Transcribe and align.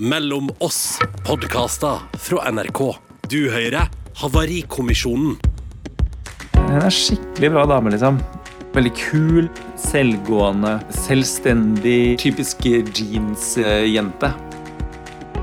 Mellom 0.00 0.46
oss 0.62 1.00
podkaster 1.26 1.98
fra 2.22 2.44
NRK. 2.52 2.80
Du 3.26 3.48
hører 3.50 3.88
Havarikommisjonen. 4.20 5.32
Hun 6.54 6.84
er 6.86 6.94
skikkelig 6.94 7.50
bra 7.56 7.64
dame, 7.66 7.90
liksom. 7.90 8.20
Veldig 8.76 8.92
kul, 8.94 9.48
selvgående, 9.82 10.76
selvstendig, 10.94 12.14
typisk 12.22 12.62
jeansjente. 12.68 14.30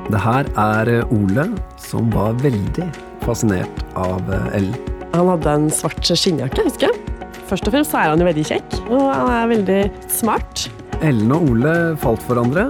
Det 0.08 0.24
her 0.24 0.48
er 0.56 0.94
Ole, 1.10 1.50
som 1.90 2.08
var 2.16 2.40
veldig 2.40 2.88
fascinert 3.28 3.86
av 4.00 4.24
Ellen. 4.56 4.80
Han 5.18 5.34
hadde 5.34 5.60
en 5.60 5.70
svart 5.82 6.00
skinnjakke, 6.08 6.64
husker 6.70 6.94
jeg. 6.94 7.30
Først 7.52 7.68
og 7.68 7.76
fremst 7.76 7.92
er 7.92 8.14
han 8.14 8.24
jo 8.24 8.32
veldig 8.32 8.50
kjekk, 8.56 8.82
og 8.88 9.04
han 9.12 9.36
er 9.36 9.56
veldig 9.58 9.80
smart. 10.08 10.70
Ellen 11.04 11.36
og 11.36 11.52
Ole 11.52 11.78
falt 12.00 12.24
for 12.24 12.38
hverandre, 12.40 12.70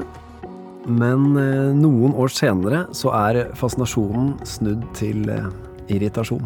men 0.86 1.36
eh, 1.40 1.72
noen 1.76 2.14
år 2.18 2.32
senere 2.34 2.86
så 2.96 3.12
er 3.18 3.42
fascinasjonen 3.58 4.36
snudd 4.48 4.86
til 4.98 5.26
eh, 5.32 5.48
irritasjon. 5.94 6.46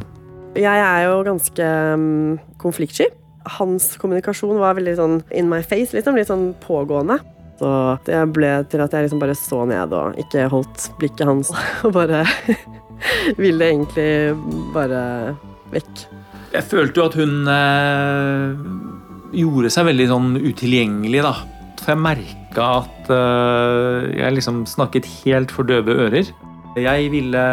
Jeg 0.57 0.83
er 0.83 1.03
jo 1.05 1.19
ganske 1.27 1.71
um, 1.93 2.37
konfliktsky. 2.61 3.09
Hans 3.59 3.93
kommunikasjon 4.01 4.59
var 4.59 4.77
veldig 4.79 4.95
sånn 4.97 5.19
in 5.35 5.49
my 5.51 5.61
face, 5.63 5.93
liksom. 5.95 6.17
Litt 6.17 6.31
sånn 6.31 6.49
pågående. 6.63 7.19
Så 7.59 7.69
det 8.07 8.19
ble 8.33 8.51
til 8.71 8.83
at 8.83 8.93
jeg 8.95 9.05
liksom 9.05 9.21
bare 9.21 9.35
så 9.35 9.65
ned 9.67 9.93
og 9.95 10.19
ikke 10.21 10.47
holdt 10.51 10.89
blikket 10.99 11.27
hans, 11.27 11.51
og 11.85 11.93
bare 11.97 12.23
ville 13.43 13.71
egentlig 13.73 14.09
bare 14.75 15.03
vekk. 15.73 16.07
Jeg 16.49 16.65
følte 16.65 17.01
jo 17.01 17.05
at 17.05 17.17
hun 17.19 17.51
eh, 17.53 18.67
gjorde 19.37 19.71
seg 19.73 19.89
veldig 19.91 20.07
sånn 20.09 20.29
utilgjengelig, 20.39 21.21
da. 21.27 21.35
For 21.89 21.97
jeg 21.97 22.05
merka 22.05 22.65
at 22.83 23.07
eh, 23.09 24.03
jeg 24.19 24.33
liksom 24.35 24.59
snakket 24.69 25.07
helt 25.23 25.49
for 25.49 25.65
døve 25.65 25.89
ører. 25.89 26.27
Jeg 26.77 27.07
ville 27.09 27.45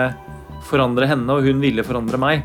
forandre 0.68 1.08
henne, 1.08 1.24
og 1.32 1.48
hun 1.48 1.62
ville 1.64 1.80
forandre 1.80 2.20
meg. 2.20 2.44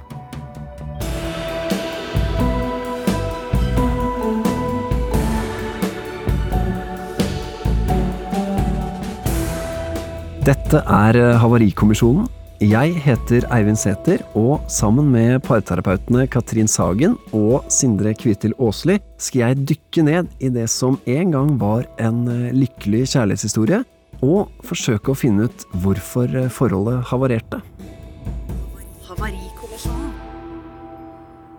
Dette 10.48 10.86
er 10.88 11.20
eh, 11.20 11.42
Havarikommisjonen. 11.44 12.31
Jeg 12.62 12.92
heter 13.02 13.42
Eivind 13.50 13.80
Sæther, 13.81 14.22
og 14.38 14.67
sammen 14.70 15.08
med 15.09 15.40
parterapeutene 15.42 16.28
Katrin 16.30 16.67
Sagen 16.70 17.16
og 17.34 17.64
Sindre 17.73 18.12
Kvitil 18.14 18.54
Aasli 18.62 19.00
skal 19.17 19.42
jeg 19.42 19.64
dykke 19.72 20.04
ned 20.06 20.28
i 20.38 20.52
det 20.54 20.67
som 20.70 21.00
en 21.09 21.32
gang 21.34 21.56
var 21.58 21.88
en 21.98 22.20
eh, 22.30 22.52
lykkelig 22.54 23.08
kjærlighetshistorie, 23.16 23.80
og 24.22 24.54
forsøke 24.62 25.09
å 25.09 25.17
finne 25.17 25.48
ut 25.50 25.66
hvorfor 25.82 26.30
eh, 26.38 26.52
forholdet 26.54 27.02
havarerte. 27.09 27.64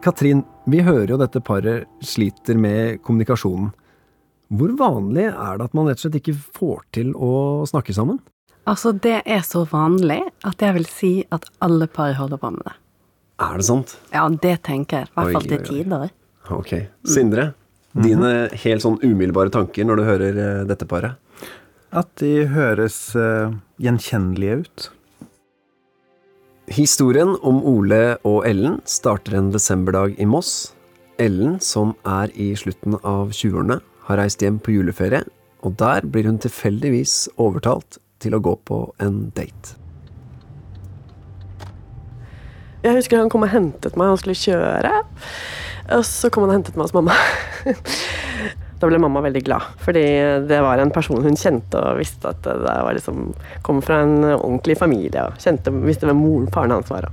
Katrin, 0.07 0.45
vi 0.71 0.85
hører 0.87 1.17
jo 1.17 1.19
dette 1.19 1.43
paret 1.43 1.91
sliter 1.99 2.55
med 2.55 3.03
kommunikasjonen. 3.03 3.75
Hvor 4.55 4.79
vanlig 4.79 5.33
er 5.33 5.59
det 5.59 5.67
at 5.67 5.75
man 5.75 5.91
rett 5.91 5.99
og 5.99 6.07
slett 6.07 6.23
ikke 6.23 6.39
får 6.39 6.87
til 6.95 7.11
å 7.19 7.33
snakke 7.67 7.91
sammen? 7.91 8.23
Altså, 8.69 8.93
det 8.95 9.23
er 9.27 9.43
så 9.43 9.65
vanlig 9.67 10.21
at 10.47 10.63
jeg 10.63 10.77
vil 10.77 10.87
si 10.87 11.13
at 11.35 11.49
alle 11.65 11.89
par 11.91 12.15
holder 12.19 12.39
på 12.39 12.53
med 12.55 12.63
det. 12.69 12.77
Er 13.43 13.59
det 13.59 13.67
sant? 13.67 13.97
Ja, 14.13 14.29
det 14.29 14.61
tenker 14.69 15.03
jeg. 15.03 15.11
I 15.11 15.17
hvert 15.17 15.37
fall 15.37 15.49
til 15.51 15.65
tider. 15.67 16.13
Ok. 16.55 16.73
Sindre, 17.09 17.53
dine 17.93 18.33
helt 18.63 18.85
sånn 18.85 19.01
umiddelbare 19.03 19.51
tanker 19.55 19.87
når 19.87 19.99
du 19.99 20.05
hører 20.07 20.39
eh, 20.45 20.65
dette 20.69 20.87
paret? 20.89 21.19
At 21.93 22.09
de 22.23 22.47
høres 22.49 22.97
uh, 23.19 23.53
gjenkjennelige 23.83 24.63
ut. 24.63 24.87
Historien 26.73 27.35
om 27.45 27.59
Ole 27.69 28.17
og 28.25 28.47
Ellen 28.49 28.79
starter 28.89 29.37
en 29.37 29.51
desemberdag 29.53 30.15
i 30.23 30.25
Moss. 30.25 30.73
Ellen, 31.21 31.59
som 31.61 31.93
er 32.09 32.33
i 32.33 32.53
slutten 32.57 32.97
av 33.03 33.35
20-årene, 33.35 33.83
har 34.07 34.19
reist 34.23 34.41
hjem 34.43 34.57
på 34.63 34.79
juleferie, 34.79 35.21
og 35.63 35.77
der 35.83 36.07
blir 36.09 36.31
hun 36.31 36.41
tilfeldigvis 36.41 37.27
overtalt 37.43 38.01
til 38.23 38.37
å 38.37 38.43
gå 38.43 38.57
på 38.69 38.83
en 39.03 39.25
date. 39.37 39.77
Jeg 42.83 42.99
husker 42.99 43.21
han 43.21 43.31
kom 43.31 43.45
og 43.47 43.53
hentet 43.53 43.95
meg, 43.95 44.11
han 44.11 44.19
skulle 44.19 44.39
kjøre. 44.39 44.97
Og 45.99 46.03
så 46.07 46.31
kom 46.33 46.47
han 46.47 46.51
og 46.53 46.59
hentet 46.61 46.79
meg 46.79 46.89
hos 46.89 46.97
mamma. 46.97 47.17
Da 48.83 48.89
ble 48.91 48.99
mamma 48.99 49.21
veldig 49.23 49.45
glad, 49.47 49.63
fordi 49.79 50.01
det 50.51 50.57
var 50.59 50.81
en 50.83 50.91
person 50.91 51.23
hun 51.23 51.37
kjente 51.39 51.79
og 51.79 52.01
visste 52.01 52.33
at 52.33 52.41
det 52.43 52.57
var 52.59 52.91
liksom, 52.97 53.29
kom 53.63 53.79
fra 53.79 54.01
en 54.03 54.17
ordentlig 54.33 54.75
familie. 54.81 55.23
og 55.23 55.39
kjente, 55.39 55.71
Visste 55.87 56.09
hvem 56.11 56.19
moren 56.19 56.51
faren 56.51 56.75
hans 56.75 56.91
var. 56.91 57.07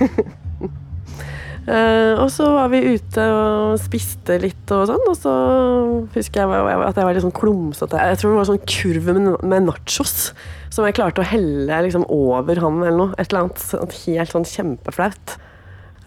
Eh, 1.70 2.18
og 2.18 2.26
så 2.34 2.48
var 2.50 2.70
vi 2.72 2.80
ute 2.96 3.24
og 3.30 3.76
spiste 3.78 4.40
litt 4.42 4.72
og 4.74 4.88
sånn, 4.90 5.04
og 5.06 5.14
så 5.18 5.34
husker 6.16 6.42
jeg 6.42 6.48
at 6.88 6.98
jeg 6.98 7.06
var 7.06 7.14
litt 7.14 7.22
sånn 7.22 7.36
klumsete. 7.36 8.00
Jeg 8.10 8.18
tror 8.18 8.32
det 8.32 8.40
var 8.40 8.48
sånn 8.48 8.64
kurv 8.72 9.04
med, 9.12 9.68
nachos 9.68 10.16
som 10.70 10.86
jeg 10.86 10.96
klarte 10.98 11.22
å 11.22 11.30
helle 11.30 11.80
liksom 11.86 12.08
over 12.10 12.58
han 12.64 12.82
eller 12.82 12.98
noe. 12.98 13.14
Et 13.18 13.30
eller 13.30 13.46
annet 13.46 13.96
helt 14.02 14.34
sånn 14.34 14.48
kjempeflaut. 14.50 15.36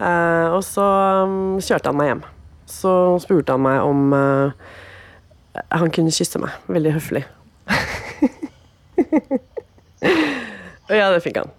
Eh, 0.02 0.48
og 0.52 0.60
så 0.66 0.84
mm, 1.30 1.58
kjørte 1.64 1.92
han 1.92 2.00
meg 2.00 2.10
hjem. 2.12 2.24
Så 2.68 2.92
spurte 3.24 3.56
han 3.56 3.64
meg 3.64 3.80
om 3.88 4.12
eh, 4.18 4.48
han 5.72 5.92
kunne 5.94 6.12
kysse 6.12 6.40
meg. 6.42 6.52
Veldig 6.68 6.96
høflig. 6.98 7.24
og 10.90 10.96
ja, 10.98 11.08
det 11.08 11.24
fikk 11.24 11.40
han. 11.40 11.54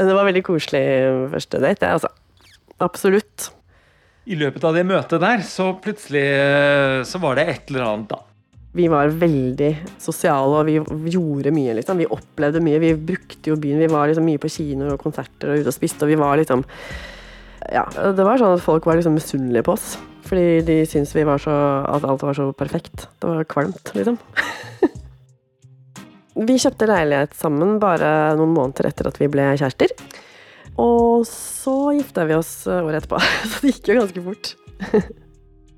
Det 0.00 0.12
var 0.12 0.28
veldig 0.28 0.44
koselig 0.46 0.86
første 1.34 1.60
date, 1.60 1.82
det, 1.84 1.98
altså. 1.98 2.16
Absolutt. 2.84 3.50
I 4.26 4.36
løpet 4.38 4.64
av 4.66 4.74
det 4.74 4.82
møtet 4.86 5.22
der, 5.22 5.42
så 5.46 5.70
plutselig 5.82 6.24
eh, 6.26 7.02
så 7.06 7.20
var 7.22 7.38
det 7.38 7.46
et 7.46 7.70
eller 7.70 7.86
annet, 7.86 8.08
da. 8.10 8.22
Vi 8.76 8.88
var 8.92 9.08
veldig 9.08 9.70
sosiale, 10.02 10.58
og 10.58 10.66
vi 10.68 11.12
gjorde 11.14 11.52
mye, 11.54 11.76
liksom. 11.78 12.02
Vi 12.02 12.08
opplevde 12.12 12.60
mye. 12.60 12.80
Vi 12.82 12.90
brukte 13.08 13.52
jo 13.52 13.56
byen. 13.60 13.80
Vi 13.80 13.88
var 13.88 14.10
liksom 14.10 14.26
mye 14.28 14.40
på 14.42 14.50
kino 14.52 14.90
og 14.92 15.00
konserter 15.00 15.54
og 15.54 15.62
ute 15.62 15.72
og 15.72 15.76
spiste, 15.76 16.04
og 16.04 16.12
vi 16.12 16.18
var 16.20 16.36
liksom 16.36 16.64
Ja, 17.72 17.86
det 17.88 18.26
var 18.26 18.38
sånn 18.38 18.58
at 18.58 18.62
folk 18.62 18.84
var 18.86 18.98
liksom 18.98 19.16
misunnelige 19.16 19.64
på 19.64 19.78
oss. 19.78 19.94
Fordi 20.26 20.60
de 20.66 20.76
syntes 20.90 21.14
vi 21.16 21.24
var 21.26 21.40
så 21.40 21.54
At 21.88 22.04
alt 22.04 22.26
var 22.26 22.36
så 22.36 22.50
perfekt. 22.52 23.06
Det 23.22 23.30
var 23.30 23.48
kvalmt, 23.48 23.94
liksom. 23.96 24.20
vi 26.50 26.58
kjøpte 26.60 26.90
leilighet 26.90 27.32
sammen 27.38 27.78
bare 27.80 28.36
noen 28.36 28.52
måneder 28.58 28.90
etter 28.90 29.08
at 29.08 29.22
vi 29.22 29.30
ble 29.32 29.54
kjærester. 29.56 29.96
Og 30.82 31.24
så 31.28 31.76
gifta 31.96 32.26
vi 32.28 32.36
oss 32.36 32.52
året 32.68 33.00
etterpå. 33.00 33.20
Så 33.50 33.62
det 33.62 33.72
gikk 33.74 33.92
jo 33.92 34.00
ganske 34.00 34.24
fort. 34.26 34.52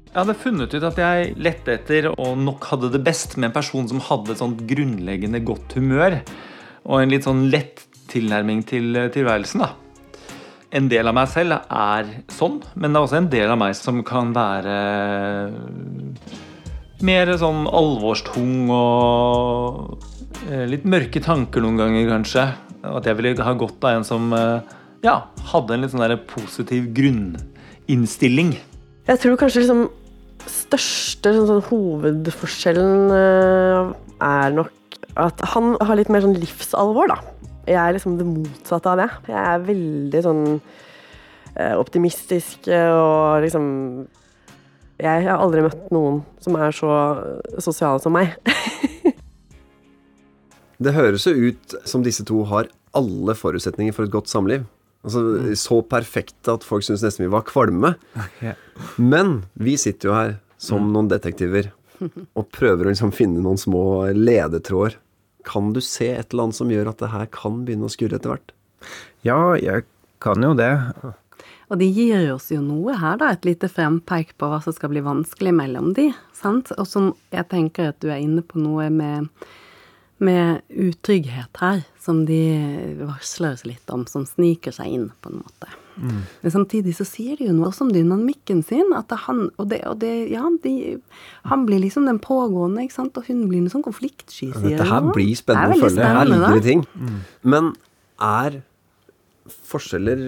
Jeg 0.08 0.16
hadde 0.16 0.38
funnet 0.40 0.72
ut 0.74 0.86
at 0.88 0.98
jeg 0.98 1.34
lette 1.38 1.74
etter 1.76 2.08
og 2.10 2.38
nok 2.40 2.64
hadde 2.72 2.90
det 2.94 3.02
best 3.06 3.36
med 3.36 3.50
en 3.50 3.58
person 3.58 3.86
som 3.90 4.00
hadde 4.02 4.32
et 4.34 4.40
sånt 4.40 4.64
grunnleggende 4.66 5.42
godt 5.46 5.76
humør 5.78 6.16
og 6.88 7.02
en 7.02 7.12
litt 7.12 7.28
sånn 7.28 7.44
lett 7.52 7.84
tilnærming 8.08 8.64
til 8.66 8.96
tilværelsen. 9.14 9.62
da. 9.62 9.74
En 10.72 10.88
del 10.88 11.08
av 11.08 11.14
meg 11.16 11.28
selv 11.32 11.60
er 11.60 12.08
sånn, 12.32 12.58
men 12.74 12.92
det 12.92 12.98
er 12.98 13.06
også 13.06 13.20
en 13.20 13.30
del 13.32 13.52
av 13.52 13.60
meg 13.60 13.76
som 13.76 14.00
kan 14.04 14.32
være 14.36 14.78
mer 17.06 17.30
sånn 17.38 17.68
alvorstung 17.70 18.72
og 18.74 20.02
eh, 20.50 20.66
litt 20.68 20.88
mørke 20.88 21.22
tanker 21.22 21.62
noen 21.62 21.78
ganger, 21.78 22.08
kanskje. 22.10 22.48
At 22.88 23.06
jeg 23.06 23.18
ville 23.18 23.44
ha 23.44 23.54
godt 23.58 23.84
av 23.86 23.98
en 24.00 24.08
som 24.08 24.32
eh, 24.34 24.74
ja, 25.04 25.20
hadde 25.52 25.74
en 25.74 25.84
litt 25.84 25.92
sånn 25.92 26.02
der 26.02 26.18
positiv 26.30 26.90
grunninnstilling. 26.96 28.56
Jeg 29.08 29.22
tror 29.22 29.38
kanskje 29.40 29.62
liksom 29.62 29.86
største 30.48 31.32
sånn, 31.34 31.48
sånn, 31.48 31.64
hovedforskjellen 31.68 33.14
eh, 33.14 33.92
er 34.24 34.54
nok 34.56 34.98
at 35.18 35.40
han 35.54 35.74
har 35.82 35.98
litt 35.98 36.10
mer 36.12 36.24
sånn 36.24 36.38
livsalvor, 36.38 37.10
da. 37.10 37.18
Jeg 37.68 37.78
er 37.82 37.96
liksom 37.96 38.16
det 38.18 38.26
motsatte 38.26 38.92
av 38.92 39.00
det. 39.00 39.08
Jeg 39.28 39.40
er 39.40 39.66
veldig 39.66 40.22
sånn 40.24 40.44
eh, 40.54 41.74
optimistisk 41.76 42.70
eh, 42.70 42.92
og 42.94 43.44
liksom 43.44 43.66
Jeg 44.98 45.26
har 45.28 45.38
aldri 45.38 45.62
møtt 45.66 45.92
noen 45.94 46.22
som 46.42 46.56
er 46.58 46.72
så 46.74 46.90
sosiale 47.62 48.02
som 48.02 48.16
meg. 48.16 48.34
Det 50.78 50.92
høres 50.94 51.24
jo 51.26 51.50
ut 51.50 51.74
som 51.90 52.04
disse 52.06 52.22
to 52.22 52.44
har 52.46 52.68
alle 52.94 53.34
forutsetninger 53.34 53.94
for 53.94 54.06
et 54.06 54.12
godt 54.14 54.30
samliv. 54.30 54.62
Altså, 55.06 55.22
Så 55.56 55.80
perfekte 55.86 56.58
at 56.58 56.66
folk 56.66 56.84
syntes 56.86 57.04
nesten 57.06 57.26
vi 57.26 57.32
var 57.32 57.46
kvalme. 57.48 57.94
Men 59.12 59.42
vi 59.54 59.76
sitter 59.80 60.10
jo 60.10 60.16
her 60.16 60.36
som 60.58 60.90
noen 60.92 61.10
detektiver 61.10 61.70
og 61.98 62.48
prøver 62.54 62.86
å 62.86 62.92
liksom 62.92 63.14
finne 63.14 63.42
noen 63.42 63.58
små 63.58 64.10
ledetråder. 64.14 64.98
Kan 65.46 65.72
du 65.74 65.80
se 65.84 66.10
et 66.12 66.32
eller 66.32 66.48
annet 66.48 66.58
som 66.58 66.70
gjør 66.70 66.90
at 66.90 67.00
det 67.02 67.12
her 67.12 67.30
kan 67.34 67.62
begynne 67.66 67.88
å 67.88 67.92
skurre 67.92 68.18
etter 68.18 68.34
hvert? 68.34 68.52
Ja, 69.26 69.56
jeg 69.58 69.86
kan 70.22 70.42
jo 70.42 70.52
det. 70.58 70.70
Og 71.68 71.80
de 71.80 71.88
gir 71.92 72.30
oss 72.32 72.48
jo 72.52 72.60
noe 72.64 72.96
her, 72.98 73.18
da, 73.20 73.32
et 73.32 73.46
lite 73.46 73.68
frempeik 73.70 74.34
på 74.40 74.48
hva 74.50 74.60
som 74.64 74.74
skal 74.74 74.92
bli 74.92 75.02
vanskelig 75.04 75.52
mellom 75.54 75.92
de, 75.96 76.08
sant? 76.36 76.72
Og 76.78 76.88
som 76.88 77.10
jeg 77.34 77.48
tenker 77.50 77.92
at 77.92 77.98
du 78.02 78.08
er 78.10 78.22
inne 78.22 78.44
på 78.46 78.60
noe 78.62 78.88
med 78.92 79.28
med 80.24 80.62
utrygghet 80.68 81.60
her, 81.60 81.82
som 82.02 82.24
de 82.26 82.40
varsler 83.06 83.54
oss 83.54 83.64
litt 83.68 83.90
om, 83.94 84.06
som 84.10 84.24
sniker 84.26 84.74
seg 84.74 84.94
inn, 84.94 85.06
på 85.22 85.30
en 85.30 85.42
måte. 85.44 85.70
Mm. 85.98 86.22
Men 86.42 86.54
samtidig 86.54 86.94
så 86.94 87.06
sier 87.06 87.38
de 87.38 87.48
jo 87.48 87.54
noe 87.56 87.70
også 87.70 87.86
om 87.86 87.92
dynamikken 87.94 88.60
sin, 88.66 88.92
at 88.94 89.10
han 89.24 89.48
Og 89.58 89.66
det, 89.70 89.80
og 89.90 89.98
det 89.98 90.12
ja, 90.30 90.44
de, 90.62 91.00
han 91.50 91.64
blir 91.66 91.82
liksom 91.82 92.06
den 92.06 92.20
pågående, 92.22 92.84
ikke 92.86 92.98
sant, 93.00 93.18
og 93.18 93.26
hun 93.26 93.48
blir 93.50 93.64
en 93.64 93.72
sånn 93.72 93.86
konfliktsky, 93.86 94.52
sier 94.54 94.78
Dette 94.78 94.86
her 94.86 95.10
blir 95.10 95.34
spennende 95.38 95.78
å 95.78 95.88
følge. 95.88 96.10
Her 96.18 96.30
ligger 96.30 96.58
det 96.58 96.66
ting. 96.66 96.86
Mm. 96.94 97.20
Men 97.42 97.72
er 98.22 98.60
forskjeller 99.68 100.24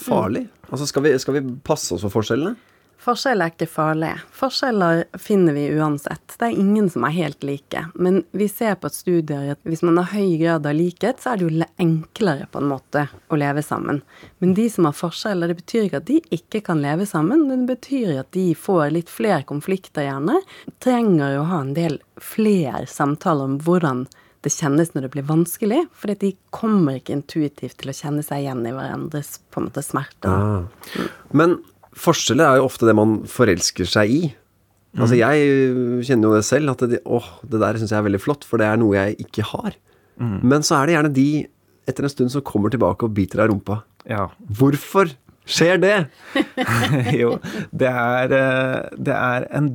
farlig? 0.00 0.46
Altså 0.70 0.88
skal 0.88 1.06
vi, 1.06 1.16
skal 1.20 1.36
vi 1.38 1.44
passe 1.64 1.92
oss 1.96 2.04
for 2.06 2.20
forskjellene? 2.20 2.56
Forskjeller 3.02 3.48
er 3.48 3.52
ikke 3.56 3.66
farlige. 3.66 4.18
Forskjeller 4.38 5.00
finner 5.18 5.56
vi 5.56 5.64
uansett. 5.74 6.36
Det 6.38 6.46
er 6.46 6.60
ingen 6.62 6.86
som 6.90 7.02
er 7.06 7.14
helt 7.16 7.42
like. 7.42 7.80
Men 7.94 8.20
vi 8.30 8.46
ser 8.48 8.76
på 8.78 8.90
studier 8.94 9.56
at 9.56 9.60
hvis 9.66 9.82
man 9.82 9.98
har 9.98 10.12
høy 10.12 10.36
grad 10.38 10.68
av 10.70 10.76
likhet, 10.78 11.18
så 11.18 11.32
er 11.32 11.40
det 11.40 11.48
jo 11.48 11.66
enklere 11.82 12.46
på 12.52 12.62
en 12.62 12.70
måte 12.70 13.08
å 13.26 13.38
leve 13.42 13.64
sammen. 13.66 14.02
Men 14.38 14.54
de 14.54 14.68
som 14.70 14.86
har 14.86 14.94
forskjeller, 14.94 15.50
det 15.50 15.58
betyr 15.64 15.88
ikke 15.88 16.02
at 16.02 16.10
de 16.12 16.20
ikke 16.38 16.62
kan 16.68 16.82
leve 16.84 17.08
sammen, 17.10 17.42
men 17.48 17.64
det 17.64 17.74
betyr 17.74 18.22
at 18.22 18.30
de 18.38 18.52
får 18.54 18.94
litt 18.94 19.10
flere 19.10 19.42
konflikter 19.50 20.06
gjerne. 20.06 20.38
Trenger 20.84 21.40
å 21.40 21.48
ha 21.50 21.62
en 21.66 21.74
del 21.74 21.98
flere 22.22 22.86
samtaler 22.86 23.50
om 23.50 23.58
hvordan 23.66 24.06
det 24.42 24.50
kjennes 24.50 24.94
når 24.94 25.06
det 25.06 25.12
blir 25.14 25.26
vanskelig, 25.26 25.82
fordi 25.94 26.16
de 26.22 26.30
kommer 26.54 26.98
ikke 26.98 27.14
intuitivt 27.18 27.80
til 27.82 27.90
å 27.90 27.98
kjenne 27.98 28.22
seg 28.26 28.44
igjen 28.44 28.64
i 28.66 28.74
hverandres 28.74 29.36
på 29.50 29.60
en 29.60 29.68
måte 29.68 29.84
smerte. 29.86 30.30
Ah. 30.30 31.04
Men 31.30 31.60
forskjeller 31.98 32.48
er 32.48 32.60
jo 32.60 32.68
ofte 32.68 32.88
det 32.88 32.96
man 32.96 33.20
forelsker 33.28 33.88
seg 33.88 34.12
i. 34.12 34.22
Altså 35.00 35.16
Jeg 35.16 36.04
kjenner 36.04 36.28
jo 36.28 36.36
det 36.36 36.44
selv, 36.44 36.74
at 36.74 36.84
det, 36.90 37.00
åh, 37.08 37.24
det 37.48 37.62
der 37.62 37.78
syns 37.80 37.94
jeg 37.94 38.02
er 38.02 38.06
veldig 38.10 38.20
flott, 38.20 38.44
for 38.44 38.60
det 38.60 38.68
er 38.68 38.80
noe 38.80 38.96
jeg 38.98 39.16
ikke 39.24 39.46
har. 39.54 39.76
Men 40.20 40.62
så 40.66 40.76
er 40.76 40.86
det 40.86 40.96
gjerne 40.96 41.14
de 41.16 41.28
etter 41.88 42.06
en 42.06 42.12
stund 42.12 42.32
som 42.34 42.44
kommer 42.46 42.72
tilbake 42.72 43.06
og 43.06 43.14
biter 43.16 43.40
deg 43.40 43.48
i 43.48 43.52
rumpa. 43.54 43.80
Ja. 44.08 44.28
Hvorfor 44.58 45.10
skjer 45.48 45.80
det? 45.82 45.96
jo, 47.20 47.36
det 47.74 47.90
er, 47.90 48.36
eh, 48.36 48.98
det 49.08 49.16
er 49.16 49.48
en 49.56 49.72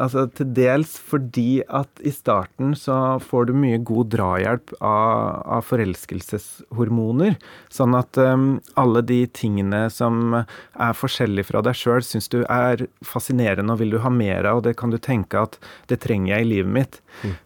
Altså 0.00 0.24
til 0.32 0.52
dels 0.56 0.94
fordi 1.10 1.60
at 1.68 2.00
i 2.06 2.12
starten 2.14 2.72
så 2.78 3.18
får 3.20 3.50
du 3.50 3.54
mye 3.60 3.80
god 3.84 4.10
drahjelp 4.14 4.72
av, 4.78 5.42
av 5.58 5.66
forelskelseshormoner. 5.68 7.36
Sånn 7.72 7.96
at 7.98 8.20
um, 8.20 8.46
alle 8.80 9.02
de 9.06 9.20
tingene 9.36 9.84
som 9.92 10.38
er 10.40 10.96
forskjellige 10.96 11.50
fra 11.50 11.64
deg 11.66 11.76
sjøl, 11.76 12.00
syns 12.06 12.30
du 12.32 12.40
er 12.46 12.86
fascinerende 13.04 13.76
og 13.76 13.82
vil 13.82 13.96
du 13.96 14.00
ha 14.04 14.12
mer 14.14 14.48
av, 14.48 14.62
og 14.62 14.68
det 14.68 14.76
kan 14.80 14.94
du 14.94 14.98
tenke 15.00 15.44
at 15.44 15.60
det 15.92 16.00
trenger 16.04 16.34
jeg 16.34 16.46
i 16.46 16.50
livet 16.54 16.74
mitt. 16.78 17.00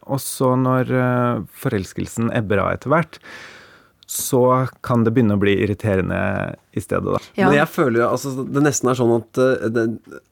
Og 0.07 0.23
så 0.23 0.53
når 0.59 0.95
uh, 0.95 1.43
forelskelsen 1.65 2.31
ebber 2.35 2.63
av 2.63 2.77
etter 2.77 2.93
hvert, 2.93 3.19
så 4.05 4.67
kan 4.85 5.03
det 5.03 5.15
begynne 5.15 5.33
å 5.33 5.41
bli 5.41 5.55
irriterende 5.63 6.17
i 6.77 6.81
stedet, 6.83 7.15
da. 7.15 7.21
Ja. 7.39 7.47
Men 7.47 7.57
jeg 7.57 7.69
føler 7.73 8.03
jo, 8.03 8.09
altså, 8.13 8.33
det 8.45 8.61
nesten 8.61 8.91
er 8.91 8.99
sånn 8.99 9.13
at 9.15 9.39
uh, 9.41 9.65
det, 9.73 9.85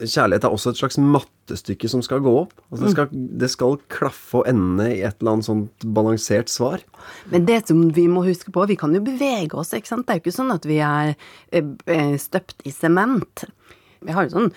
kjærlighet 0.03 0.45
er 0.45 0.53
også 0.53 0.73
et 0.73 0.81
slags 0.81 0.99
mattestykke 1.01 1.89
som 1.89 2.03
skal 2.05 2.21
gå 2.25 2.35
opp. 2.43 2.53
Altså, 2.69 2.83
det, 2.83 2.93
skal, 2.93 3.09
det 3.41 3.49
skal 3.53 3.79
klaffe 3.93 4.43
og 4.43 4.49
ende 4.51 4.91
i 4.91 5.01
et 5.01 5.17
eller 5.17 5.37
annet 5.37 5.49
sånt 5.49 5.87
balansert 5.97 6.53
svar. 6.53 6.85
Men 7.33 7.49
det 7.49 7.63
som 7.71 7.81
vi 7.97 8.05
må 8.11 8.25
huske 8.27 8.53
på, 8.53 8.67
vi 8.69 8.77
kan 8.79 8.93
jo 8.93 9.01
bevege 9.05 9.57
oss, 9.57 9.73
ikke 9.73 9.95
sant. 9.95 10.05
Det 10.05 10.13
er 10.13 10.21
jo 10.21 10.25
ikke 10.27 10.37
sånn 10.37 10.53
at 10.53 10.69
vi 10.69 10.79
er 10.85 11.15
eh, 11.55 12.15
støpt 12.21 12.61
i 12.69 12.75
sement. 12.75 13.47
Vi 14.05 14.13
har 14.13 14.27
jo 14.27 14.35
sånn 14.37 14.51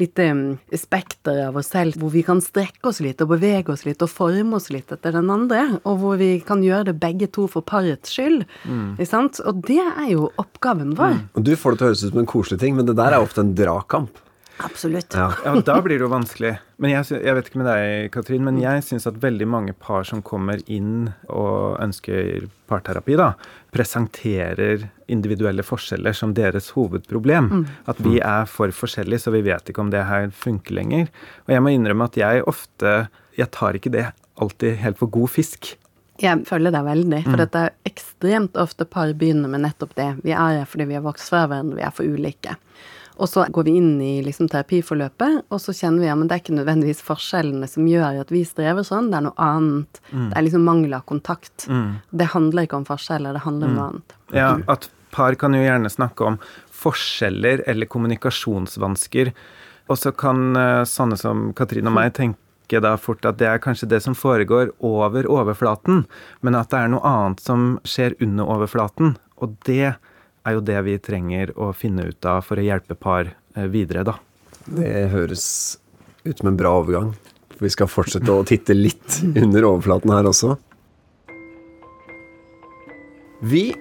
lite 0.00 0.26
mm, 0.32 0.58
spekter 0.78 1.42
av 1.48 1.58
oss 1.60 1.72
selv 1.74 1.98
hvor 2.00 2.12
vi 2.14 2.24
kan 2.26 2.40
strekke 2.44 2.88
oss 2.90 3.00
litt 3.04 3.20
og 3.24 3.32
bevege 3.34 3.74
oss 3.74 3.84
litt 3.88 4.02
og 4.04 4.10
forme 4.12 4.58
oss 4.58 4.70
litt 4.72 4.92
etter 4.94 5.16
den 5.16 5.30
andre, 5.32 5.64
og 5.82 6.00
hvor 6.02 6.18
vi 6.20 6.34
kan 6.46 6.64
gjøre 6.64 6.90
det 6.90 6.98
begge 7.02 7.28
to 7.32 7.46
for 7.50 7.64
parets 7.66 8.12
skyld. 8.14 8.44
Ikke 8.96 9.08
sant? 9.08 9.40
Og 9.46 9.62
det 9.68 9.82
er 9.82 10.10
jo 10.14 10.30
oppgaven 10.40 10.96
vår. 10.98 11.18
Og 11.36 11.46
du 11.46 11.54
får 11.56 11.74
det 11.74 11.80
til 11.80 11.86
å 11.86 11.90
høres 11.92 12.04
ut 12.04 12.12
som 12.12 12.22
en 12.22 12.32
koselig 12.34 12.62
ting, 12.62 12.76
men 12.78 12.88
det 12.88 12.98
der 12.98 13.16
er 13.16 13.24
ofte 13.24 13.44
en 13.44 13.56
dragkamp. 13.58 14.22
Absolutt. 14.64 15.14
Ja. 15.14 15.28
Ja, 15.44 15.54
da 15.60 15.76
blir 15.82 15.98
det 15.98 16.06
jo 16.06 16.10
vanskelig. 16.12 16.54
Men 16.82 16.92
jeg, 16.94 17.08
jeg 17.24 17.36
vet 17.36 17.48
ikke 17.50 17.60
med 17.62 17.68
deg, 17.70 18.10
Katrin, 18.14 18.44
men 18.46 18.60
jeg 18.62 18.84
syns 18.86 19.06
at 19.10 19.20
veldig 19.22 19.48
mange 19.50 19.74
par 19.78 20.06
som 20.08 20.22
kommer 20.26 20.62
inn 20.70 21.10
og 21.28 21.78
ønsker 21.82 22.48
parterapi, 22.70 23.16
da, 23.20 23.32
presenterer 23.74 24.88
individuelle 25.12 25.64
forskjeller 25.66 26.16
som 26.16 26.32
deres 26.36 26.70
hovedproblem. 26.76 27.50
At 27.90 28.00
vi 28.02 28.18
er 28.18 28.48
for 28.50 28.72
forskjellige, 28.74 29.26
så 29.26 29.34
vi 29.34 29.44
vet 29.46 29.68
ikke 29.68 29.84
om 29.84 29.92
det 29.92 30.06
her 30.08 30.30
funker 30.34 30.78
lenger. 30.80 31.12
Og 31.46 31.54
jeg 31.54 31.64
må 31.64 31.74
innrømme 31.74 32.08
at 32.10 32.18
jeg 32.20 32.46
ofte 32.48 33.08
Jeg 33.32 33.48
tar 33.48 33.72
ikke 33.72 33.90
det 33.94 34.10
alltid 34.36 34.76
helt 34.82 34.98
for 35.00 35.08
god 35.08 35.30
fisk. 35.32 35.70
Jeg 36.20 36.44
føler 36.46 36.70
deg 36.74 36.84
veldig, 36.84 37.20
for 37.24 37.40
dette 37.40 37.60
er 37.64 37.72
ekstremt 37.88 38.58
ofte 38.60 38.84
par 38.84 39.14
begynner 39.16 39.48
med 39.48 39.64
nettopp 39.64 39.94
det. 39.96 40.10
Vi 40.22 40.34
er 40.36 40.58
her 40.60 40.68
fordi 40.68 40.84
vi 40.90 40.98
har 40.98 41.04
vokst 41.06 41.32
fra 41.32 41.46
hverandre, 41.48 41.78
vi 41.80 41.86
er 41.86 41.94
for 41.96 42.04
ulike. 42.04 42.58
Og 43.18 43.28
så 43.28 43.44
går 43.52 43.66
vi 43.68 43.76
inn 43.80 43.92
i 44.00 44.14
liksom 44.24 44.48
terapiforløpet, 44.52 45.42
og 45.52 45.60
så 45.60 45.74
kjenner 45.76 46.04
vi 46.04 46.08
ja, 46.08 46.16
men 46.16 46.30
det 46.30 46.36
er 46.36 46.42
ikke 46.44 46.56
nødvendigvis 46.56 47.02
forskjellene 47.04 47.68
som 47.68 47.86
gjør 47.88 48.22
at 48.22 48.32
vi 48.32 48.40
strever 48.48 48.86
sånn, 48.86 49.10
det 49.12 49.20
er 49.20 49.26
noe 49.28 49.36
annet. 49.50 50.00
Det 50.10 50.32
er 50.38 50.46
liksom 50.46 50.64
mangel 50.66 50.96
av 50.96 51.04
kontakt. 51.10 51.68
Det 52.10 52.32
handler 52.32 52.66
ikke 52.66 52.80
om 52.80 52.88
forskjeller, 52.88 53.36
det 53.36 53.44
handler 53.44 53.68
om 53.68 53.78
noe 53.78 53.88
annet. 53.92 54.16
Ja, 54.32 54.50
at 54.72 54.88
par 55.12 55.36
kan 55.36 55.54
jo 55.54 55.62
gjerne 55.62 55.90
snakke 55.92 56.26
om 56.26 56.38
forskjeller 56.82 57.62
eller 57.68 57.90
kommunikasjonsvansker. 57.90 59.32
Og 59.90 59.98
så 59.98 60.12
kan 60.16 60.56
eh, 60.56 60.84
sånne 60.88 61.18
som 61.20 61.50
Katrin 61.58 61.90
og 61.90 61.96
meg 61.98 62.14
tenke 62.16 62.80
da 62.80 62.94
fort 62.96 63.26
at 63.28 63.36
det 63.40 63.50
er 63.50 63.60
kanskje 63.60 63.90
det 63.90 64.00
som 64.00 64.16
foregår 64.16 64.70
over 64.80 65.26
overflaten, 65.28 66.06
men 66.40 66.56
at 66.56 66.70
det 66.72 66.78
er 66.80 66.92
noe 66.94 67.04
annet 67.04 67.42
som 67.44 67.74
skjer 67.84 68.16
under 68.24 68.48
overflaten. 68.48 69.16
Og 69.44 69.58
det 69.68 69.96
er 70.46 70.56
jo 70.56 70.64
det 70.64 70.78
vi 70.86 70.98
trenger 71.02 71.52
å 71.60 71.70
finne 71.76 72.08
ut 72.10 72.28
av 72.28 72.42
for 72.46 72.58
å 72.58 72.64
hjelpe 72.64 72.96
par 72.98 73.30
eh, 73.30 73.68
videre, 73.70 74.04
da. 74.06 74.16
Det 74.66 75.08
høres 75.12 75.44
ut 76.24 76.38
som 76.38 76.50
en 76.52 76.58
bra 76.58 76.74
overgang. 76.80 77.12
Vi 77.62 77.70
skal 77.70 77.90
fortsette 77.90 78.32
å 78.32 78.44
titte 78.46 78.74
litt 78.74 79.20
under 79.42 79.68
overflaten 79.68 80.14
her 80.14 80.28
også. 80.30 80.56
Vi 83.42 83.72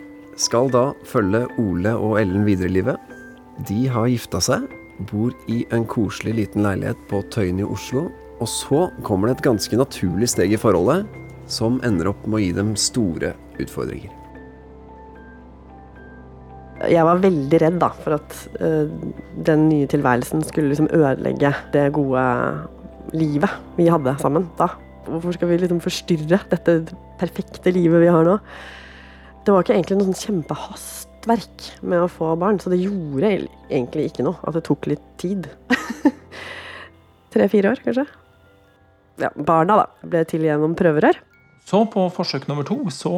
skal 0.41 0.71
da 0.73 0.87
følge 1.05 1.45
Ole 1.61 1.93
og 1.93 2.17
Ellen 2.21 2.45
videre 2.47 2.71
i 2.71 2.77
livet. 2.79 3.11
De 3.67 3.83
har 3.93 4.09
gifta 4.09 4.41
seg, 4.41 4.65
bor 5.11 5.33
i 5.51 5.61
en 5.73 5.85
koselig 5.89 6.33
liten 6.39 6.65
leilighet 6.65 6.97
på 7.09 7.21
Tøyen 7.33 7.61
i 7.61 7.67
Oslo. 7.67 8.07
Og 8.41 8.49
så 8.49 8.87
kommer 9.05 9.29
det 9.29 9.37
et 9.37 9.45
ganske 9.51 9.77
naturlig 9.77 10.31
steg 10.33 10.55
i 10.55 10.61
forholdet 10.61 11.05
som 11.51 11.77
ender 11.85 12.09
opp 12.09 12.25
med 12.25 12.39
å 12.39 12.41
gi 12.41 12.55
dem 12.57 12.73
store 12.79 13.35
utfordringer. 13.61 14.20
Jeg 16.89 17.05
var 17.05 17.21
veldig 17.21 17.59
redd 17.61 17.79
da, 17.81 17.91
for 18.03 18.17
at 18.17 18.37
uh, 18.61 18.89
den 19.47 19.67
nye 19.69 19.89
tilværelsen 19.91 20.41
skulle 20.47 20.71
liksom 20.71 20.89
ødelegge 20.95 21.53
det 21.75 21.89
gode 21.93 22.23
livet 23.17 23.57
vi 23.77 23.89
hadde 23.91 24.15
sammen 24.21 24.47
da. 24.59 24.71
Hvorfor 25.05 25.35
skal 25.35 25.49
vi 25.49 25.59
liksom 25.61 25.81
forstyrre 25.83 26.39
dette 26.51 26.77
perfekte 27.19 27.73
livet 27.73 28.03
vi 28.03 28.11
har 28.13 28.25
nå? 28.27 28.37
Det 29.41 29.53
var 29.53 29.65
ikke 29.65 29.75
egentlig 29.77 29.97
noe 29.97 30.11
sånn 30.11 30.21
kjempehastverk 30.21 31.67
med 31.81 32.03
å 32.05 32.09
få 32.11 32.35
barn, 32.39 32.59
så 32.61 32.69
det 32.73 32.81
gjorde 32.83 33.31
egentlig 33.71 34.11
ikke 34.11 34.25
noe 34.27 34.37
at 34.45 34.57
det 34.57 34.63
tok 34.67 34.89
litt 34.91 35.05
tid. 35.21 35.49
Tre-fire 37.33 37.73
år, 37.73 37.81
kanskje. 37.81 38.05
Ja, 39.21 39.31
barna 39.35 39.81
da, 39.81 39.87
ble 40.05 40.23
til 40.29 40.45
gjennom 40.45 40.77
prøverør. 40.77 41.17
Så 41.65 41.83
på 41.89 42.05
forsøk 42.13 42.47
nummer 42.49 42.65
to, 42.67 42.77
så, 42.93 43.13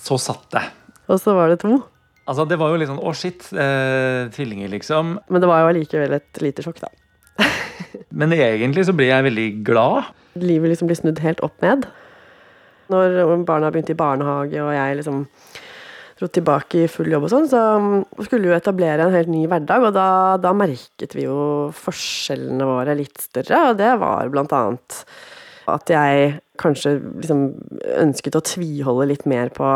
så 0.00 0.18
satt 0.20 0.48
det. 0.56 0.64
Og 1.12 1.20
så 1.20 1.36
var 1.36 1.52
det 1.52 1.60
to. 1.64 1.80
Altså, 2.30 2.46
det 2.46 2.58
var 2.60 2.70
jo 2.70 2.78
litt 2.78 2.90
sånn 2.90 3.02
å 3.02 3.12
shit, 3.18 3.48
eh, 3.50 4.28
tvillinger, 4.34 4.70
liksom. 4.70 5.16
Men 5.28 5.42
det 5.42 5.50
var 5.50 5.64
jo 5.64 5.72
allikevel 5.72 6.14
et 6.18 6.42
lite 6.44 6.62
sjokk, 6.62 6.78
da. 6.84 6.92
Men 8.18 8.34
egentlig 8.36 8.86
så 8.86 8.94
blir 8.94 9.10
jeg 9.10 9.26
veldig 9.26 9.48
glad. 9.66 10.12
livet 10.38 10.72
liksom 10.72 10.88
blir 10.88 11.00
snudd 11.00 11.18
helt 11.24 11.42
opp 11.44 11.58
ned. 11.64 11.88
Når 12.92 13.44
barna 13.48 13.72
begynte 13.72 13.94
i 13.94 13.98
barnehage 13.98 14.60
og 14.62 14.72
jeg 14.74 14.96
liksom 15.00 15.24
dro 16.22 16.28
tilbake 16.30 16.84
i 16.84 16.90
full 16.90 17.10
jobb 17.10 17.26
og 17.26 17.32
sånn, 17.32 17.48
så 17.50 17.62
skulle 18.22 18.46
vi 18.46 18.52
jo 18.52 18.58
etablere 18.58 19.08
en 19.08 19.16
helt 19.16 19.30
ny 19.32 19.42
hverdag, 19.50 19.88
og 19.88 19.96
da, 19.96 20.08
da 20.38 20.52
merket 20.54 21.16
vi 21.18 21.26
jo 21.26 21.72
forskjellene 21.74 22.68
våre 22.68 22.94
litt 22.98 23.18
større, 23.24 23.72
og 23.72 23.80
det 23.80 23.90
var 23.98 24.30
blant 24.30 24.54
annet 24.54 25.02
at 25.72 25.90
jeg 25.90 26.32
kanskje 26.60 26.96
liksom 27.22 27.42
ønsket 28.02 28.38
å 28.38 28.44
tviholde 28.46 29.08
litt 29.10 29.26
mer 29.30 29.50
på 29.54 29.66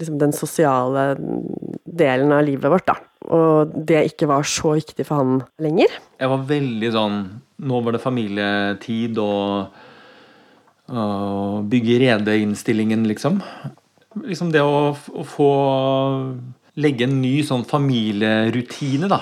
liksom 0.00 0.18
den 0.20 0.32
sosiale 0.36 1.12
delen 1.84 2.32
av 2.32 2.44
livet 2.46 2.72
vårt, 2.72 2.86
da. 2.88 2.96
Og 3.32 3.72
det 3.88 4.06
ikke 4.10 4.28
var 4.30 4.46
så 4.48 4.74
viktig 4.78 5.06
for 5.06 5.22
han 5.22 5.42
lenger. 5.62 5.92
Jeg 6.18 6.32
var 6.32 6.46
veldig 6.48 6.92
sånn 6.94 7.18
Nå 7.62 7.78
var 7.86 7.94
det 7.94 8.02
familietid 8.02 9.18
og, 9.22 9.76
og 10.90 11.68
bygge 11.70 12.00
rede-innstillingen, 12.02 13.04
liksom. 13.06 13.36
Liksom 14.24 14.48
det 14.50 14.64
å, 14.66 14.88
å 14.90 15.22
få 15.22 15.52
legge 16.82 17.06
en 17.06 17.20
ny 17.22 17.36
sånn 17.46 17.62
familierutine, 17.68 19.06
da. 19.12 19.20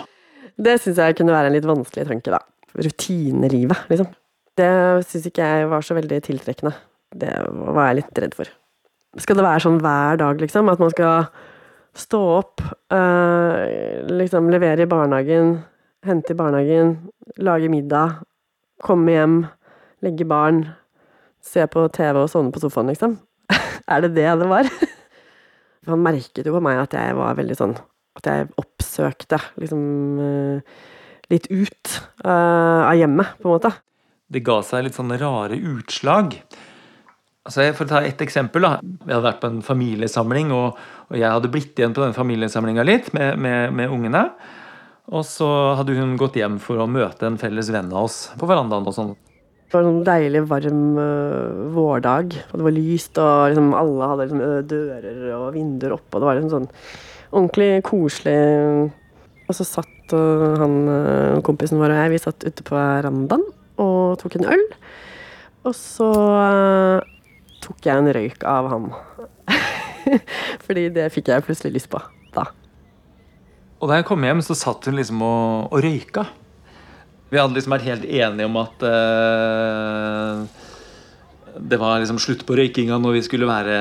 Det 0.57 0.79
syns 0.81 1.03
jeg 1.03 1.19
kunne 1.19 1.35
være 1.37 1.51
en 1.51 1.59
litt 1.59 1.69
vanskelig 1.69 2.07
tanke, 2.09 2.33
da. 2.33 2.41
Rutinelivet, 2.81 3.85
liksom. 3.93 4.09
Det 4.57 4.71
syns 5.11 5.29
ikke 5.29 5.53
jeg 5.53 5.69
var 5.75 5.85
så 5.85 5.99
veldig 5.99 6.23
tiltrekkende. 6.25 6.73
det 7.21 7.35
var 7.51 7.91
jeg 7.91 8.01
litt 8.01 8.25
redd 8.25 8.39
for. 8.39 8.51
Skal 9.19 9.41
det 9.41 9.47
være 9.47 9.63
sånn 9.65 9.81
hver 9.83 10.21
dag, 10.21 10.39
liksom? 10.39 10.69
At 10.71 10.83
man 10.83 10.93
skal 10.93 11.31
stå 11.99 12.21
opp, 12.37 12.63
øh, 12.95 14.07
liksom 14.07 14.51
levere 14.53 14.87
i 14.87 14.91
barnehagen, 14.91 15.57
hente 16.07 16.35
i 16.35 16.39
barnehagen, 16.39 16.93
lage 17.43 17.71
middag, 17.73 18.21
komme 18.83 19.17
hjem, 19.17 19.41
legge 20.07 20.29
barn, 20.29 20.63
se 21.43 21.67
på 21.67 21.89
TV 21.91 22.23
og 22.23 22.31
sovne 22.31 22.55
på 22.55 22.63
sofaen, 22.63 22.93
liksom? 22.93 23.19
er 23.91 24.07
det 24.07 24.15
det 24.15 24.31
det 24.45 24.49
var? 24.49 24.71
Han 25.91 26.07
merket 26.07 26.47
jo 26.47 26.55
på 26.55 26.63
meg 26.63 26.79
at 26.79 26.95
jeg 26.95 27.17
var 27.17 27.39
veldig 27.39 27.55
sånn 27.57 27.73
At 28.19 28.27
jeg 28.29 28.51
oppsøkte 28.61 29.39
liksom 29.59 29.85
øh, 30.21 30.81
litt 31.33 31.47
ut 31.51 31.95
øh, 32.27 32.83
av 32.85 32.95
hjemmet, 32.99 33.39
på 33.41 33.49
en 33.49 33.55
måte. 33.55 33.71
Det 34.31 34.43
ga 34.47 34.61
seg 34.67 34.87
litt 34.87 34.99
sånne 34.99 35.19
rare 35.19 35.57
utslag. 35.57 36.37
Altså, 37.51 37.65
for 37.75 37.89
å 37.89 37.91
ta 37.91 38.01
ett 38.07 38.21
eksempel. 38.23 38.63
da. 38.63 38.77
Vi 38.79 39.11
hadde 39.11 39.27
vært 39.27 39.41
på 39.43 39.49
en 39.51 39.63
familiesamling, 39.67 40.53
og, 40.55 40.79
og 41.11 41.17
jeg 41.19 41.27
hadde 41.27 41.51
blitt 41.51 41.81
igjen 41.81 41.97
på 41.97 42.05
den 42.05 42.15
familiesamlinga 42.15 42.85
litt 42.87 43.11
med, 43.17 43.41
med, 43.43 43.75
med, 43.75 43.91
ungene. 43.91 44.29
Og 45.11 45.27
så 45.27 45.49
hadde 45.75 45.97
hun 45.99 46.15
gått 46.21 46.39
hjem 46.39 46.61
for 46.63 46.79
å 46.79 46.87
møte 46.87 47.27
en 47.27 47.41
felles 47.43 47.73
venn 47.75 47.91
av 47.91 48.07
oss 48.07 48.21
på 48.39 48.47
verandaen. 48.47 48.87
og 48.87 48.95
sånn. 48.95 49.11
Det 49.67 49.75
var 49.75 49.83
en 49.83 49.91
sånn 49.91 50.07
deilig, 50.07 50.45
varm 50.47 50.87
uh, 50.95 51.67
vårdag, 51.75 52.39
og 52.53 52.55
det 52.55 52.69
var 52.69 52.79
lyst, 52.79 53.19
og 53.19 53.51
liksom, 53.51 53.75
alle 53.83 54.15
hadde 54.15 54.31
liksom, 54.31 54.47
dører 54.71 55.21
og 55.41 55.53
vinduer 55.59 55.99
oppe, 55.99 56.15
og 56.15 56.23
det 56.23 56.31
var 56.31 56.39
liksom 56.39 56.55
sånn 56.55 56.73
ordentlig 57.35 57.71
koselig. 57.91 58.41
Og 59.51 59.59
så 59.59 59.67
satt 59.67 60.15
uh, 60.15 60.51
han 60.63 60.83
kompisen 61.47 61.83
vår 61.83 61.97
og 61.97 62.05
jeg, 62.05 62.15
vi 62.15 62.27
satt 62.29 62.47
ute 62.47 62.67
på 62.67 62.79
verandaen 62.79 63.49
og 63.83 64.21
tok 64.23 64.39
en 64.39 64.53
øl. 64.55 64.69
Og 65.67 65.75
så 65.75 66.15
tok 67.65 67.87
jeg 67.87 68.01
en 68.01 68.13
røyk 68.17 68.47
av 68.49 68.71
ham. 68.73 68.89
Fordi 70.67 70.89
det 70.95 71.11
fikk 71.15 71.31
jeg 71.33 71.47
plutselig 71.47 71.77
lyst 71.79 71.91
på 71.93 72.01
da. 72.35 72.49
Og 73.81 73.89
da 73.89 74.01
jeg 74.01 74.09
kom 74.09 74.25
hjem, 74.25 74.43
så 74.45 74.57
satt 74.59 74.89
hun 74.89 74.99
liksom 74.99 75.23
og, 75.25 75.71
og 75.73 75.85
røyka. 75.85 76.27
Vi 77.31 77.39
hadde 77.39 77.57
liksom 77.57 77.77
vært 77.77 77.87
helt 77.87 78.05
enige 78.05 78.49
om 78.49 78.59
at 78.59 78.83
uh, 78.85 80.43
det 81.61 81.79
var 81.81 82.01
liksom 82.03 82.19
slutt 82.23 82.43
på 82.47 82.57
røykinga 82.59 82.99
når 83.01 83.17
vi 83.17 83.23
skulle 83.27 83.49
være 83.49 83.77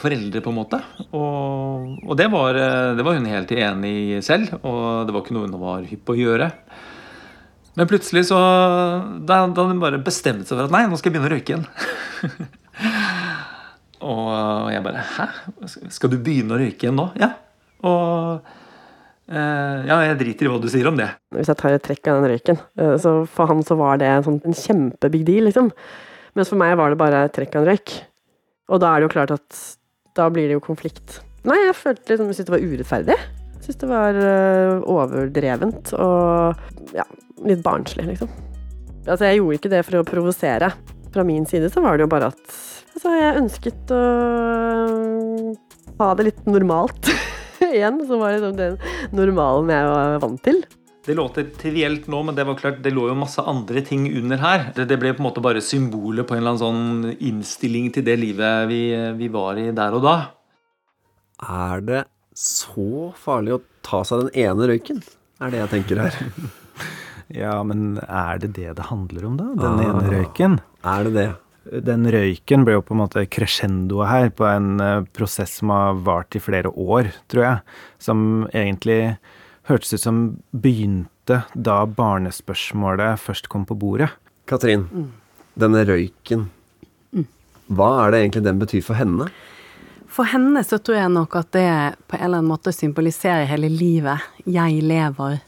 foreldre, 0.00 0.42
på 0.44 0.52
en 0.52 0.58
måte. 0.58 0.80
Og, 1.10 1.96
og 2.02 2.14
det, 2.18 2.28
var, 2.32 2.58
det, 2.96 3.04
var, 3.04 3.18
hun 3.18 3.28
helt 3.30 3.52
enig 3.52 3.94
i 4.16 4.20
selv, 4.24 4.56
og 4.62 5.06
det 5.06 5.14
var 5.14 5.24
ikke 5.24 5.36
noe 5.36 5.48
hun 5.48 5.58
var 5.60 5.86
hypp 5.88 6.04
på 6.08 6.16
å 6.16 6.20
gjøre. 6.20 6.50
Men 7.76 7.88
plutselig 7.90 8.22
så 8.30 8.38
Da 9.28 9.42
hadde 9.42 9.66
hun 9.68 9.82
bare 9.82 10.00
bestemt 10.00 10.48
seg 10.48 10.56
for 10.56 10.64
at 10.64 10.72
nei, 10.72 10.86
nå 10.88 10.96
skal 10.96 11.12
jeg 11.12 11.18
begynne 11.18 11.28
å 11.28 11.34
røyke 11.36 11.52
igjen. 11.52 11.66
og 14.06 14.68
jeg 14.72 14.84
bare 14.84 15.02
Hæ? 15.16 15.26
Skal 15.94 16.12
du 16.12 16.18
begynne 16.20 16.56
å 16.56 16.60
røyke 16.60 16.86
igjen 16.86 16.98
nå? 16.98 17.08
Ja. 17.20 17.30
Og 17.86 18.42
eh, 19.30 19.86
ja, 19.88 20.00
jeg 20.08 20.18
driter 20.20 20.48
i 20.48 20.50
hva 20.52 20.60
du 20.62 20.68
sier 20.72 20.88
om 20.90 20.98
det. 20.98 21.08
Hvis 21.34 21.50
jeg 21.52 21.60
tar 21.60 21.76
et 21.76 21.86
trekk 21.86 22.10
av 22.12 22.20
den 22.20 22.34
røyken, 22.34 22.60
eh, 22.80 22.96
så 23.02 23.18
for 23.30 23.50
han 23.52 23.64
så 23.66 23.78
var 23.80 24.00
det 24.02 24.10
en, 24.10 24.26
sånn, 24.26 24.42
en 24.44 24.56
kjempebig 24.56 25.24
deal, 25.28 25.48
liksom. 25.48 25.72
Mens 26.36 26.52
for 26.52 26.60
meg 26.60 26.76
var 26.80 26.92
det 26.92 27.00
bare 27.00 27.24
et 27.26 27.34
trekk 27.36 27.56
av 27.56 27.64
en 27.64 27.72
røyk. 27.72 27.94
Og 28.72 28.82
da 28.82 28.92
er 28.92 29.00
det 29.00 29.08
jo 29.08 29.14
klart 29.14 29.34
at 29.36 29.62
da 30.16 30.28
blir 30.32 30.50
det 30.50 30.58
jo 30.58 30.64
konflikt. 30.64 31.20
Nei, 31.46 31.58
jeg 31.68 31.76
følte 31.78 32.12
liksom, 32.12 32.30
jeg 32.30 32.38
syntes 32.38 32.50
det 32.50 32.56
var 32.56 32.66
urettferdig. 32.66 33.16
Jeg 33.56 33.62
syntes 33.62 33.80
det 33.82 33.90
var 33.90 34.18
uh, 34.18 34.88
overdrevent 34.90 35.92
og 35.96 36.96
ja, 36.96 37.06
litt 37.46 37.62
barnslig, 37.64 38.08
liksom. 38.10 38.32
Altså, 39.06 39.28
jeg 39.28 39.38
gjorde 39.38 39.58
ikke 39.60 39.70
det 39.70 39.82
for 39.86 40.00
å 40.00 40.06
provosere 40.06 40.72
fra 41.16 41.26
min 41.26 41.46
side 41.48 41.70
så 41.72 41.82
var 41.84 41.96
det 41.96 42.06
jo 42.06 42.12
bare 42.12 42.30
at 42.32 42.40
altså, 42.94 43.12
jeg 43.16 43.40
ønsket 43.42 43.92
å 43.96 44.02
ha 45.96 46.08
det 46.16 46.30
litt 46.30 46.48
normalt 46.48 47.12
igjen. 47.72 48.02
Så 48.06 48.18
var 48.20 48.32
det 48.32 48.40
liksom 48.40 48.58
den 48.60 48.80
normalen 49.16 49.72
jeg 49.72 49.92
var 49.92 50.18
vant 50.26 50.42
til. 50.44 50.64
Det 51.06 51.14
låter 51.14 51.46
trivielt 51.54 52.08
nå, 52.10 52.20
men 52.26 52.34
det 52.34 52.44
var 52.48 52.56
klart, 52.58 52.80
det 52.82 52.90
lå 52.90 53.04
jo 53.12 53.14
masse 53.14 53.42
andre 53.46 53.82
ting 53.86 54.08
under 54.10 54.40
her. 54.42 54.64
Det, 54.74 54.88
det 54.90 54.98
ble 54.98 55.12
på 55.14 55.22
en 55.22 55.28
måte 55.28 55.44
bare 55.44 55.62
symbolet 55.62 56.26
på 56.26 56.34
en 56.34 56.42
eller 56.42 56.56
annen 56.56 56.64
sånn 56.64 57.20
innstilling 57.22 57.92
til 57.94 58.02
det 58.08 58.16
livet 58.18 58.66
vi, 58.72 58.80
vi 59.14 59.30
var 59.30 59.60
i 59.62 59.68
der 59.76 59.94
og 59.94 60.02
da. 60.02 60.16
Er 61.46 61.84
det 61.86 62.02
så 62.36 63.12
farlig 63.22 63.54
å 63.54 63.62
ta 63.86 64.02
seg 64.08 64.26
den 64.26 64.48
ene 64.48 64.66
røyken? 64.72 64.98
Er 65.38 65.52
det 65.52 65.62
jeg 65.62 65.74
tenker 65.76 66.06
her. 66.06 66.22
Ja, 67.34 67.56
men 67.66 67.96
er 68.06 68.38
det 68.38 68.52
det 68.54 68.76
det 68.78 68.84
handler 68.86 69.24
om, 69.26 69.34
da? 69.34 69.48
Den 69.58 69.80
ah, 69.80 69.86
ene 69.88 70.10
røyken? 70.12 70.60
Er 70.86 71.06
det 71.06 71.14
det? 71.16 71.28
Den 71.86 72.06
røyken 72.06 72.62
ble 72.66 72.76
jo 72.76 72.84
på 72.86 72.94
en 72.94 73.00
måte 73.02 73.24
crescendoet 73.26 74.06
her 74.06 74.28
på 74.38 74.46
en 74.46 74.76
uh, 74.78 75.06
prosess 75.16 75.58
som 75.58 75.72
har 75.74 75.98
vart 76.06 76.36
i 76.38 76.42
flere 76.42 76.70
år, 76.70 77.10
tror 77.26 77.42
jeg. 77.42 77.78
Som 77.98 78.20
egentlig 78.52 79.16
hørtes 79.66 79.96
ut 79.96 80.04
som 80.04 80.20
begynte 80.54 81.42
da 81.54 81.80
barnespørsmålet 81.90 83.18
først 83.18 83.50
kom 83.50 83.66
på 83.66 83.74
bordet. 83.74 84.12
Katrin, 84.46 84.86
mm. 84.86 85.08
denne 85.58 85.82
røyken, 85.88 86.46
hva 87.66 87.88
er 88.04 88.12
det 88.12 88.22
egentlig 88.22 88.44
den 88.46 88.62
betyr 88.62 88.84
for 88.86 88.98
henne? 88.98 89.26
For 90.06 90.28
henne 90.30 90.62
så 90.64 90.78
tror 90.78 91.00
jeg 91.00 91.12
nok 91.12 91.34
at 91.40 91.50
det 91.56 91.68
på 92.06 92.16
en 92.16 92.22
eller 92.28 92.40
annen 92.40 92.52
måte 92.52 92.72
symboliserer 92.72 93.48
hele 93.50 93.68
livet. 93.72 94.22
Jeg 94.46 94.84
lever 94.86 95.40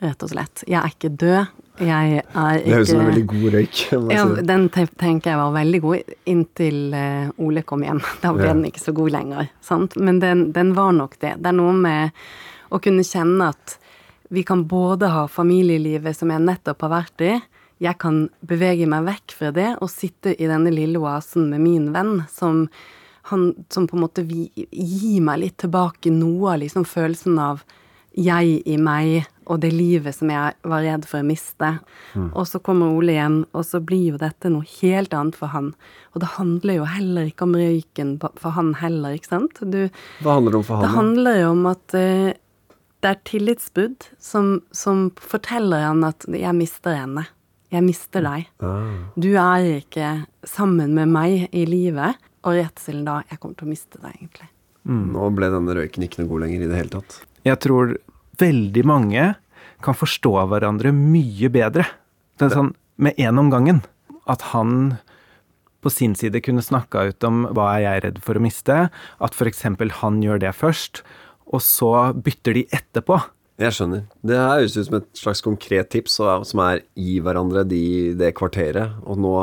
rett 0.00 0.24
og 0.24 0.32
slett. 0.32 0.64
Jeg 0.64 0.80
er 0.80 0.94
ikke 0.94 1.12
død. 1.20 1.59
Jeg 1.80 2.20
er 2.20 2.60
ikke 2.60 2.64
Det 2.66 2.74
høres 2.74 2.88
ut 2.88 2.92
som 2.92 3.00
en 3.00 3.10
veldig 3.10 3.26
god 3.30 3.46
røyk. 3.56 3.82
Ja, 4.12 4.24
den 4.52 4.66
tenker 4.70 5.32
jeg 5.32 5.40
var 5.40 5.52
veldig 5.54 5.80
god 5.84 6.14
inntil 6.28 6.80
uh, 6.92 7.30
Ole 7.40 7.64
kom 7.66 7.84
hjem. 7.86 8.02
Da 8.22 8.34
ble 8.36 8.48
ja. 8.48 8.54
den 8.54 8.66
ikke 8.68 8.82
så 8.82 8.94
god 8.96 9.14
lenger. 9.16 9.52
Sant? 9.64 9.96
Men 9.96 10.20
den, 10.22 10.50
den, 10.56 10.74
var 10.76 10.92
nok 10.96 11.16
det. 11.20 11.36
Det 11.40 11.52
er 11.52 11.56
noe 11.56 11.72
med 11.76 12.20
å 12.70 12.80
kunne 12.82 13.06
kjenne 13.06 13.50
at 13.54 13.78
vi 14.30 14.44
kan 14.46 14.62
både 14.70 15.08
ha 15.10 15.24
familielivet 15.26 16.14
som 16.14 16.30
jeg 16.30 16.44
nettopp 16.44 16.84
har 16.86 16.92
vært 17.00 17.24
i, 17.26 17.32
jeg 17.80 17.96
kan 17.98 18.26
bevege 18.44 18.86
meg 18.90 19.06
vekk 19.06 19.34
fra 19.34 19.50
det 19.56 19.70
og 19.80 19.88
sitte 19.90 20.34
i 20.36 20.48
denne 20.48 20.70
lille 20.74 21.00
oasen 21.00 21.48
med 21.48 21.62
min 21.64 21.88
venn 21.94 22.20
som, 22.30 22.66
han, 23.32 23.50
som 23.72 23.88
på 23.88 23.96
en 23.96 24.04
måte 24.04 24.24
gir 24.28 25.24
meg 25.24 25.40
litt 25.40 25.56
tilbake 25.64 26.12
noe 26.12 26.54
av 26.54 26.60
liksom 26.60 26.84
følelsen 26.88 27.40
av 27.40 27.64
jeg 28.12 28.60
i 28.68 28.76
meg 28.76 29.24
og 29.50 29.58
det 29.64 29.72
livet 29.74 30.14
som 30.14 30.30
jeg 30.30 30.54
var 30.62 30.84
redd 30.84 31.06
for 31.08 31.20
å 31.20 31.26
miste. 31.26 31.72
Mm. 32.14 32.28
Og 32.28 32.44
så 32.46 32.60
kommer 32.62 32.94
Ole 32.94 33.16
hjem, 33.16 33.40
og 33.50 33.64
så 33.66 33.80
blir 33.82 34.12
jo 34.12 34.20
dette 34.20 34.52
noe 34.52 34.66
helt 34.78 35.14
annet 35.16 35.38
for 35.38 35.50
han. 35.54 35.72
Og 36.14 36.22
det 36.22 36.34
handler 36.36 36.78
jo 36.78 36.86
heller 36.86 37.30
ikke 37.30 37.48
om 37.48 37.56
røyken 37.58 38.14
for 38.22 38.54
han 38.54 38.76
heller, 38.78 39.16
ikke 39.18 39.32
sant? 39.32 39.58
Du, 39.60 39.82
Hva 40.22 40.38
handler 40.38 40.54
det 40.54 40.60
om 40.60 40.68
for 40.68 40.78
han? 40.78 40.86
Det 40.86 40.94
handler 40.94 41.40
jo 41.40 41.50
om 41.56 41.66
at 41.72 41.96
uh, 41.98 42.30
det 43.00 43.10
er 43.10 43.20
tillitsbrudd 43.26 44.08
som, 44.22 44.54
som, 44.76 45.08
forteller 45.16 45.86
han 45.88 46.04
at 46.04 46.26
'jeg 46.28 46.54
mister 46.54 46.94
henne'. 46.94 47.26
Jeg 47.70 47.86
mister 47.86 48.22
deg. 48.22 48.48
Ah. 48.66 49.06
Du 49.14 49.30
er 49.38 49.78
ikke 49.78 50.26
sammen 50.42 50.94
med 50.94 51.08
meg 51.08 51.48
i 51.54 51.64
livet. 51.66 52.18
Og 52.44 52.56
redselen 52.56 53.04
da 53.04 53.22
'jeg 53.28 53.40
kommer 53.40 53.56
til 53.56 53.66
å 53.66 53.70
miste 53.70 53.98
deg', 53.98 54.16
egentlig. 54.16 54.48
Mm. 54.84 55.12
Nå 55.12 55.30
ble 55.36 55.50
denne 55.52 55.74
røyken 55.76 56.06
ikke 56.06 56.22
noe 56.22 56.30
god 56.30 56.40
lenger 56.46 56.62
i 56.62 56.70
det 56.70 56.76
hele 56.76 56.94
tatt. 56.94 57.20
Jeg 57.44 57.60
tror 57.60 57.96
veldig 58.38 58.84
mange 58.86 59.32
kan 59.84 59.96
forstå 59.96 60.34
hverandre 60.50 60.92
mye 60.94 61.50
bedre. 61.52 61.86
Det 62.38 62.48
er 62.48 62.56
sånn 62.56 62.74
med 63.00 63.16
én 63.20 63.40
om 63.40 63.50
gangen. 63.52 63.82
At 64.30 64.52
han 64.52 64.98
på 65.80 65.90
sin 65.92 66.14
side 66.18 66.42
kunne 66.44 66.64
snakka 66.64 67.06
ut 67.10 67.24
om 67.24 67.46
hva 67.56 67.70
er 67.74 67.84
jeg 67.86 68.04
redd 68.04 68.22
for 68.24 68.36
å 68.36 68.44
miste, 68.44 68.76
at 68.92 69.36
f.eks. 69.36 69.64
han 70.02 70.20
gjør 70.20 70.42
det 70.42 70.52
først, 70.56 71.02
og 71.50 71.64
så 71.64 72.12
bytter 72.12 72.58
de 72.58 72.66
etterpå. 72.76 73.16
Jeg 73.60 73.76
skjønner. 73.76 74.06
Det 74.24 74.38
høres 74.38 74.76
ut 74.76 74.86
som 74.86 74.98
et 75.00 75.08
slags 75.16 75.42
konkret 75.44 75.90
tips 75.92 76.20
som 76.20 76.62
er 76.64 76.84
gi 76.96 77.18
hverandre 77.24 77.64
de, 77.68 77.82
det 78.16 78.32
kvarteret, 78.38 79.00
og 79.04 79.20
nå 79.20 79.34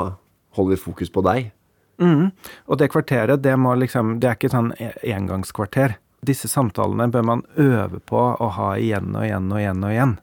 holder 0.58 0.74
vi 0.74 0.82
fokus 0.82 1.14
på 1.14 1.22
deg. 1.26 1.52
Mm. 2.02 2.30
Og 2.70 2.80
det 2.80 2.92
kvarteret, 2.94 3.42
det, 3.42 3.54
liksom, 3.82 4.18
det 4.22 4.30
er 4.30 4.38
ikke 4.38 4.54
sånn 4.54 4.72
e-, 4.82 4.94
engangskvarter. 5.14 5.98
Disse 6.26 6.50
samtalene 6.50 7.10
bør 7.14 7.26
man 7.26 7.44
øve 7.62 8.00
på 8.10 8.22
å 8.34 8.48
ha 8.58 8.72
igjen 8.82 9.14
og 9.14 9.26
igjen 9.28 9.52
og 9.52 9.62
igjen 9.62 9.84
og 9.84 9.94
igjen. 9.94 10.16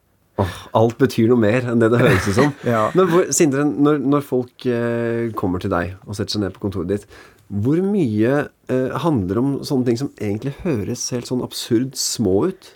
Oh, 0.43 0.55
alt 0.75 0.97
betyr 0.99 1.29
noe 1.31 1.39
mer 1.39 1.69
enn 1.71 1.79
det 1.79 1.93
det 1.93 2.01
høres 2.03 2.27
ut 2.27 2.39
som. 2.41 2.55
ja. 2.75 2.89
Men 2.99 3.07
hvor, 3.13 3.29
Sindre, 3.35 3.63
når, 3.71 4.01
når 4.03 4.25
folk 4.27 4.67
eh, 4.67 5.31
kommer 5.39 5.63
til 5.63 5.71
deg 5.71 5.95
og 6.09 6.19
setter 6.19 6.35
seg 6.35 6.43
ned 6.43 6.57
på 6.57 6.65
kontoret 6.65 6.91
ditt, 6.91 7.19
hvor 7.55 7.79
mye 7.85 8.33
eh, 8.73 8.97
handler 9.05 9.39
om 9.39 9.53
sånne 9.67 9.87
ting 9.91 10.01
som 10.01 10.11
egentlig 10.19 10.57
høres 10.65 11.07
helt 11.15 11.31
sånn 11.31 11.45
absurd 11.45 11.95
små 12.01 12.49
ut, 12.51 12.73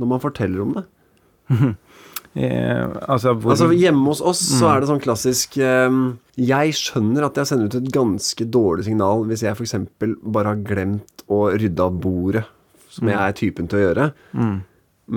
når 0.00 0.10
man 0.14 0.22
forteller 0.24 0.64
om 0.64 0.78
det? 0.78 0.86
Eh, 2.36 2.82
altså, 3.08 3.30
hvor... 3.32 3.54
altså, 3.54 3.70
Hjemme 3.72 4.10
hos 4.10 4.18
oss 4.20 4.42
mm. 4.44 4.56
så 4.58 4.66
er 4.68 4.82
det 4.82 4.88
sånn 4.90 5.00
klassisk 5.00 5.54
eh, 5.56 5.94
Jeg 6.36 6.74
skjønner 6.76 7.24
at 7.24 7.38
jeg 7.40 7.48
sender 7.48 7.70
ut 7.70 7.76
et 7.78 7.86
ganske 7.94 8.46
dårlig 8.52 8.84
signal 8.90 9.24
hvis 9.30 9.46
jeg 9.46 9.56
f.eks. 9.56 9.72
bare 10.20 10.52
har 10.52 10.60
glemt 10.60 11.15
å 11.32 11.42
rydde 11.52 11.82
av 11.82 12.00
bordet, 12.00 12.44
som 12.92 13.06
mm. 13.06 13.12
jeg 13.12 13.20
er 13.20 13.36
typen 13.42 13.68
til 13.70 13.80
å 13.80 13.84
gjøre. 13.84 14.08
Mm. 14.36 14.56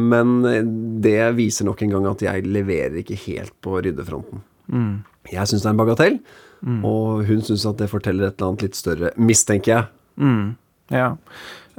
Men 0.10 0.36
eh, 0.50 0.62
det 1.06 1.32
viser 1.38 1.70
nok 1.70 1.82
en 1.86 1.96
gang 1.98 2.12
at 2.12 2.25
jeg 2.25 2.46
leverer 2.50 3.01
ikke 3.01 3.20
helt 3.28 3.56
på 3.66 3.80
ryddefronten. 3.86 4.44
Mm. 4.70 4.94
Jeg 5.30 5.50
syns 5.50 5.63
det 5.63 5.70
er 5.70 5.75
en 5.75 5.82
bagatell. 5.82 6.22
Og 6.60 7.24
hun 7.28 7.42
syns 7.46 7.66
at 7.70 7.80
det 7.80 7.89
forteller 7.92 8.28
et 8.28 8.39
eller 8.39 8.51
annet 8.51 8.66
litt 8.68 8.78
større, 8.78 9.12
mistenker 9.16 9.72
jeg. 9.72 9.86
Mm, 10.20 10.56
ja. 10.92 11.13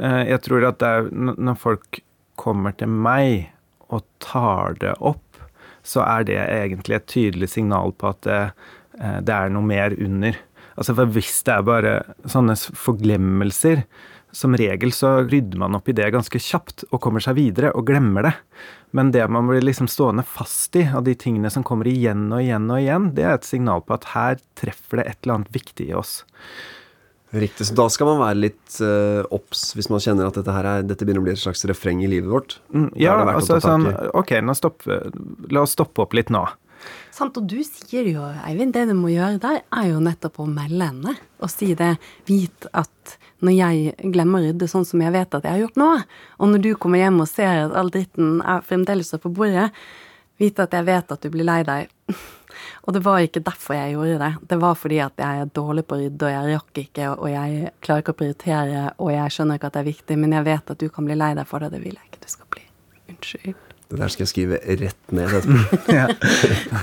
Eh, 0.01 0.23
Jeg 0.33 0.43
tror 0.47 0.69
at 0.71 0.79
det 0.81 0.89
er 0.89 1.11
når 1.13 1.59
folk 1.61 2.01
kommer 2.41 2.73
til 2.73 2.89
meg 2.89 3.51
og 3.93 4.05
tar 4.23 4.79
det 4.81 4.95
opp, 5.01 5.27
så 5.85 6.05
er 6.05 6.25
det 6.29 6.39
egentlig 6.39 6.97
et 6.97 7.11
tydelig 7.11 7.51
signal 7.53 7.93
på 7.93 8.13
at 8.13 8.23
det, 8.25 8.41
eh, 9.01 9.19
det 9.21 9.35
er 9.35 9.53
noe 9.53 9.67
mer 9.67 9.97
under. 9.99 10.37
Altså 10.77 10.95
for 10.97 11.13
hvis 11.13 11.43
det 11.45 11.55
er 11.55 11.67
bare 11.67 11.95
sånne 12.25 12.57
forglemmelser, 12.57 13.85
som 14.33 14.57
regel 14.57 14.93
så 14.95 15.21
rydder 15.27 15.59
man 15.61 15.77
opp 15.79 15.89
i 15.91 15.95
det 15.97 16.11
ganske 16.15 16.41
kjapt 16.41 16.85
og 16.91 17.01
kommer 17.03 17.23
seg 17.25 17.39
videre 17.39 17.73
og 17.77 17.87
glemmer 17.89 18.29
det. 18.29 18.35
Men 18.97 19.13
det 19.15 19.27
man 19.31 19.47
blir 19.51 19.63
liksom 19.63 19.89
stående 19.91 20.25
fast 20.27 20.77
i, 20.79 20.87
av 20.87 21.05
de 21.07 21.15
tingene 21.19 21.51
som 21.53 21.67
kommer 21.67 21.89
igjen 21.91 22.29
og 22.33 22.43
igjen 22.43 22.67
og 22.71 22.83
igjen, 22.83 23.09
det 23.17 23.27
er 23.27 23.37
et 23.37 23.49
signal 23.49 23.85
på 23.87 23.97
at 23.99 24.11
her 24.15 24.43
treffer 24.59 25.01
det 25.01 25.09
et 25.09 25.19
eller 25.23 25.41
annet 25.41 25.55
viktig 25.55 25.91
i 25.91 25.97
oss. 25.99 26.21
Riktig, 27.31 27.69
så 27.69 27.77
Da 27.79 27.87
skal 27.95 28.09
man 28.11 28.23
være 28.25 28.41
litt 28.43 28.81
obs 29.31 29.69
hvis 29.79 29.87
man 29.93 30.03
kjenner 30.03 30.27
at 30.27 30.41
dette, 30.41 30.51
her 30.51 30.67
er, 30.67 30.83
dette 30.83 31.07
begynner 31.07 31.23
å 31.23 31.29
bli 31.29 31.37
et 31.37 31.43
slags 31.43 31.63
refreng 31.71 32.03
i 32.03 32.11
livet 32.11 32.31
vårt. 32.31 32.57
Mm, 32.75 32.89
ja, 32.99 33.15
altså 33.23 33.61
sånn. 33.63 33.87
Ok, 34.19 34.35
nå 34.43 34.57
stopp, 34.59 34.83
la 34.87 35.63
oss 35.63 35.77
stoppe 35.79 36.03
opp 36.03 36.19
litt 36.19 36.33
nå. 36.35 36.43
Sant, 37.15 37.37
og 37.37 37.47
du 37.47 37.59
sier 37.67 38.07
jo, 38.09 38.25
Eivind, 38.47 38.73
det 38.75 38.87
du 38.91 38.97
må 38.99 39.13
gjøre 39.13 39.39
der, 39.43 39.61
er 39.63 39.91
jo 39.93 40.01
nettopp 40.03 40.41
å 40.43 40.49
melde 40.49 40.91
henne. 40.91 41.15
Og 41.45 41.53
si 41.53 41.75
det. 41.79 41.93
Vit 42.27 42.67
at 42.73 43.17
når 43.45 43.57
jeg 43.57 44.11
glemmer 44.13 44.41
å 44.41 44.51
rydde 44.51 44.69
sånn 44.71 44.87
som 44.89 45.03
jeg 45.05 45.15
vet 45.15 45.35
at 45.37 45.47
jeg 45.47 45.57
har 45.57 45.63
gjort 45.65 45.81
nå, 45.81 45.89
og 46.39 46.53
når 46.53 46.65
du 46.65 46.71
kommer 46.81 47.03
hjem 47.03 47.23
og 47.23 47.31
ser 47.31 47.67
at 47.67 47.77
all 47.79 47.93
dritten 47.93 48.41
er 48.43 48.67
fremdeles 48.67 49.15
på 49.23 49.33
bordet, 49.33 49.71
vite 50.41 50.65
at 50.65 50.77
jeg 50.77 50.87
vet 50.89 51.13
at 51.13 51.25
du 51.25 51.33
blir 51.33 51.49
lei 51.49 51.63
deg. 51.69 51.91
Og 52.85 52.95
det 52.97 53.01
var 53.05 53.23
ikke 53.23 53.43
derfor 53.47 53.77
jeg 53.77 53.93
gjorde 53.95 54.17
det. 54.19 54.31
Det 54.51 54.57
var 54.61 54.75
fordi 54.77 54.97
at 55.05 55.21
jeg 55.23 55.43
er 55.43 55.51
dårlig 55.55 55.85
på 55.87 55.95
å 55.95 56.01
rydde, 56.01 56.27
og 56.27 56.33
jeg 56.33 56.57
rakk 56.57 56.81
ikke, 56.83 57.11
og 57.13 57.29
jeg 57.31 57.71
klarer 57.85 58.03
ikke 58.03 58.15
å 58.15 58.19
prioritere, 58.19 58.81
og 58.99 59.11
jeg 59.15 59.35
skjønner 59.37 59.61
ikke 59.61 59.69
at 59.71 59.77
det 59.77 59.83
er 59.83 59.87
viktig, 59.87 60.17
men 60.19 60.35
jeg 60.35 60.47
vet 60.49 60.73
at 60.75 60.81
du 60.81 60.89
kan 60.93 61.07
bli 61.07 61.17
lei 61.17 61.31
deg 61.39 61.47
for 61.49 61.63
det, 61.63 61.71
det 61.77 61.81
vil 61.85 61.95
jeg 61.95 62.11
ikke 62.11 62.25
du 62.25 62.33
skal 62.33 62.51
bli. 62.57 62.65
Unnskyld. 63.13 63.63
Det 63.91 64.01
der 64.03 64.13
skal 64.15 64.25
jeg 64.27 64.33
skrive 64.33 64.59
rett 64.83 65.15
ned 65.15 65.37
etterpå. 65.39 66.03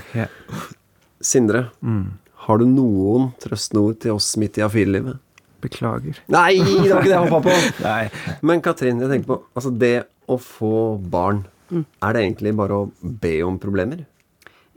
Ja. 0.22 0.30
Sindre, 1.24 1.66
har 2.48 2.62
du 2.62 2.66
noen 2.70 3.32
trøstende 3.44 3.84
ord 3.90 4.02
til 4.04 4.16
oss 4.16 4.32
midt 4.40 4.62
i 4.62 4.64
A4-livet? 4.66 5.20
Beklager. 5.64 6.20
Nei, 6.30 6.60
det 6.62 6.92
var 6.92 7.02
ikke 7.02 7.10
det 7.10 7.16
jeg 7.16 7.28
hoppa 7.28 7.40
på! 7.48 7.56
Nei. 7.88 8.34
Men 8.46 8.64
Katrin, 8.66 9.02
jeg 9.02 9.12
tenker 9.14 9.32
på 9.32 9.40
altså 9.58 9.72
det 9.74 9.96
å 10.30 10.38
få 10.42 10.74
barn. 11.12 11.46
Er 11.74 12.16
det 12.16 12.24
egentlig 12.24 12.54
bare 12.56 12.84
å 12.84 12.90
be 13.02 13.38
om 13.44 13.58
problemer? 13.60 14.06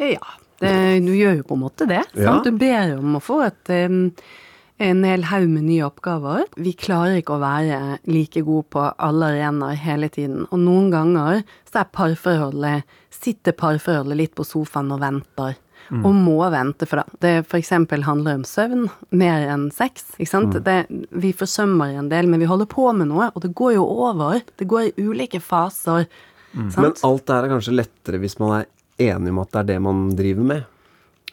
Ja, 0.01 0.37
det, 0.61 0.73
du 1.05 1.13
gjør 1.15 1.41
jo 1.41 1.49
på 1.49 1.59
en 1.59 1.65
måte 1.65 1.87
det. 1.89 2.03
Ja. 2.19 2.39
Du 2.45 2.51
ber 2.57 2.97
om 2.99 3.19
å 3.19 3.23
få 3.23 3.41
et, 3.47 3.71
en 3.71 5.05
hel 5.07 5.27
haug 5.31 5.49
med 5.53 5.69
nye 5.69 5.87
oppgaver. 5.87 6.47
Vi 6.57 6.75
klarer 6.79 7.21
ikke 7.21 7.37
å 7.37 7.43
være 7.43 8.01
like 8.11 8.43
gode 8.47 8.69
på 8.75 8.87
alle 8.91 9.33
arenaer 9.35 9.79
hele 9.81 10.11
tiden. 10.13 10.47
Og 10.51 10.63
noen 10.65 10.91
ganger 10.93 11.45
så 11.71 11.83
er 11.83 11.93
parforholdet, 11.95 12.99
sitter 13.15 13.57
parforholdet 13.57 14.21
litt 14.25 14.37
på 14.39 14.49
sofaen 14.49 14.93
og 14.97 15.03
venter. 15.05 15.59
Og 15.91 16.13
må 16.15 16.37
vente, 16.55 16.87
for 16.87 17.01
det. 17.03 17.21
det 17.25 17.33
f.eks. 17.51 17.71
handler 18.07 18.37
om 18.39 18.45
søvn 18.47 18.85
mer 19.11 19.49
enn 19.51 19.69
sex. 19.75 20.05
Ikke 20.19 20.31
sant? 20.31 20.59
Det, 20.65 20.77
vi 21.11 21.33
forsømmer 21.35 21.97
en 21.99 22.09
del, 22.13 22.29
men 22.31 22.39
vi 22.39 22.47
holder 22.47 22.69
på 22.71 22.85
med 22.95 23.09
noe, 23.11 23.31
og 23.35 23.43
det 23.43 23.51
går 23.59 23.75
jo 23.75 23.87
over. 24.07 24.39
Det 24.61 24.69
går 24.71 24.93
i 24.93 25.07
ulike 25.09 25.41
faser. 25.43 26.07
Men 26.55 26.71
Sant? 26.71 27.03
alt 27.07 27.27
det 27.27 27.35
her 27.35 27.49
er 27.49 27.53
kanskje 27.57 27.75
lettere 27.75 28.21
hvis 28.23 28.39
man 28.39 28.61
er 28.61 28.69
enig 29.11 29.31
om 29.35 29.41
at 29.43 29.51
det 29.55 29.61
er 29.65 29.69
det 29.73 29.81
man 29.83 30.05
driver 30.19 30.47
med. 30.53 30.65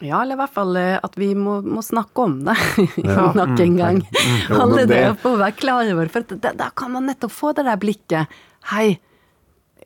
Ja, 0.02 0.20
eller 0.22 0.36
i 0.36 0.42
hvert 0.44 0.54
fall 0.54 0.76
eh, 0.78 1.00
at 1.02 1.16
vi 1.18 1.32
må, 1.34 1.56
må 1.66 1.82
snakke 1.82 2.22
om 2.22 2.36
det 2.46 2.54
nok 3.40 3.60
en 3.64 3.78
gang. 3.80 4.02
Jo, 4.50 4.60
Alle 4.62 4.84
det 4.86 4.92
det- 4.94 5.16
på 5.24 5.32
å 5.34 5.40
være 5.40 5.56
klar 5.58 5.90
over 5.94 6.10
For 6.14 6.22
da 6.38 6.68
kan 6.78 6.94
man 6.94 7.08
nettopp 7.10 7.34
få 7.34 7.54
det 7.58 7.66
der 7.66 7.80
blikket. 7.82 8.36
Hei, 8.74 9.00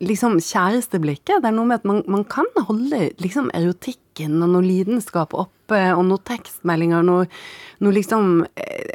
liksom 0.01 0.39
kjæresteblikket. 0.41 1.41
Det 1.43 1.49
er 1.51 1.55
noe 1.55 1.67
med 1.69 1.79
at 1.81 1.85
man, 1.87 2.01
man 2.09 2.23
kan 2.29 2.47
holde 2.67 3.11
liksom 3.21 3.51
erotikken 3.57 4.41
og 4.43 4.49
noe 4.55 4.65
lidenskap 4.65 5.33
oppe, 5.37 5.79
og 5.95 6.03
noen 6.09 6.23
tekstmeldinger, 6.27 7.05
noe, 7.07 7.27
noe 7.79 7.93
liksom 7.95 8.45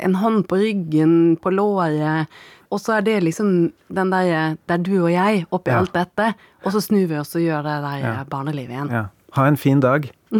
En 0.02 0.14
hånd 0.20 0.44
på 0.50 0.58
ryggen, 0.60 1.12
på 1.40 1.50
låret. 1.54 2.26
Og 2.70 2.80
så 2.82 2.96
er 2.98 3.04
det 3.06 3.20
liksom 3.24 3.72
den 3.88 4.10
der 4.12 4.56
Det 4.66 4.74
er 4.74 4.82
du 4.84 4.92
og 5.04 5.10
jeg 5.12 5.46
oppi 5.50 5.70
Ja. 5.72 5.78
alt 5.80 5.92
dette, 5.94 6.34
og 6.64 6.72
så 6.74 6.82
snur 6.84 7.06
vi 7.08 7.16
oss 7.18 7.34
og 7.38 7.42
gjør 7.42 7.62
det 7.64 7.76
der 7.86 7.98
Ja. 8.04 8.24
barnelivet 8.28 8.70
igjen. 8.76 8.90
Ja. 8.90 9.04
Ha 9.38 9.46
en 9.46 9.56
fin 9.56 9.80
dag. 9.80 10.10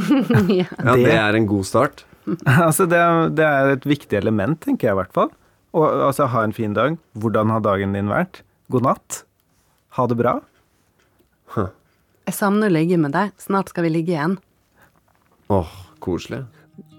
Ja. 0.51 0.67
Ja, 0.85 0.97
det 0.97 1.05
Det- 1.05 1.15
er 1.15 1.35
en 1.37 1.47
god 1.47 1.65
start. 1.65 2.05
altså, 2.47 2.87
det, 2.91 2.99
er- 2.99 3.29
det 3.31 3.45
er 3.47 3.71
et 3.77 3.85
viktig 3.87 4.19
element, 4.19 4.61
tenker 4.61 4.89
jeg 4.89 4.95
i 4.97 5.01
hvert 5.01 5.13
fall. 5.15 5.31
Og 5.75 5.87
altså, 6.09 6.27
ha 6.27 6.43
en 6.43 6.53
fin 6.53 6.73
dag. 6.75 6.99
Hvordan 7.17 7.51
har 7.51 7.61
dagen 7.61 7.93
din 7.93 8.09
vært? 8.09 8.43
God 8.71 8.83
natt. 8.83 9.23
Ha 9.97 10.07
det 10.07 10.17
bra. 10.19 10.41
Jeg 12.27 12.35
savner 12.35 12.71
å 12.71 12.75
ligge 12.75 12.99
med 12.99 13.15
deg. 13.15 13.33
Snart 13.39 13.71
skal 13.71 13.87
vi 13.87 13.93
ligge 13.95 14.17
igjen. 14.17 14.37
Åh, 15.55 15.75
koselig. 16.03 16.43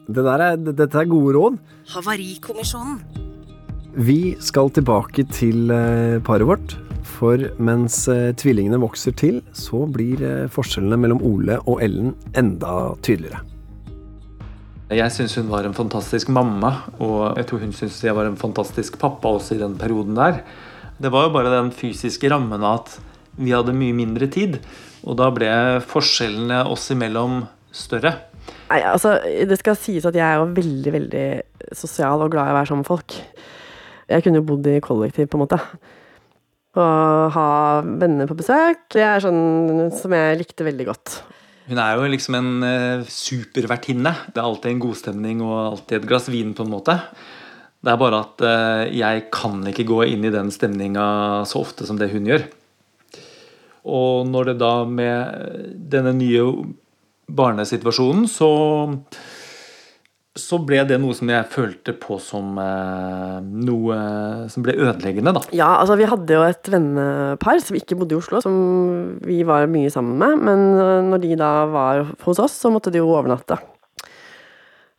Det 0.07 0.23
der 0.23 0.43
er, 0.43 0.60
dette 0.71 1.01
er 1.01 1.10
gode 1.10 1.33
råd. 1.36 1.57
Havarikommisjonen. 1.91 3.01
Vi 3.97 4.38
skal 4.39 4.69
tilbake 4.71 5.25
til 5.33 5.71
eh, 5.73 6.19
paret 6.23 6.47
vårt. 6.47 6.77
For 7.07 7.41
mens 7.63 8.03
eh, 8.12 8.31
tvillingene 8.38 8.79
vokser 8.79 9.15
til, 9.17 9.41
så 9.57 9.83
blir 9.89 10.21
eh, 10.23 10.47
forskjellene 10.53 10.99
mellom 11.01 11.23
Ole 11.25 11.57
og 11.65 11.81
Ellen 11.83 12.13
enda 12.38 12.93
tydeligere. 13.03 13.41
Jeg 14.93 15.12
syns 15.12 15.36
hun 15.36 15.49
var 15.51 15.67
en 15.67 15.75
fantastisk 15.75 16.29
mamma, 16.31 16.69
og 17.03 17.36
jeg 17.36 17.49
tror 17.49 17.65
hun 17.65 17.73
syntes 17.75 17.99
jeg 18.05 18.15
var 18.15 18.29
en 18.29 18.39
fantastisk 18.39 18.95
pappa 19.01 19.33
også 19.36 19.57
i 19.57 19.60
den 19.60 19.75
perioden 19.75 20.15
der. 20.15 20.39
Det 20.95 21.12
var 21.12 21.27
jo 21.27 21.33
bare 21.36 21.51
den 21.51 21.73
fysiske 21.75 22.31
rammen 22.31 22.63
av 22.63 22.79
at 22.79 22.93
vi 23.38 23.54
hadde 23.54 23.76
mye 23.78 23.95
mindre 23.95 24.30
tid, 24.34 24.58
og 25.08 25.19
da 25.19 25.30
ble 25.34 25.52
forskjellene 25.88 26.63
oss 26.71 26.89
imellom 26.93 27.43
større. 27.76 28.15
Nei, 28.67 28.82
altså, 28.84 29.15
det 29.23 29.60
skal 29.62 29.78
sies 29.80 30.06
at 30.08 30.15
jeg 30.17 30.26
er 30.26 30.41
jo 30.41 30.50
veldig, 30.56 30.93
veldig 30.95 31.28
sosial 31.78 32.23
og 32.26 32.34
glad 32.34 32.50
i 32.50 32.56
å 32.56 32.58
være 32.58 32.69
sammen 32.71 32.84
med 32.84 32.89
folk. 32.89 33.15
Jeg 34.08 34.23
kunne 34.23 34.41
jo 34.41 34.47
bodd 34.47 34.67
i 34.71 34.80
kollektiv, 34.84 35.30
på 35.32 35.39
en 35.39 35.43
måte. 35.43 35.60
Og 36.78 37.32
ha 37.34 37.47
venner 37.84 38.30
på 38.30 38.38
besøk. 38.38 38.86
Det 38.93 39.04
er 39.04 39.23
sånn 39.23 39.89
som 39.95 40.13
jeg 40.15 40.39
likte 40.41 40.67
veldig 40.67 40.88
godt. 40.88 41.17
Hun 41.67 41.80
er 41.84 41.97
jo 41.97 42.12
liksom 42.12 42.38
en 42.38 42.52
eh, 42.63 43.08
supervertinne. 43.12 44.13
Det 44.32 44.39
er 44.39 44.45
alltid 44.47 44.71
en 44.71 44.84
godstemning 44.86 45.41
og 45.43 45.58
alltid 45.63 45.97
et 46.00 46.08
glass 46.08 46.30
vin, 46.32 46.54
på 46.56 46.63
en 46.63 46.71
måte. 46.71 46.95
Det 47.84 47.91
er 47.91 48.00
bare 48.00 48.21
at 48.23 48.43
eh, 48.47 48.84
jeg 49.00 49.26
kan 49.36 49.60
ikke 49.67 49.88
gå 49.89 50.00
inn 50.13 50.23
i 50.28 50.34
den 50.34 50.52
stemninga 50.54 51.08
så 51.50 51.63
ofte 51.65 51.88
som 51.88 52.00
det 52.00 52.12
hun 52.13 52.30
gjør. 52.30 52.47
Og 53.88 54.28
når 54.28 54.52
det 54.52 54.60
da 54.62 54.73
med 54.84 55.80
denne 55.91 56.13
nye 56.17 56.45
barnesituasjonen, 57.28 58.28
så 58.32 58.52
så 60.38 60.60
ble 60.62 60.84
det 60.88 61.00
noe 61.02 61.15
som 61.17 61.30
jeg 61.32 61.50
følte 61.50 61.93
på 61.97 62.19
som 62.21 62.58
eh, 62.62 63.38
noe 63.41 63.95
som 64.54 64.65
ble 64.65 64.76
ødeleggende, 64.78 65.34
da. 65.34 65.41
Ja, 65.56 65.69
altså 65.82 65.97
vi 66.00 66.08
hadde 66.10 66.38
jo 66.38 66.43
et 66.45 66.69
vennepar 66.71 67.62
som 67.63 67.78
ikke 67.80 67.97
bodde 68.00 68.15
i 68.15 68.19
Oslo, 68.19 68.41
som 68.43 68.58
vi 69.26 69.41
var 69.47 69.65
mye 69.71 69.91
sammen 69.93 70.19
med. 70.21 70.43
Men 70.47 70.67
øh, 70.78 71.00
når 71.10 71.23
de 71.23 71.39
da 71.41 71.52
var 71.73 72.04
hos 72.28 72.43
oss, 72.43 72.60
så 72.62 72.71
måtte 72.73 72.93
de 72.93 73.02
jo 73.02 73.10
overnatte. 73.10 73.58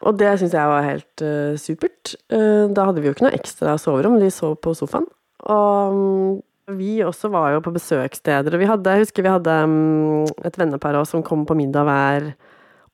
Og 0.06 0.18
det 0.18 0.36
syns 0.38 0.54
jeg 0.54 0.70
var 0.70 0.84
helt 0.86 1.22
uh, 1.26 1.56
supert. 1.58 2.12
Uh, 2.30 2.70
da 2.70 2.84
hadde 2.86 3.02
vi 3.02 3.08
jo 3.08 3.16
ikke 3.16 3.24
noe 3.26 3.34
ekstra 3.34 3.72
soverom, 3.82 4.20
de 4.22 4.28
sov 4.30 4.54
på 4.62 4.70
sofaen. 4.78 5.08
Og 5.50 5.96
mm, 5.96 6.36
vi 6.76 6.98
også 7.04 7.30
var 7.32 7.54
jo 7.54 7.62
på 7.64 7.72
besøkssteder, 7.74 8.54
og 8.54 8.66
hadde, 8.72 8.94
jeg 8.94 9.06
husker 9.06 9.24
vi 9.24 9.32
hadde 9.32 9.54
mm, 9.70 10.26
et 10.48 10.58
vennepar 10.60 10.98
også 10.98 11.16
som 11.16 11.24
kom 11.26 11.46
på 11.48 11.56
middag 11.58 11.86
hver 11.88 12.28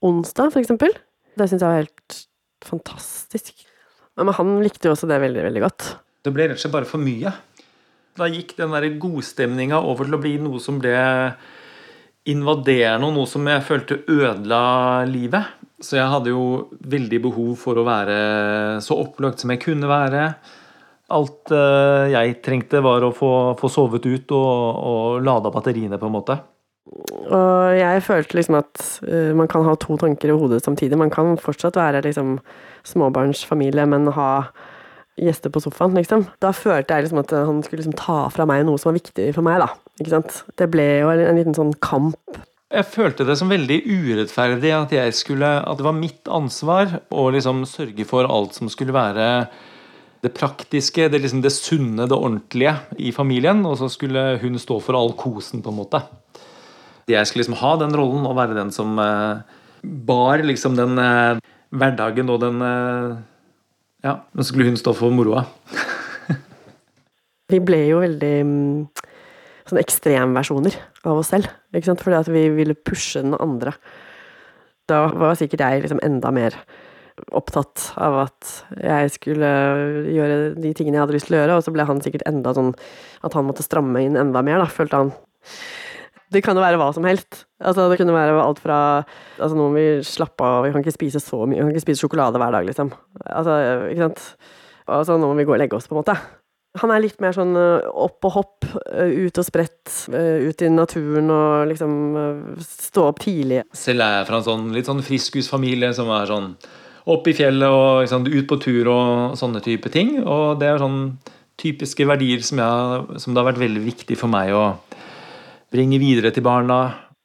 onsdag, 0.05 0.53
for 0.55 0.63
eksempel. 0.63 0.95
Det 1.35 1.49
syns 1.51 1.65
jeg 1.65 1.71
var 1.71 1.83
helt 1.83 2.21
fantastisk. 2.65 3.67
Men 4.15 4.31
han 4.37 4.55
likte 4.63 4.89
jo 4.89 4.95
også 4.95 5.09
det 5.11 5.19
veldig, 5.23 5.43
veldig 5.49 5.65
godt. 5.65 5.89
Det 6.25 6.33
ble 6.33 6.47
rett 6.49 6.61
og 6.61 6.63
slett 6.63 6.77
bare 6.77 6.89
for 6.89 7.03
mye. 7.03 7.33
Da 8.15 8.31
gikk 8.31 8.55
den 8.61 8.75
der 8.77 8.87
godstemninga 9.03 9.81
over 9.83 10.07
til 10.07 10.17
å 10.17 10.23
bli 10.23 10.37
noe 10.39 10.63
som 10.63 10.79
ble 10.79 10.95
invaderende, 12.31 13.09
og 13.09 13.17
noe 13.19 13.29
som 13.29 13.45
jeg 13.51 13.67
følte 13.67 14.01
ødela 14.07 15.05
livet. 15.11 15.51
Så 15.83 15.99
jeg 15.99 16.09
hadde 16.09 16.31
jo 16.33 16.45
veldig 16.79 17.21
behov 17.27 17.57
for 17.61 17.77
å 17.77 17.85
være 17.85 18.19
så 18.85 18.97
opplagt 19.03 19.43
som 19.43 19.53
jeg 19.53 19.65
kunne 19.67 19.91
være. 19.91 20.29
Alt 21.15 21.53
uh, 21.55 22.11
jeg 22.11 22.41
trengte, 22.45 22.83
var 22.85 23.07
å 23.07 23.13
få, 23.15 23.31
få 23.61 23.71
sovet 23.73 24.07
ut 24.07 24.35
og, 24.35 24.83
og 24.91 25.23
lada 25.25 25.53
batteriene, 25.55 26.01
på 26.01 26.11
en 26.11 26.17
måte. 26.17 26.39
Og 27.25 27.75
jeg 27.79 28.03
følte 28.05 28.39
liksom 28.39 28.59
at 28.61 28.85
uh, 29.09 29.33
man 29.39 29.51
kan 29.51 29.65
ha 29.67 29.75
to 29.81 29.97
tanker 30.01 30.33
i 30.33 30.39
hodet 30.39 30.63
samtidig. 30.65 30.99
Man 31.01 31.13
kan 31.15 31.37
fortsatt 31.41 31.79
være 31.81 32.05
liksom 32.05 32.39
småbarnsfamilie, 32.91 33.87
men 33.91 34.11
ha 34.15 34.31
gjester 35.21 35.53
på 35.55 35.63
sofaen, 35.63 35.95
liksom. 35.95 36.27
Da 36.43 36.51
følte 36.57 36.97
jeg 36.97 37.07
liksom 37.07 37.21
at 37.23 37.33
han 37.35 37.63
skulle 37.63 37.85
liksom 37.85 37.99
ta 37.99 38.25
fra 38.35 38.47
meg 38.51 38.65
noe 38.67 38.81
som 38.81 38.91
var 38.91 38.99
viktig 38.99 39.29
for 39.37 39.47
meg, 39.47 39.63
da. 39.63 39.71
Ikke 40.01 40.17
sant. 40.17 40.41
Det 40.59 40.67
ble 40.73 40.89
jo 41.05 41.13
en, 41.13 41.23
en 41.29 41.39
liten 41.39 41.57
sånn 41.57 41.71
kamp. 41.85 42.41
Jeg 42.75 42.89
følte 42.91 43.27
det 43.29 43.37
som 43.39 43.53
veldig 43.53 43.77
urettferdig 43.87 44.73
at, 44.75 44.93
jeg 44.97 45.15
skulle, 45.15 45.51
at 45.63 45.79
det 45.79 45.87
var 45.87 45.95
mitt 45.95 46.27
ansvar 46.27 46.99
å 47.15 47.29
liksom 47.31 47.63
sørge 47.71 48.07
for 48.09 48.27
alt 48.27 48.57
som 48.57 48.71
skulle 48.73 48.97
være 48.97 49.29
det 50.25 50.33
praktiske, 50.37 51.09
det, 51.13 51.21
liksom 51.21 51.43
det 51.45 51.53
sunne, 51.53 52.07
det 52.09 52.17
ordentlige 52.17 52.75
i 52.97 53.13
familien. 53.13 53.61
Og 53.69 53.77
så 53.81 53.91
skulle 53.93 54.35
hun 54.43 54.57
stå 54.61 54.79
for 54.83 54.97
all 54.99 55.13
kosen, 55.21 55.63
på 55.63 55.73
en 55.73 55.81
måte. 55.83 56.01
Jeg 57.11 57.29
skulle 57.29 57.45
liksom 57.45 57.61
ha 57.61 57.75
den 57.83 57.93
rollen 57.97 58.25
og 58.25 58.39
være 58.39 58.57
den 58.57 58.73
som 58.73 58.97
eh, 59.01 59.43
bar 59.85 60.41
liksom 60.41 60.79
den 60.79 60.97
eh, 61.01 61.43
hverdagen 61.75 62.33
og 62.33 62.41
den 62.47 62.65
eh, 62.65 63.15
Ja, 64.05 64.19
men 64.33 64.45
så 64.45 64.51
skulle 64.51 64.69
hun 64.69 64.81
stå 64.81 64.93
for 64.97 65.13
moroa. 65.13 65.47
vi 67.53 67.61
ble 67.65 67.79
jo 67.89 68.03
veldig 68.03 68.33
mm, 68.45 69.05
sånn 69.69 69.81
ekstremversjoner 69.81 70.77
av 71.09 71.21
oss 71.21 71.33
selv. 71.33 71.49
Ikke 71.73 71.89
sant? 71.89 72.05
Fordi 72.05 72.19
at 72.19 72.33
vi 72.33 72.43
ville 72.53 72.77
pushe 72.77 73.23
den 73.25 73.37
andre. 73.37 73.73
Da 74.89 75.07
var 75.09 75.39
sikkert 75.41 75.65
jeg 75.65 75.85
liksom 75.87 76.03
enda 76.05 76.33
mer 76.37 76.57
opptatt 77.31 77.93
av 78.01 78.19
at 78.25 78.51
jeg 78.81 79.15
skulle 79.15 79.51
gjøre 80.11 80.39
de 80.59 80.75
tingene 80.75 80.99
jeg 80.99 81.05
hadde 81.05 81.17
lyst 81.17 81.31
til 81.31 81.39
å 81.39 81.43
gjøre, 81.43 81.57
og 81.59 81.65
så 81.67 81.75
ble 81.75 81.87
han 81.89 82.03
sikkert 82.05 82.27
enda 82.31 82.55
sånn 82.57 82.73
at 83.25 83.37
han 83.37 83.47
måtte 83.49 83.67
stramme 83.67 84.03
inn 84.05 84.19
enda 84.21 84.43
mer, 84.47 84.63
da, 84.63 84.69
følte 84.71 85.03
han. 85.03 85.15
Det 86.35 86.43
kan 86.43 86.57
jo 86.59 86.65
være 86.65 86.79
hva 86.81 86.89
som 86.97 87.05
helst. 87.07 87.45
Altså, 87.63 87.87
det 87.91 87.99
kunne 88.01 88.15
være 88.17 88.35
alt 88.43 88.59
fra 88.63 88.79
altså, 89.05 89.55
Nå 89.55 89.69
må 89.69 89.77
vi 89.77 89.89
slappe 90.07 90.43
av, 90.43 90.65
vi 90.65 90.73
kan 90.75 90.83
ikke 90.83 90.97
spise 90.97 91.23
så 91.23 91.45
mye, 91.45 91.61
vi 91.61 91.67
kan 91.69 91.75
ikke 91.75 91.87
spise 91.87 92.03
sjokolade 92.03 92.41
hver 92.41 92.57
dag, 92.57 92.67
liksom. 92.67 92.91
Altså, 93.25 93.59
ikke 93.93 94.09
sant. 94.09 94.25
Altså, 94.91 95.19
nå 95.21 95.31
må 95.31 95.37
vi 95.39 95.47
gå 95.47 95.55
og 95.55 95.63
legge 95.63 95.79
oss, 95.79 95.87
på 95.89 95.95
en 95.95 96.03
måte. 96.03 96.17
Han 96.83 96.91
er 96.91 97.05
litt 97.05 97.21
mer 97.23 97.35
sånn 97.37 97.55
eh, 97.55 97.85
opp 97.87 98.27
og 98.27 98.33
hopp, 98.35 98.65
eh, 98.91 99.13
ut 99.29 99.39
og 99.39 99.47
spredt, 99.47 99.93
eh, 100.11 100.49
ut 100.49 100.65
i 100.65 100.71
naturen 100.75 101.31
og 101.31 101.69
liksom 101.71 101.93
stå 102.59 103.05
opp 103.13 103.21
tidlig. 103.23 103.63
Selv 103.79 104.03
er 104.03 104.19
jeg 104.19 104.27
fra 104.31 104.41
en 104.41 104.49
sånn 104.49 104.73
litt 104.75 104.91
sånn 104.91 105.05
friskusfamilie 105.07 105.93
som 105.95 106.11
er 106.17 106.33
sånn 106.33 106.49
opp 107.11 107.29
i 107.29 107.37
fjellet 107.37 107.69
og 107.69 108.05
liksom, 108.05 108.27
ut 108.33 108.49
på 108.49 108.59
tur 108.63 108.91
og 108.93 109.39
sånne 109.39 109.63
type 109.65 109.91
ting. 109.93 110.17
Og 110.23 110.61
det 110.61 110.71
er 110.71 110.83
sånn 110.83 111.17
typiske 111.61 112.07
verdier 112.09 112.43
som, 112.45 112.61
jeg, 112.61 113.21
som 113.23 113.35
det 113.35 113.43
har 113.43 113.51
vært 113.53 113.63
veldig 113.63 113.83
viktig 113.85 114.19
for 114.19 114.33
meg 114.33 114.55
å 114.57 114.67
bringe 115.75 116.01
videre 116.03 116.33
til 116.35 116.45
barna. 116.47 116.81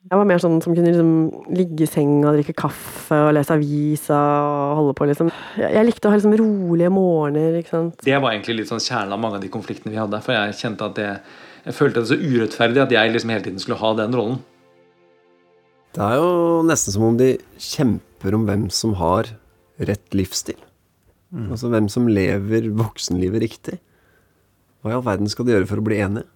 Jeg 0.09 0.17
var 0.17 0.25
mer 0.25 0.39
sånn 0.41 0.57
som 0.63 0.73
kunne 0.73 0.89
liksom 0.89 1.49
ligge 1.53 1.83
i 1.85 1.89
senga 1.89 2.31
drikke 2.33 2.55
kaffe 2.57 3.17
og 3.27 3.33
lese 3.35 3.53
avisa 3.53 4.17
og 4.17 4.77
holde 4.79 4.93
på, 4.97 5.07
liksom. 5.09 5.27
Jeg 5.59 5.85
likte 5.85 6.09
å 6.09 6.13
ha 6.13 6.17
liksom 6.17 6.33
rolige 6.39 6.89
morgener, 6.93 7.59
ikke 7.59 7.75
sant. 7.75 7.99
Det 8.07 8.15
var 8.15 8.33
egentlig 8.33 8.61
litt 8.61 8.71
sånn 8.71 8.81
kjernen 8.81 9.13
av 9.13 9.21
mange 9.21 9.37
av 9.37 9.43
de 9.43 9.51
konfliktene 9.53 9.93
vi 9.93 9.99
hadde. 10.01 10.21
For 10.25 10.33
jeg 10.33 10.57
kjente 10.61 10.89
at 10.89 10.97
det 10.99 11.11
Jeg 11.59 11.75
følte 11.75 11.99
det 11.99 12.07
så 12.07 12.15
urettferdig 12.15 12.79
at 12.81 12.93
jeg 12.95 13.11
liksom 13.11 13.29
hele 13.33 13.43
tiden 13.43 13.59
skulle 13.59 13.77
ha 13.77 13.89
den 13.99 14.13
rollen. 14.15 14.37
Det 15.93 16.05
er 16.05 16.15
jo 16.15 16.61
nesten 16.63 16.95
som 16.95 17.03
om 17.03 17.17
de 17.19 17.33
kjemper 17.59 18.37
om 18.37 18.45
hvem 18.47 18.69
som 18.71 18.93
har 18.95 19.27
rett 19.87 20.15
livsstil. 20.17 20.59
Mm. 21.29 21.51
Altså 21.53 21.69
hvem 21.71 21.87
som 21.91 22.09
lever 22.09 22.69
voksenlivet 22.73 23.43
riktig. 23.43 23.77
Hva 24.81 24.93
i 24.93 24.97
all 24.97 25.05
verden 25.05 25.29
skal 25.31 25.47
de 25.47 25.55
gjøre 25.55 25.69
for 25.69 25.81
å 25.81 25.85
bli 25.85 25.99
enige? 26.01 26.27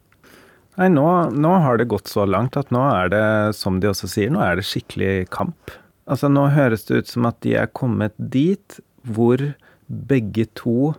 Nei, 0.79 0.89
nå, 0.89 1.05
nå, 1.37 1.51
har 1.61 1.77
det 1.77 1.91
gått 1.91 2.09
så 2.09 2.25
langt 2.25 2.57
at 2.57 2.71
nå 2.73 2.81
er 2.89 3.11
det, 3.13 3.25
som 3.57 3.77
de 3.79 3.91
også 3.91 4.09
sier, 4.09 4.31
nå 4.33 4.41
er 4.41 4.57
det 4.57 4.65
skikkelig 4.65 5.27
kamp. 5.33 5.73
Altså 6.09 6.27
Nå 6.27 6.47
høres 6.51 6.87
det 6.87 7.03
ut 7.03 7.11
som 7.11 7.27
at 7.29 7.37
de 7.45 7.53
er 7.61 7.69
kommet 7.71 8.15
dit 8.17 8.79
hvor 9.07 9.39
begge 9.87 10.47
to 10.57 10.91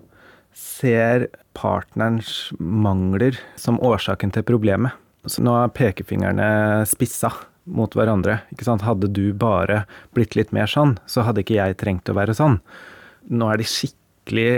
ser 0.54 1.26
partnerens 1.58 2.52
mangler 2.58 3.36
som 3.60 3.80
årsaken 3.82 4.32
til 4.32 4.46
problemet. 4.46 4.94
Så 5.26 5.42
nå 5.44 5.56
er 5.58 5.74
pekefingrene 5.74 6.46
spissa 6.88 7.32
mot 7.64 7.92
hverandre. 7.96 8.40
Ikke 8.52 8.66
sant? 8.66 8.84
Hadde 8.84 9.10
du 9.12 9.32
bare 9.36 9.84
blitt 10.16 10.36
litt 10.38 10.52
mer 10.54 10.70
sånn, 10.70 10.96
så 11.06 11.24
hadde 11.26 11.44
ikke 11.44 11.58
jeg 11.58 11.78
trengt 11.80 12.10
å 12.10 12.16
være 12.16 12.36
sånn. 12.36 12.58
Nå 13.32 13.48
er 13.50 13.60
de 13.60 13.68
skikkelig 13.68 14.50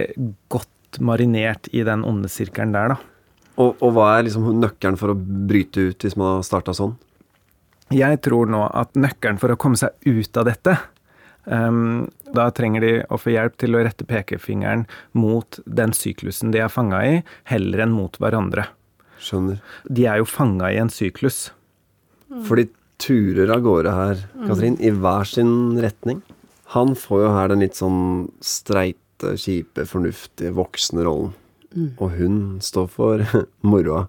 godt 0.52 1.00
marinert 1.02 1.68
i 1.72 1.84
den 1.86 2.04
onde 2.06 2.30
sirkelen 2.32 2.74
der, 2.74 2.94
da. 2.94 2.98
Og, 3.56 3.76
og, 3.80 3.92
hva 3.96 4.10
er 4.16 4.26
liksom 4.26 4.48
nøkkelen 4.60 4.98
for 5.00 5.14
å 5.14 5.16
bryte 5.16 5.88
ut 5.88 6.04
hvis 6.04 6.16
man 6.18 6.38
har 6.38 6.44
starta 6.46 6.74
sånn? 6.76 6.96
Jeg 7.94 8.18
tror 8.26 8.50
nå 8.50 8.66
at 8.66 8.98
nøkkelen 8.98 9.38
for 9.40 9.54
å 9.54 9.58
komme 9.60 9.78
seg 9.80 9.94
ut 10.02 10.38
av 10.40 10.48
dette 10.48 10.72
um, 11.46 12.08
Da 12.34 12.48
trenger 12.50 12.82
de 12.82 12.90
å 13.14 13.18
få 13.20 13.30
hjelp 13.30 13.54
til 13.62 13.78
å 13.78 13.84
rette 13.86 14.04
pekefingeren 14.08 14.82
mot 15.14 15.60
den 15.64 15.94
syklusen 15.94 16.50
de 16.52 16.64
er 16.64 16.72
fanga 16.72 17.04
i, 17.06 17.20
heller 17.48 17.84
enn 17.86 17.94
mot 17.94 18.18
hverandre. 18.20 18.66
Skjønner. 19.22 19.62
De 19.88 20.04
er 20.10 20.20
jo 20.20 20.28
fanga 20.28 20.72
i 20.74 20.80
en 20.82 20.92
syklus. 20.92 21.46
Mm. 22.28 22.42
Turer 23.02 23.50
av 23.52 23.64
gårde 23.64 23.92
her, 23.92 24.22
Katrin, 24.46 24.78
mm. 24.78 24.84
i 24.88 24.92
hver 24.94 25.28
sin 25.28 25.54
retning. 25.82 26.22
Han 26.74 26.94
får 26.98 27.22
jo 27.22 27.32
her 27.34 27.50
den 27.52 27.62
litt 27.62 27.78
sånn 27.78 28.28
streite, 28.44 29.34
kjipe, 29.38 29.84
fornuftige, 29.88 30.54
voksne 30.56 31.04
rollen. 31.06 31.34
Mm. 31.76 31.90
Og 32.00 32.16
hun 32.16 32.38
står 32.64 32.88
for 32.92 33.26
moroa. 33.70 34.06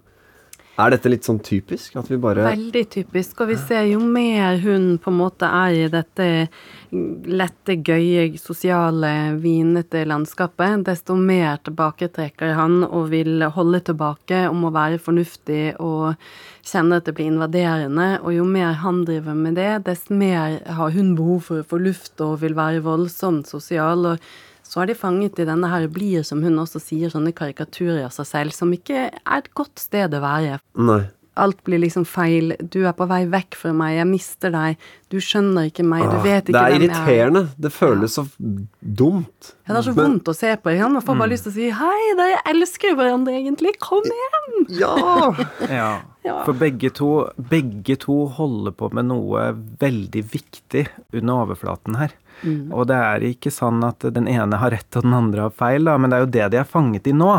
Er 0.78 0.92
dette 0.94 1.10
litt 1.10 1.26
sånn 1.26 1.40
typisk? 1.42 1.96
At 1.98 2.06
vi 2.06 2.16
bare 2.22 2.44
Veldig 2.46 2.84
typisk. 2.92 3.40
Og 3.42 3.50
vi 3.50 3.56
ser 3.58 3.88
jo 3.90 3.98
mer 3.98 4.60
hun 4.62 4.92
på 5.02 5.10
en 5.10 5.18
måte 5.18 5.48
er 5.50 5.74
i 5.74 5.88
dette 5.90 6.28
lette, 7.28 7.74
gøye, 7.84 8.30
sosiale, 8.40 9.34
vinete 9.42 10.04
landskapet, 10.08 10.86
desto 10.86 11.18
mer 11.18 11.58
tilbaketrekker 11.66 12.54
han 12.56 12.80
og 12.86 13.10
vil 13.12 13.42
holde 13.52 13.82
tilbake 13.90 14.46
om 14.48 14.64
å 14.64 14.72
være 14.72 15.02
fornuftig 15.02 15.74
og 15.84 16.14
kjenne 16.64 17.00
at 17.00 17.08
det 17.08 17.16
blir 17.18 17.32
invaderende. 17.32 18.10
Og 18.22 18.38
jo 18.38 18.46
mer 18.48 18.78
han 18.84 19.02
driver 19.08 19.36
med 19.36 19.58
det, 19.58 19.72
desto 19.90 20.16
mer 20.16 20.60
har 20.78 20.94
hun 20.94 21.16
behov 21.18 21.50
for 21.50 21.64
å 21.64 21.68
få 21.74 21.82
luft 21.82 22.22
og 22.24 22.38
vil 22.44 22.56
være 22.56 22.86
voldsomt 22.86 23.50
sosial. 23.50 24.14
og 24.14 24.30
så 24.68 24.82
er 24.82 24.90
de 24.90 24.98
fanget 24.98 25.40
i 25.40 25.46
denne 25.48 25.70
her 25.72 25.86
blir, 25.92 26.24
som 26.26 26.42
hun 26.44 26.60
også 26.60 26.80
sier, 26.82 27.12
sånne 27.12 27.32
karikaturer 27.36 28.04
av 28.04 28.12
seg 28.12 28.28
selv, 28.28 28.56
som 28.56 28.72
ikke 28.74 29.06
er 29.08 29.38
et 29.38 29.48
godt 29.56 29.80
sted 29.80 30.12
å 30.12 30.20
være. 30.24 30.58
Nei. 30.76 31.04
Alt 31.38 31.60
blir 31.66 31.80
liksom 31.82 32.04
feil. 32.08 32.54
Du 32.60 32.80
er 32.86 32.94
på 32.96 33.06
vei 33.10 33.22
vekk 33.30 33.56
fra 33.58 33.72
meg, 33.76 33.96
jeg 33.98 34.08
mister 34.10 34.52
deg. 34.54 34.88
Du 35.12 35.16
skjønner 35.24 35.70
ikke 35.70 35.86
meg, 35.86 36.04
du 36.04 36.18
ah, 36.18 36.24
vet 36.24 36.50
ikke 36.50 36.52
hvem 36.52 36.74
jeg 36.74 36.78
er. 36.78 36.82
Det 36.82 36.88
er 36.88 37.06
irriterende. 37.06 37.42
Det 37.56 37.72
føles 37.72 38.18
så 38.18 38.26
dumt. 38.80 39.52
Ja, 39.64 39.72
det 39.72 39.80
er 39.80 39.86
så 39.86 39.94
Men, 39.94 40.02
vondt 40.02 40.30
å 40.32 40.36
se 40.36 40.52
på. 40.60 40.74
Man 40.78 41.00
får 41.00 41.14
bare 41.14 41.30
mm. 41.30 41.32
lyst 41.32 41.48
til 41.48 41.52
å 41.52 41.56
si 41.56 41.70
'hei, 41.78 41.98
dere 42.20 42.44
elsker 42.52 42.96
hverandre 42.98 43.34
egentlig, 43.38 43.74
kom 43.80 44.04
hjem'. 44.04 44.60
Ja. 44.80 44.94
ja. 45.80 45.90
ja. 46.26 46.38
For 46.44 46.56
begge 46.58 46.92
to, 46.98 47.10
begge 47.50 47.98
to 48.04 48.24
holder 48.38 48.74
på 48.76 48.90
med 48.92 49.08
noe 49.12 49.50
veldig 49.80 50.24
viktig 50.34 50.88
under 51.12 51.44
overflaten 51.44 52.00
her. 52.00 52.16
Mm. 52.42 52.70
Og 52.72 52.86
det 52.90 52.98
er 53.02 53.24
ikke 53.32 53.52
sånn 53.52 53.82
at 53.86 54.04
den 54.14 54.28
ene 54.30 54.60
har 54.60 54.74
rett 54.74 54.98
og 54.98 55.06
den 55.06 55.16
andre 55.16 55.48
har 55.48 55.54
feil, 55.54 55.88
da, 55.88 55.96
men 55.98 56.10
det 56.10 56.18
er 56.18 56.26
jo 56.26 56.34
det 56.36 56.50
de 56.54 56.60
er 56.60 56.68
fanget 56.68 57.10
i 57.10 57.16
nå. 57.16 57.32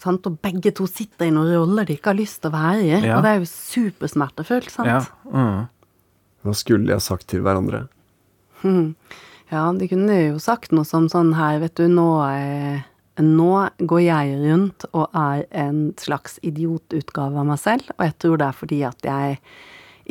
Sant? 0.00 0.26
Og 0.28 0.38
begge 0.42 0.72
to 0.76 0.86
sitter 0.88 1.28
i 1.28 1.34
noen 1.34 1.52
roller 1.52 1.88
de 1.88 1.98
ikke 1.98 2.14
har 2.14 2.20
lyst 2.20 2.40
til 2.42 2.50
å 2.52 2.56
være 2.56 2.84
i. 2.84 2.92
Ja. 3.04 3.18
Og 3.18 3.24
det 3.24 3.32
er 3.32 3.42
jo 3.42 3.50
supersmertefullt, 3.50 4.70
sant? 4.72 4.88
Ja. 4.88 5.02
Mm. 5.28 5.66
Hva 6.40 6.54
skulle 6.56 6.88
de 6.88 6.96
ha 6.96 7.02
sagt 7.04 7.28
til 7.32 7.44
hverandre? 7.44 7.84
Hmm. 8.62 8.94
Ja, 9.50 9.66
de 9.76 9.88
kunne 9.90 10.14
jo 10.14 10.38
sagt 10.40 10.72
noe 10.72 10.86
som 10.88 11.08
sånn 11.10 11.34
her, 11.36 11.58
vet 11.60 11.74
du, 11.80 11.88
nå, 11.90 12.06
nå 13.20 13.50
går 13.90 14.02
jeg 14.04 14.36
rundt 14.44 14.86
og 14.92 15.16
er 15.16 15.44
en 15.50 15.88
slags 16.00 16.38
idiotutgave 16.46 17.40
av 17.42 17.48
meg 17.48 17.60
selv, 17.60 17.90
og 17.98 18.06
jeg 18.06 18.16
tror 18.22 18.40
det 18.40 18.46
er 18.46 18.60
fordi 18.60 18.80
at 18.86 19.08
jeg 19.10 19.40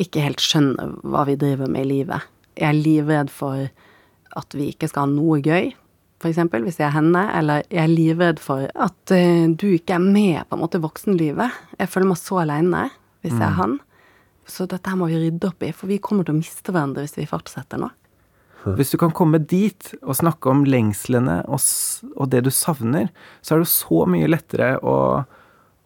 ikke 0.04 0.24
helt 0.24 0.44
skjønner 0.44 0.92
hva 1.08 1.24
vi 1.28 1.38
driver 1.40 1.72
med 1.72 1.88
i 1.88 1.92
livet. 1.96 2.28
Jeg 2.60 2.68
er 2.68 2.82
livredd 2.84 3.32
for 3.32 3.70
at 4.38 4.54
vi 4.54 4.70
ikke 4.70 4.90
skal 4.90 5.08
ha 5.08 5.12
noe 5.14 5.40
gøy 5.42 5.72
f.eks., 6.20 6.40
hvis 6.52 6.80
jeg 6.80 6.86
er 6.86 6.96
henne, 6.96 7.22
eller 7.36 7.62
jeg 7.68 7.82
er 7.82 7.92
livredd 7.92 8.42
for 8.44 8.66
at 8.68 9.14
uh, 9.14 9.46
du 9.48 9.70
ikke 9.72 9.96
er 9.96 10.04
med 10.04 10.42
på 10.48 10.56
en 10.56 10.64
måte 10.64 10.82
voksenlivet. 10.82 11.62
Jeg 11.80 11.92
føler 11.92 12.12
meg 12.12 12.20
så 12.20 12.42
aleine 12.42 12.88
hvis 13.24 13.34
mm. 13.34 13.40
jeg 13.40 13.46
er 13.46 13.54
mm. 13.56 13.60
han. 13.62 13.78
Så 14.50 14.66
dette 14.68 14.90
her 14.90 14.98
må 14.98 15.08
vi 15.10 15.20
rydde 15.20 15.48
opp 15.50 15.64
i, 15.64 15.72
for 15.76 15.90
vi 15.90 16.00
kommer 16.02 16.26
til 16.26 16.34
å 16.34 16.40
miste 16.40 16.74
hverandre 16.74 17.06
hvis 17.06 17.18
vi 17.18 17.28
fortsetter 17.30 17.80
nå. 17.80 17.90
Hvis 18.76 18.90
du 18.92 18.98
kan 19.00 19.12
komme 19.16 19.38
dit 19.40 19.86
og 20.02 20.18
snakke 20.18 20.50
om 20.52 20.66
lengslene 20.68 21.38
og, 21.48 21.62
og 22.12 22.26
det 22.28 22.42
du 22.44 22.50
savner, 22.52 23.06
så 23.40 23.54
er 23.54 23.62
det 23.62 23.70
så 23.72 24.02
mye 24.04 24.28
lettere 24.28 24.74
å, 24.84 24.96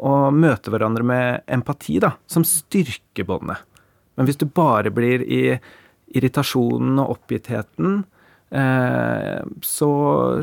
å 0.03 0.14
møte 0.35 0.73
hverandre 0.75 1.07
med 1.07 1.44
empati, 1.55 2.01
da, 2.03 2.16
som 2.27 2.42
styrker 2.42 3.29
båndet. 3.29 3.62
Men 4.18 4.27
hvis 4.27 4.40
du 4.42 4.49
bare 4.51 4.90
blir 4.94 5.23
i 5.23 5.55
irritasjonen 6.14 6.99
og 7.03 7.14
oppgittheten, 7.14 8.03
så 9.64 9.90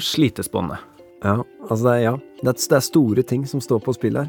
slites 0.03 0.49
båndet. 0.51 0.81
Ja, 1.21 1.37
altså 1.69 1.85
det 1.85 1.93
er, 1.93 2.01
ja. 2.03 2.13
Det 2.41 2.49
er, 2.49 2.57
det 2.57 2.77
er 2.77 2.83
store 2.83 3.23
ting 3.23 3.45
som 3.47 3.61
står 3.63 3.79
på 3.85 3.93
spill 3.95 4.17
her. 4.19 4.27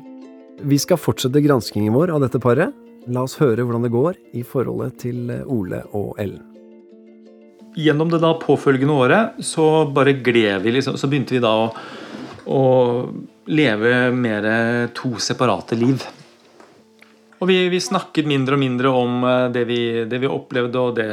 Vi 0.62 0.78
skal 0.78 1.00
fortsette 1.00 1.42
granskingen 1.42 1.94
vår 1.96 2.12
av 2.14 2.22
dette 2.22 2.38
paret. 2.42 2.76
La 3.10 3.24
oss 3.26 3.38
høre 3.40 3.64
hvordan 3.64 3.82
det 3.86 3.90
går 3.94 4.18
i 4.38 4.44
forholdet 4.46 5.00
til 5.02 5.32
Ole 5.50 5.82
og 5.96 6.14
Ellen. 6.22 6.44
Gjennom 7.74 8.10
det 8.12 8.20
da 8.20 8.34
påfølgende 8.36 8.94
året 9.00 9.44
så 9.48 9.86
bare 9.88 10.12
gled 10.20 10.60
vi 10.60 10.74
liksom, 10.76 10.98
Så 11.00 11.08
begynte 11.08 11.32
vi 11.32 11.40
da 11.40 11.54
å, 11.56 11.70
å 12.44 12.64
leve 13.48 14.10
mer 14.12 14.48
to 14.94 15.16
separate 15.16 15.78
liv. 15.80 16.04
Og 17.40 17.48
vi, 17.48 17.56
vi, 17.72 17.80
snakket 17.82 18.28
mindre 18.28 18.54
og 18.54 18.62
mindre 18.62 18.92
om 18.94 19.24
eh, 19.26 19.48
det 19.54 19.64
vi, 19.66 19.80
det 20.06 20.20
vi 20.22 20.30
opplevde, 20.30 20.78
og 20.78 21.00
det 21.00 21.08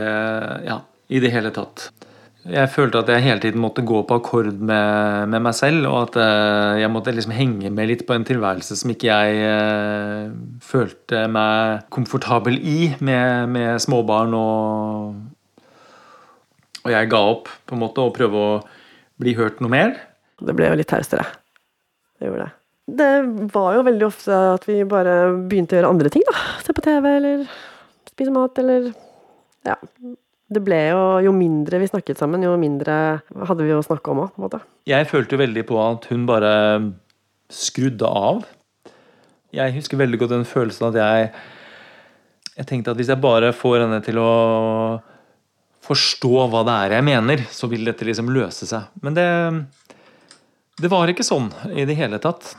Ja, 0.67 0.77
i 1.09 1.23
det 1.23 1.31
hele 1.33 1.49
tatt. 1.55 1.87
Jeg 2.47 2.71
følte 2.71 3.01
at 3.01 3.09
jeg 3.11 3.23
hele 3.25 3.41
tiden 3.43 3.59
måtte 3.59 3.83
gå 3.83 3.99
på 4.07 4.15
akkord 4.15 4.53
med, 4.63 5.27
med 5.27 5.41
meg 5.43 5.55
selv, 5.57 5.83
og 5.89 5.97
at 6.07 6.19
uh, 6.23 6.79
jeg 6.79 6.91
måtte 6.91 7.11
liksom 7.11 7.33
henge 7.35 7.71
med 7.73 7.89
litt 7.91 8.05
på 8.07 8.15
en 8.15 8.23
tilværelse 8.25 8.77
som 8.79 8.93
ikke 8.93 9.09
jeg 9.09 9.41
uh, 9.43 10.31
følte 10.63 11.25
meg 11.27 11.83
komfortabel 11.91 12.55
i, 12.63 12.93
med, 13.03 13.51
med 13.51 13.83
småbarn 13.83 14.37
og 14.37 15.19
Og 16.87 16.93
jeg 16.93 17.09
ga 17.11 17.19
opp 17.33 17.51
på 17.67 17.75
en 17.75 17.83
måte 17.83 18.01
å 18.01 18.13
prøve 18.15 18.39
å 18.39 18.53
bli 19.19 19.35
hørt 19.35 19.59
noe 19.59 19.73
mer. 19.73 19.97
Det 20.39 20.55
ble 20.55 20.71
jo 20.71 20.79
litt 20.79 20.87
taustere. 20.87 21.27
Det 22.15 22.29
gjorde 22.29 22.47
det. 22.47 22.53
Det 22.89 23.11
var 23.53 23.75
jo 23.75 23.83
veldig 23.85 24.05
ofte 24.07 24.37
at 24.55 24.63
vi 24.65 24.79
bare 24.87 25.17
begynte 25.51 25.75
å 25.75 25.81
gjøre 25.81 25.91
andre 25.91 26.11
ting, 26.13 26.23
da. 26.25 26.39
Se 26.63 26.73
på 26.73 26.85
TV 26.87 27.09
eller 27.17 27.43
spise 28.07 28.33
mat 28.33 28.63
eller 28.63 28.93
Ja. 29.67 29.75
Det 30.49 30.61
ble 30.65 30.79
jo 30.89 31.01
Jo 31.27 31.33
mindre 31.35 31.81
vi 31.81 31.89
snakket 31.89 32.17
sammen, 32.21 32.43
jo 32.43 32.55
mindre 32.57 33.21
hadde 33.49 33.65
vi 33.67 33.75
å 33.75 33.83
snakke 33.85 34.13
om 34.13 34.25
òg. 34.25 34.57
Jeg 34.89 35.09
følte 35.09 35.37
veldig 35.39 35.65
på 35.69 35.77
at 35.83 36.09
hun 36.09 36.25
bare 36.29 36.53
skrudde 37.49 38.09
av. 38.09 38.43
Jeg 39.53 39.73
husker 39.77 39.97
veldig 39.97 40.19
godt 40.21 40.35
den 40.35 40.45
følelsen 40.45 40.89
at 40.91 40.99
jeg 40.99 41.29
Jeg 42.59 42.67
tenkte 42.67 42.91
at 42.91 42.99
hvis 42.99 43.09
jeg 43.09 43.23
bare 43.23 43.53
får 43.55 43.85
henne 43.85 44.01
til 44.03 44.17
å 44.19 44.31
forstå 45.89 46.41
hva 46.51 46.65
det 46.67 46.73
er 46.75 46.97
jeg 46.97 47.05
mener, 47.07 47.45
så 47.49 47.69
vil 47.71 47.87
dette 47.87 48.05
liksom 48.05 48.27
løse 48.35 48.67
seg. 48.67 48.89
Men 49.01 49.15
det 49.15 49.29
det 50.79 50.87
var 50.91 51.11
ikke 51.11 51.25
sånn 51.27 51.49
i 51.75 51.83
det 51.87 51.97
hele 51.99 52.19
tatt. 52.23 52.53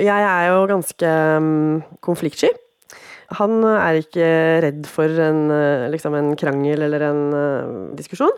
Jeg 0.00 0.24
er 0.26 0.48
jo 0.48 0.64
ganske 0.70 1.10
um, 1.38 1.82
konfliktsky. 2.02 2.50
Han 3.38 3.60
er 3.62 4.00
ikke 4.00 4.26
redd 4.64 4.88
for 4.90 5.22
en, 5.22 5.44
eh, 5.54 5.88
liksom 5.92 6.16
en 6.18 6.34
krangel 6.38 6.82
eller 6.86 7.04
en 7.10 7.22
uh, 7.34 7.94
diskusjon. 7.98 8.34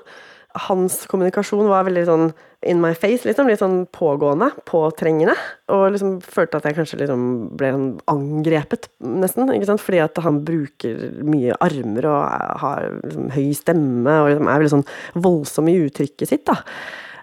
Hans 0.69 1.07
kommunikasjon 1.09 1.71
var 1.71 1.87
veldig 1.87 2.03
sånn 2.05 2.27
in 2.69 2.81
my 2.83 2.93
face, 2.93 3.25
liksom. 3.25 3.49
Litt 3.49 3.63
sånn 3.63 3.87
pågående, 3.95 4.51
påtrengende. 4.69 5.33
Og 5.73 5.95
liksom 5.95 6.19
følte 6.21 6.61
at 6.61 6.69
jeg 6.69 6.77
kanskje 6.77 6.99
liksom 7.01 7.23
ble 7.57 7.71
sånn 7.73 7.87
angrepet, 8.13 8.91
nesten. 9.01 9.49
Fordi 9.81 10.03
at 10.05 10.21
han 10.23 10.43
bruker 10.45 11.07
mye 11.25 11.57
armer 11.65 12.11
og 12.11 12.61
har 12.63 12.91
liksom 13.01 13.33
høy 13.33 13.49
stemme 13.57 14.19
og 14.21 14.29
liksom 14.29 14.53
er 14.53 14.61
veldig 14.61 14.75
sånn 14.77 14.91
voldsom 15.25 15.73
i 15.73 15.79
uttrykket 15.87 16.35
sitt. 16.35 16.45
da. 16.51 16.61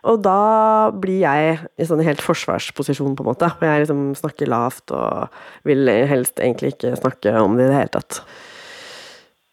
Og 0.08 0.22
da 0.24 0.92
blir 0.96 1.24
jeg 1.24 1.58
i 1.76 1.88
sånn 1.88 2.04
helt 2.06 2.22
forsvarsposisjon, 2.24 3.18
på 3.18 3.26
en 3.26 3.32
måte. 3.32 3.50
Og 3.52 3.66
jeg 3.68 3.84
liksom 3.84 4.04
snakker 4.20 4.52
lavt 4.52 4.94
og 4.96 5.42
vil 5.68 5.92
helst 6.10 6.40
egentlig 6.40 6.76
ikke 6.76 6.96
snakke 7.02 7.36
om 7.42 7.58
det 7.60 7.68
i 7.68 7.72
det 7.72 7.82
hele 7.82 7.94
tatt. 7.98 8.22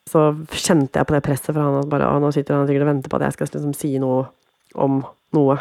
Så 0.07 0.29
kjente 0.55 1.01
jeg 1.01 1.09
på 1.09 1.17
det 1.17 1.25
presset 1.27 1.51
fra 1.51 1.67
han 1.67 1.81
at 1.81 1.91
bare, 1.91 2.09
nå 2.23 2.31
sitter 2.35 2.55
han 2.55 2.69
sikkert 2.69 2.87
og 2.87 2.93
venter 2.93 3.11
på 3.11 3.19
at 3.19 3.27
jeg 3.27 3.37
skal 3.37 3.51
liksom 3.51 3.75
si 3.77 3.93
noe 4.03 4.23
om 4.79 5.01
noe. 5.35 5.59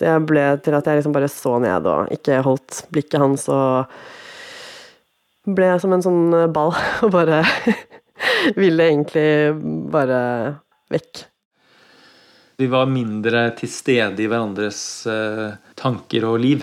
Det 0.00 0.12
ble 0.28 0.46
til 0.64 0.76
at 0.76 0.88
jeg 0.88 1.00
liksom 1.00 1.14
bare 1.16 1.28
så 1.32 1.56
ned 1.60 1.88
og 1.88 2.12
ikke 2.12 2.40
holdt 2.44 2.84
blikket 2.92 3.20
hans 3.20 3.46
og 3.52 3.92
ble 5.46 5.70
som 5.80 5.92
en 5.94 6.04
sånn 6.04 6.24
ball 6.56 6.74
og 7.04 7.12
bare 7.14 7.42
ville 8.56 8.90
egentlig 8.90 9.28
bare 9.92 10.20
vekk. 10.92 11.26
Vi 12.56 12.66
var 12.72 12.88
mindre 12.88 13.50
til 13.58 13.68
stede 13.68 14.22
i 14.24 14.28
hverandres 14.30 14.80
uh, 15.10 15.58
tanker 15.76 16.24
og 16.24 16.38
liv. 16.40 16.62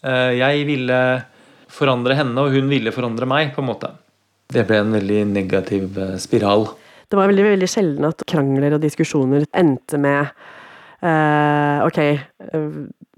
Uh, 0.00 0.32
jeg 0.32 0.62
ville 0.68 1.00
forandre 1.68 2.16
henne, 2.16 2.40
og 2.40 2.54
hun 2.56 2.70
ville 2.70 2.92
forandre 2.94 3.28
meg, 3.28 3.52
på 3.52 3.60
en 3.60 3.68
måte. 3.68 3.90
Det 4.48 4.64
ble 4.64 4.78
en 4.80 4.96
veldig 4.96 5.20
negativ 5.28 6.00
uh, 6.00 6.14
spiral. 6.22 6.70
Det 7.04 7.18
var 7.20 7.28
veldig, 7.28 7.44
veldig 7.50 7.68
sjelden 7.68 8.08
at 8.08 8.24
krangler 8.26 8.78
og 8.78 8.82
diskusjoner 8.82 9.44
endte 9.54 10.00
med 10.00 10.32
Ok, 11.06 11.98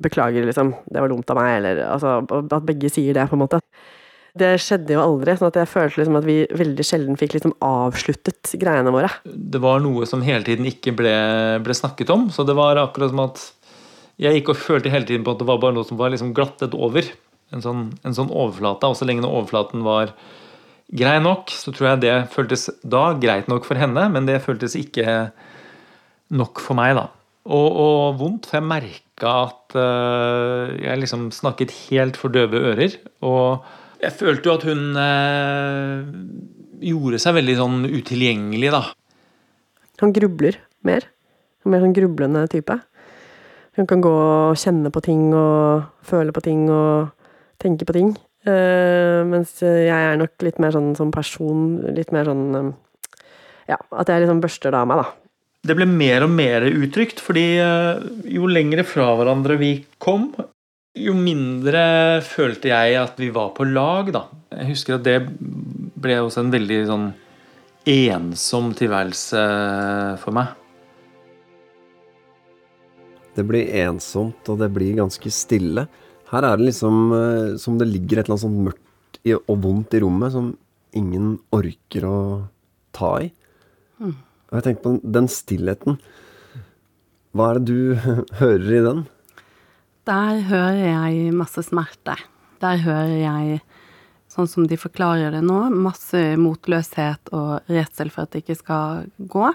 beklager, 0.03 0.43
liksom. 0.45 0.73
Det 0.91 1.01
var 1.01 1.09
dumt 1.09 1.31
av 1.31 1.39
meg. 1.39 1.53
Eller 1.61 1.79
altså, 1.87 2.17
at 2.27 2.67
begge 2.67 2.91
sier 2.93 3.15
det, 3.17 3.23
på 3.31 3.39
en 3.39 3.41
måte. 3.45 3.61
Det 4.39 4.55
skjedde 4.63 4.95
jo 4.97 5.03
aldri, 5.03 5.35
sånn 5.39 5.51
at 5.51 5.59
jeg 5.61 5.71
følte 5.71 6.01
liksom 6.01 6.19
at 6.21 6.27
vi 6.29 6.39
veldig 6.61 6.87
sjelden 6.87 7.19
fikk 7.21 7.37
liksom 7.37 7.55
avsluttet 7.65 8.53
greiene 8.61 8.93
våre. 8.95 9.11
Det 9.25 9.61
var 9.63 9.83
noe 9.85 10.09
som 10.09 10.25
hele 10.27 10.47
tiden 10.47 10.69
ikke 10.69 10.95
ble, 10.99 11.15
ble 11.65 11.77
snakket 11.77 12.13
om, 12.15 12.29
så 12.35 12.47
det 12.47 12.57
var 12.59 12.81
akkurat 12.81 13.15
som 13.15 13.25
at 13.25 13.45
jeg 14.19 14.41
gikk 14.41 14.53
og 14.53 14.61
følte 14.61 14.93
hele 14.93 15.07
tiden 15.07 15.25
på 15.27 15.35
at 15.35 15.41
det 15.41 15.47
var 15.49 15.61
bare 15.63 15.77
noe 15.77 15.87
som 15.87 15.99
var 16.01 16.11
liksom 16.13 16.35
glattet 16.37 16.75
over. 16.75 17.07
En 17.55 17.63
sånn, 17.65 17.85
en 18.05 18.17
sånn 18.17 18.33
overflate. 18.35 18.91
Og 18.91 18.99
så 18.99 19.07
lenge 19.09 19.27
overflaten 19.29 19.85
var 19.87 20.13
grei 20.99 21.19
nok, 21.23 21.53
så 21.55 21.73
tror 21.75 21.93
jeg 21.93 22.03
det 22.07 22.17
føltes 22.33 22.67
da 22.83 23.13
greit 23.21 23.49
nok 23.51 23.69
for 23.69 23.79
henne, 23.79 24.09
men 24.13 24.27
det 24.29 24.41
føltes 24.45 24.75
ikke 24.79 25.31
nok 26.35 26.61
for 26.65 26.79
meg, 26.79 26.97
da. 26.99 27.09
Og, 27.49 27.69
og 27.81 28.19
vondt, 28.21 28.49
for 28.49 28.59
jeg 28.59 28.69
merka 28.69 29.35
at 29.47 29.77
uh, 29.79 30.75
jeg 30.77 31.01
liksom 31.01 31.29
snakket 31.33 31.73
helt 31.89 32.19
for 32.21 32.33
døve 32.33 32.61
ører. 32.73 32.99
og 33.25 33.65
jeg 34.03 34.15
følte 34.15 34.49
jo 34.49 34.55
at 34.55 34.67
hun 34.69 34.83
eh, 35.03 36.09
gjorde 36.91 37.21
seg 37.23 37.37
veldig 37.39 37.57
sånn 37.59 37.79
utilgjengelig, 37.89 38.71
da. 38.75 38.83
Han 40.03 40.15
grubler 40.15 40.61
mer. 40.87 41.09
En 41.65 41.75
mer 41.75 41.83
sånn 41.83 41.97
grublende 41.97 42.45
type. 42.53 42.79
Hun 43.79 43.87
kan 43.91 44.03
gå 44.03 44.11
og 44.11 44.59
kjenne 44.59 44.91
på 44.95 45.03
ting 45.05 45.29
og 45.37 45.87
føle 46.07 46.35
på 46.35 46.43
ting 46.43 46.67
og 46.71 47.11
tenke 47.63 47.87
på 47.87 47.95
ting. 47.97 48.15
Uh, 48.47 49.27
mens 49.27 49.57
jeg 49.63 49.91
er 49.91 50.19
nok 50.19 50.47
litt 50.47 50.61
mer 50.63 50.71
sånn 50.73 50.93
som 50.97 51.11
person 51.13 51.73
Litt 51.93 52.13
mer 52.15 52.29
sånn 52.31 52.45
um, 52.55 52.69
Ja, 53.67 53.77
at 53.99 54.09
jeg 54.09 54.23
liksom 54.23 54.39
børster 54.41 54.73
det 54.73 54.79
av 54.79 54.87
meg, 54.89 55.03
da. 55.03 55.09
Det 55.69 55.75
ble 55.77 55.89
mer 55.91 56.25
og 56.25 56.31
mer 56.33 56.65
uttrykt, 56.71 57.19
fordi 57.21 57.59
uh, 57.59 57.99
jo 58.31 58.47
lengre 58.49 58.87
fra 58.87 59.11
hverandre 59.19 59.59
vi 59.61 59.73
kom, 60.01 60.31
jo 60.99 61.15
mindre 61.17 61.83
følte 62.27 62.71
jeg 62.73 62.99
at 63.01 63.19
vi 63.21 63.31
var 63.35 63.53
på 63.57 63.67
lag, 63.69 64.11
da. 64.15 64.27
Jeg 64.55 64.73
husker 64.73 64.97
at 64.99 65.07
det 65.07 65.19
ble 65.99 66.19
også 66.23 66.45
en 66.45 66.53
veldig 66.53 66.79
sånn 66.89 67.09
ensom 67.89 68.73
tilværelse 68.77 69.43
for 70.23 70.37
meg. 70.37 70.53
Det 73.39 73.45
blir 73.47 73.71
ensomt, 73.85 74.43
og 74.51 74.59
det 74.61 74.71
blir 74.75 74.99
ganske 74.99 75.31
stille. 75.33 75.87
Her 76.33 76.45
er 76.45 76.59
det 76.59 76.69
liksom 76.73 77.13
eh, 77.15 77.57
som 77.61 77.79
det 77.81 77.89
ligger 77.89 78.21
et 78.21 78.27
eller 78.27 78.37
annet 78.37 78.47
sånt 78.47 78.65
mørkt 78.67 79.21
og 79.49 79.61
vondt 79.63 79.95
i 79.95 80.01
rommet 80.03 80.33
som 80.35 80.53
ingen 80.97 81.37
orker 81.55 82.07
å 82.09 82.19
ta 82.97 83.13
i. 83.23 83.29
Mm. 84.01 84.17
Og 84.49 84.57
jeg 84.57 84.67
tenker 84.67 84.85
på 84.85 85.13
den 85.17 85.29
stillheten. 85.31 85.99
Hva 87.37 87.53
er 87.53 87.61
det 87.61 87.69
du 87.69 88.11
hører 88.41 88.75
i 88.75 88.85
den? 88.89 89.07
Der 90.09 90.39
hører 90.49 90.79
jeg 90.79 91.33
masse 91.37 91.61
smerte. 91.67 92.15
Der 92.63 92.79
hører 92.81 93.19
jeg, 93.21 93.59
sånn 94.33 94.47
som 94.49 94.65
de 94.69 94.79
forklarer 94.81 95.35
det 95.35 95.43
nå, 95.45 95.67
masse 95.69 96.23
motløshet 96.41 97.29
og 97.37 97.69
redsel 97.69 98.09
for 98.15 98.25
at 98.25 98.33
det 98.33 98.41
ikke 98.41 98.57
skal 98.57 99.03
gå. 99.21 99.51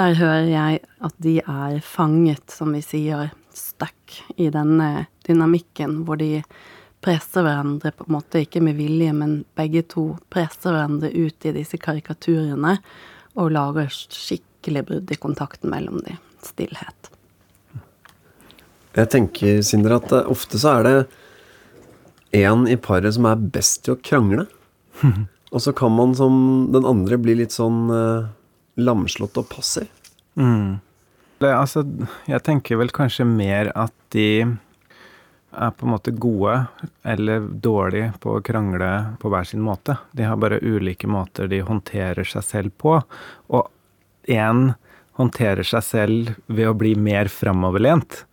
Der 0.00 0.16
hører 0.16 0.48
jeg 0.48 0.80
at 1.04 1.18
de 1.20 1.34
er 1.42 1.76
fanget, 1.84 2.48
som 2.48 2.72
vi 2.72 2.80
sier, 2.84 3.28
stuck 3.52 4.14
i 4.40 4.48
denne 4.52 5.06
dynamikken 5.28 5.98
hvor 6.08 6.16
de 6.20 6.40
presser 7.04 7.44
hverandre, 7.44 7.92
på 7.92 8.06
en 8.06 8.16
måte 8.16 8.40
ikke 8.44 8.62
med 8.64 8.80
vilje, 8.80 9.12
men 9.16 9.42
begge 9.56 9.84
to 9.92 10.06
presser 10.32 10.72
hverandre 10.72 11.12
ut 11.12 11.44
i 11.44 11.52
disse 11.58 11.76
karikaturene 11.80 12.78
og 13.36 13.52
lager 13.52 13.92
skikkelig 13.92 14.86
brudd 14.88 15.12
i 15.12 15.20
kontakten 15.20 15.72
mellom 15.76 16.00
dem. 16.08 16.16
Stillhet. 16.44 17.15
Jeg 18.96 19.12
tenker, 19.12 19.60
Sindre, 19.66 20.00
at 20.00 20.12
eh, 20.14 20.28
ofte 20.32 20.60
så 20.60 20.78
er 20.78 20.86
det 20.86 20.96
en 22.46 22.64
i 22.68 22.76
paret 22.80 23.16
som 23.16 23.28
er 23.28 23.40
best 23.54 23.84
til 23.84 23.96
å 23.96 24.00
krangle. 24.00 24.46
og 25.52 25.62
så 25.62 25.74
kan 25.76 25.92
man 25.96 26.14
som 26.16 26.68
den 26.72 26.88
andre 26.88 27.20
bli 27.20 27.36
litt 27.42 27.54
sånn 27.56 27.86
eh, 27.92 28.28
lamslått 28.80 29.36
og 29.40 29.48
passiv. 29.52 29.90
Mm. 30.40 30.78
Det, 31.40 31.50
altså, 31.52 31.84
jeg 32.28 32.44
tenker 32.44 32.80
vel 32.80 32.92
kanskje 32.96 33.26
mer 33.28 33.70
at 33.76 33.92
de 34.14 34.46
er 35.56 35.72
på 35.72 35.86
en 35.86 35.92
måte 35.92 36.12
gode 36.12 36.54
eller 37.08 37.44
dårlige 37.64 38.14
på 38.20 38.34
å 38.36 38.42
krangle 38.44 38.90
på 39.20 39.30
hver 39.32 39.48
sin 39.48 39.62
måte. 39.64 39.98
De 40.16 40.24
har 40.28 40.40
bare 40.40 40.60
ulike 40.64 41.08
måter 41.08 41.48
de 41.52 41.62
håndterer 41.64 42.28
seg 42.28 42.44
selv 42.44 42.76
på. 42.80 42.98
Og 43.52 44.32
én 44.32 44.70
håndterer 45.16 45.64
seg 45.64 45.84
selv 45.84 46.32
ved 46.48 46.68
å 46.68 46.76
bli 46.76 46.92
mer 46.96 47.30
framoverlent 47.32 48.24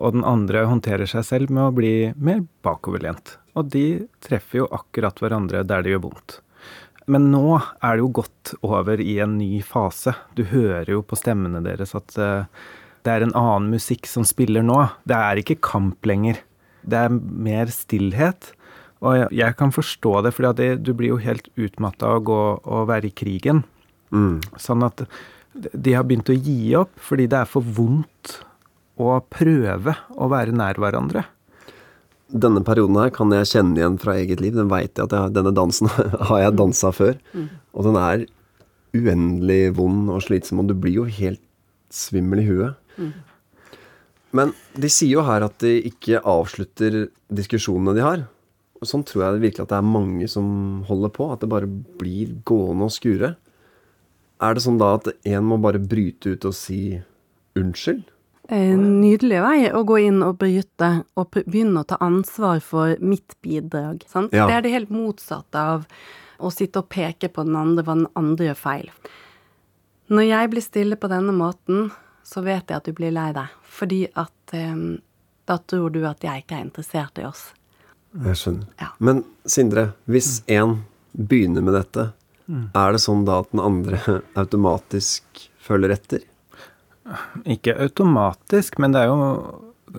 og 0.00 0.16
den 0.16 0.24
andre 0.24 0.64
håndterer 0.68 1.08
seg 1.08 1.26
selv 1.28 1.52
med 1.52 1.66
å 1.68 1.74
bli 1.76 1.94
mer 2.16 2.42
bakoverlent. 2.64 3.36
Og 3.58 3.68
de 3.74 4.06
treffer 4.24 4.62
jo 4.62 4.70
akkurat 4.72 5.20
hverandre 5.20 5.62
der 5.68 5.84
det 5.84 5.92
gjør 5.92 6.06
vondt. 6.08 6.38
Men 7.10 7.30
nå 7.32 7.58
er 7.58 7.96
det 7.96 8.04
jo 8.04 8.12
gått 8.20 8.52
over 8.62 9.00
i 9.02 9.18
en 9.22 9.36
ny 9.38 9.60
fase. 9.66 10.14
Du 10.38 10.44
hører 10.48 10.92
jo 10.94 11.02
på 11.02 11.18
stemmene 11.18 11.62
deres 11.64 11.92
at 11.98 12.14
uh, 12.20 12.46
det 13.04 13.12
er 13.12 13.26
en 13.26 13.34
annen 13.36 13.70
musikk 13.74 14.08
som 14.08 14.26
spiller 14.28 14.64
nå. 14.64 14.78
Det 15.08 15.16
er 15.16 15.40
ikke 15.40 15.58
kamp 15.64 16.06
lenger. 16.06 16.40
Det 16.80 17.00
er 17.06 17.12
mer 17.12 17.72
stillhet. 17.74 18.52
Og 19.00 19.32
jeg 19.32 19.56
kan 19.56 19.72
forstå 19.72 20.14
det, 20.26 20.34
for 20.36 20.52
du 20.52 20.92
blir 20.92 21.14
jo 21.14 21.20
helt 21.24 21.48
utmatta 21.56 22.10
av 22.10 22.20
å 22.20 22.24
gå 22.30 22.40
og 22.60 22.88
være 22.90 23.08
i 23.08 23.16
krigen. 23.16 23.64
Mm. 24.12 24.40
Sånn 24.60 24.84
at 24.84 25.06
de 25.54 25.96
har 25.96 26.04
begynt 26.06 26.30
å 26.30 26.36
gi 26.36 26.74
opp 26.78 26.92
fordi 27.02 27.26
det 27.30 27.40
er 27.40 27.48
for 27.48 27.64
vondt 27.64 28.36
å 29.00 29.20
prøve 29.32 29.94
å 30.16 30.28
være 30.32 30.54
nær 30.56 30.80
hverandre. 30.80 31.24
Denne 32.30 32.62
perioden 32.62 32.98
her 33.00 33.10
kan 33.14 33.32
jeg 33.34 33.48
kjenne 33.50 33.80
igjen 33.80 33.98
fra 34.02 34.14
eget 34.20 34.42
liv. 34.42 34.54
Den 34.54 34.70
vet 34.70 34.94
jeg 34.94 35.08
at 35.08 35.16
jeg, 35.16 35.34
denne 35.34 35.54
dansen 35.56 35.90
har 36.30 36.44
jeg 36.44 36.58
dansa 36.58 36.92
før. 36.94 37.18
Og 37.74 37.88
den 37.88 37.98
er 37.98 38.26
uendelig 38.94 39.62
vond 39.78 40.10
og 40.10 40.22
slitsom, 40.26 40.62
og 40.62 40.70
du 40.70 40.76
blir 40.78 41.00
jo 41.00 41.08
helt 41.10 41.42
svimmel 41.94 42.42
i 42.42 42.46
huet. 42.46 42.78
Men 44.36 44.52
de 44.78 44.90
sier 44.92 45.16
jo 45.16 45.26
her 45.26 45.42
at 45.42 45.56
de 45.62 45.72
ikke 45.90 46.22
avslutter 46.28 47.08
diskusjonene 47.34 47.96
de 47.96 48.04
har. 48.04 48.24
Og 48.80 48.88
sånn 48.88 49.02
tror 49.04 49.26
jeg 49.26 49.42
virkelig 49.42 49.66
at 49.66 49.72
det 49.74 49.80
er 49.80 49.92
mange 49.98 50.28
som 50.30 50.46
holder 50.88 51.12
på. 51.12 51.26
At 51.34 51.42
det 51.42 51.50
bare 51.50 51.68
blir 51.68 52.36
gående 52.48 52.86
og 52.86 52.94
skure. 52.94 53.34
Er 54.40 54.56
det 54.56 54.64
sånn 54.64 54.78
da 54.80 54.94
at 54.96 55.10
én 55.28 55.44
må 55.44 55.58
bare 55.60 55.82
bryte 55.82 56.36
ut 56.36 56.46
og 56.48 56.56
si 56.56 57.00
unnskyld? 57.58 58.06
En 58.50 58.80
nydelig 58.98 59.38
vei 59.44 59.58
å 59.70 59.84
gå 59.86 60.00
inn 60.08 60.24
og 60.26 60.40
bryte 60.40 60.88
og 61.14 61.36
begynne 61.36 61.84
å 61.84 61.86
ta 61.86 62.00
ansvar 62.02 62.58
for 62.64 62.96
mitt 62.98 63.36
bidrag. 63.46 64.02
Sant? 64.10 64.34
Ja. 64.34 64.48
Det 64.50 64.56
er 64.56 64.64
det 64.66 64.72
helt 64.74 64.90
motsatte 64.90 65.62
av 65.74 65.84
å 66.40 66.50
sitte 66.50 66.82
og 66.82 66.88
peke 66.90 67.30
på 67.30 67.44
den 67.46 67.54
andre 67.58 67.84
hva 67.86 67.94
den 68.00 68.08
andre 68.18 68.50
gjør 68.50 68.58
feil. 68.58 68.90
Når 70.10 70.26
jeg 70.26 70.50
blir 70.50 70.66
stille 70.66 70.98
på 70.98 71.10
denne 71.12 71.34
måten, 71.36 71.92
så 72.26 72.42
vet 72.42 72.72
jeg 72.72 72.80
at 72.80 72.90
du 72.90 72.96
blir 72.96 73.14
lei 73.14 73.28
deg. 73.36 73.54
Fordi 73.70 74.00
at 74.18 74.54
eh, 74.58 74.82
da 75.46 75.58
tror 75.70 75.94
du 75.94 76.02
at 76.08 76.26
jeg 76.26 76.42
ikke 76.42 76.58
er 76.58 76.66
interessert 76.66 77.22
i 77.22 77.28
oss. 77.28 77.52
Jeg 78.18 78.38
skjønner. 78.40 78.66
Ja. 78.82 78.90
Men 78.98 79.22
Sindre, 79.46 79.92
hvis 80.10 80.40
én 80.50 80.80
begynner 81.14 81.62
med 81.62 81.78
dette, 81.78 82.10
er 82.50 82.94
det 82.94 83.00
sånn 83.02 83.22
da 83.28 83.40
at 83.44 83.52
den 83.52 83.62
andre 83.62 84.00
automatisk 84.40 85.44
følger 85.62 85.94
etter? 85.94 86.26
Ikke 87.48 87.74
automatisk, 87.80 88.78
men 88.82 88.94
det 88.94 89.02
er 89.02 89.10
jo, 89.10 89.24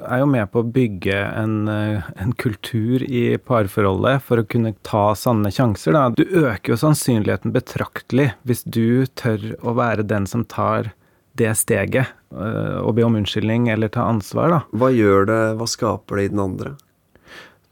er 0.06 0.22
jo 0.22 0.30
med 0.32 0.52
på 0.52 0.62
å 0.62 0.70
bygge 0.76 1.18
en, 1.18 1.56
eh, 1.72 2.08
en 2.22 2.34
kultur 2.40 3.04
i 3.04 3.38
parforholdet 3.38 4.24
for 4.24 4.42
å 4.42 4.48
kunne 4.48 4.74
ta 4.88 5.12
sanne 5.18 5.52
sjanser. 5.54 5.98
Da. 5.98 6.08
Du 6.16 6.24
øker 6.24 6.74
jo 6.74 6.80
sannsynligheten 6.80 7.56
betraktelig 7.56 8.32
hvis 8.48 8.64
du 8.64 9.06
tør 9.20 9.52
å 9.62 9.76
være 9.80 10.08
den 10.08 10.28
som 10.30 10.46
tar 10.46 10.94
det 11.40 11.52
steget 11.56 12.12
øh, 12.36 12.80
og 12.84 12.96
be 12.98 13.06
om 13.08 13.18
unnskyldning 13.20 13.70
eller 13.72 13.92
ta 13.92 14.06
ansvar. 14.12 14.56
Da. 14.56 14.62
Hva 14.76 14.92
gjør 14.94 15.28
det, 15.30 15.42
hva 15.60 15.68
skaper 15.70 16.20
det 16.20 16.30
i 16.30 16.32
den 16.34 16.44
andre? 16.44 16.76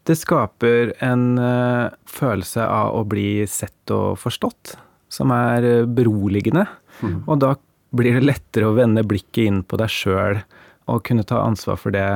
Det 0.07 0.15
skaper 0.17 0.93
en 1.05 1.25
øh, 1.37 1.89
følelse 2.09 2.65
av 2.65 2.95
å 2.97 3.03
bli 3.07 3.45
sett 3.51 3.93
og 3.93 4.17
forstått, 4.19 4.77
som 5.11 5.31
er 5.35 5.85
beroligende. 5.85 6.65
beroligende. 7.03 7.25
Og 7.27 7.41
da 7.43 7.53
blir 7.95 8.19
det 8.19 8.25
lettere 8.25 8.69
å 8.69 8.75
vende 8.77 9.05
blikket 9.07 9.45
inn 9.47 9.61
på 9.65 9.79
deg 9.79 9.91
sjøl 9.91 10.41
og 10.89 11.03
kunne 11.05 11.25
ta 11.27 11.41
ansvar 11.45 11.79
for 11.79 11.93
det 11.93 12.07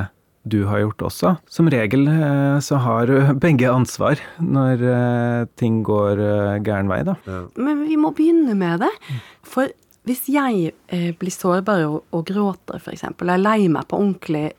du 0.44 0.66
har 0.68 0.82
gjort 0.82 1.06
også. 1.08 1.36
Som 1.48 1.70
regel 1.72 2.08
øh, 2.12 2.58
så 2.64 2.80
har 2.84 3.12
begge 3.46 3.70
ansvar 3.72 4.20
når 4.44 4.84
øh, 4.84 5.46
ting 5.60 5.82
går 5.88 6.20
øh, 6.20 6.58
gæren 6.66 6.92
vei, 6.92 7.04
da. 7.08 7.16
Men 7.56 7.86
vi 7.88 7.98
må 8.00 8.12
begynne 8.16 8.58
med 8.60 8.84
det. 8.84 8.92
For 9.48 9.72
hvis 10.04 10.28
jeg 10.32 10.74
eh, 10.92 11.14
blir 11.16 11.32
sårbar 11.32 11.86
og, 11.88 12.02
og 12.12 12.26
gråter, 12.28 12.82
f.eks., 12.82 13.08
og 13.14 13.24
er 13.24 13.40
lei 13.40 13.70
meg 13.72 13.88
på 13.88 14.02
ordentlig, 14.02 14.52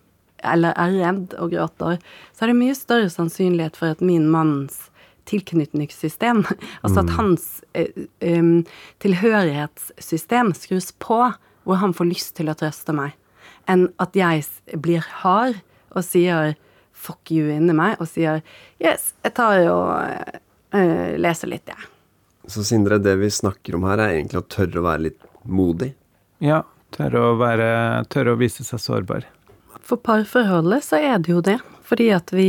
eller 0.45 0.77
er 0.81 0.97
redd 1.03 1.37
og 1.41 1.53
gråter, 1.53 2.01
så 2.33 2.45
er 2.45 2.53
det 2.53 2.61
mye 2.63 2.77
større 2.77 3.13
sannsynlighet 3.13 3.77
for 3.81 3.93
at 3.93 4.05
min 4.05 4.27
manns 4.33 4.87
tilknytningssystem, 5.31 6.43
altså 6.85 7.05
at 7.05 7.13
hans 7.19 7.47
um, 7.75 8.65
tilhørighetssystem 9.05 10.55
skrus 10.59 10.93
på, 11.03 11.21
hvor 11.65 11.81
han 11.81 11.95
får 11.97 12.11
lyst 12.11 12.35
til 12.39 12.53
å 12.53 12.57
trøste 12.59 12.95
meg, 12.97 13.17
enn 13.71 13.89
at 14.03 14.17
jeg 14.19 14.45
blir 14.81 15.05
hard 15.23 15.61
og 15.95 16.05
sier 16.05 16.55
fuck 16.95 17.33
you 17.33 17.49
inni 17.53 17.75
meg, 17.77 17.99
og 18.01 18.09
sier 18.09 18.43
yes, 18.83 19.13
jeg 19.25 19.37
tar 19.37 19.65
og 19.71 19.91
uh, 19.91 21.11
leser 21.21 21.51
litt, 21.51 21.69
jeg. 21.69 21.91
Så 22.51 22.65
Sindre, 22.67 23.01
det 23.01 23.17
vi 23.17 23.31
snakker 23.33 23.79
om 23.79 23.87
her, 23.89 24.03
er 24.03 24.19
egentlig 24.19 24.43
å 24.43 24.49
tørre 24.53 24.81
å 24.81 24.85
være 24.85 25.07
litt 25.07 25.23
modig. 25.49 25.95
Ja, 26.45 26.61
tørre 26.95 27.31
å, 27.31 27.37
være, 27.41 27.69
tørre 28.13 28.35
å 28.35 28.41
vise 28.41 28.67
seg 28.67 28.83
sårbar. 28.83 29.25
For 29.85 30.01
parforholdet 30.01 30.85
så 30.85 31.01
er 31.01 31.23
det 31.25 31.33
jo 31.33 31.41
det. 31.45 31.59
Fordi 31.85 32.11
at 32.17 32.33
vi 32.33 32.49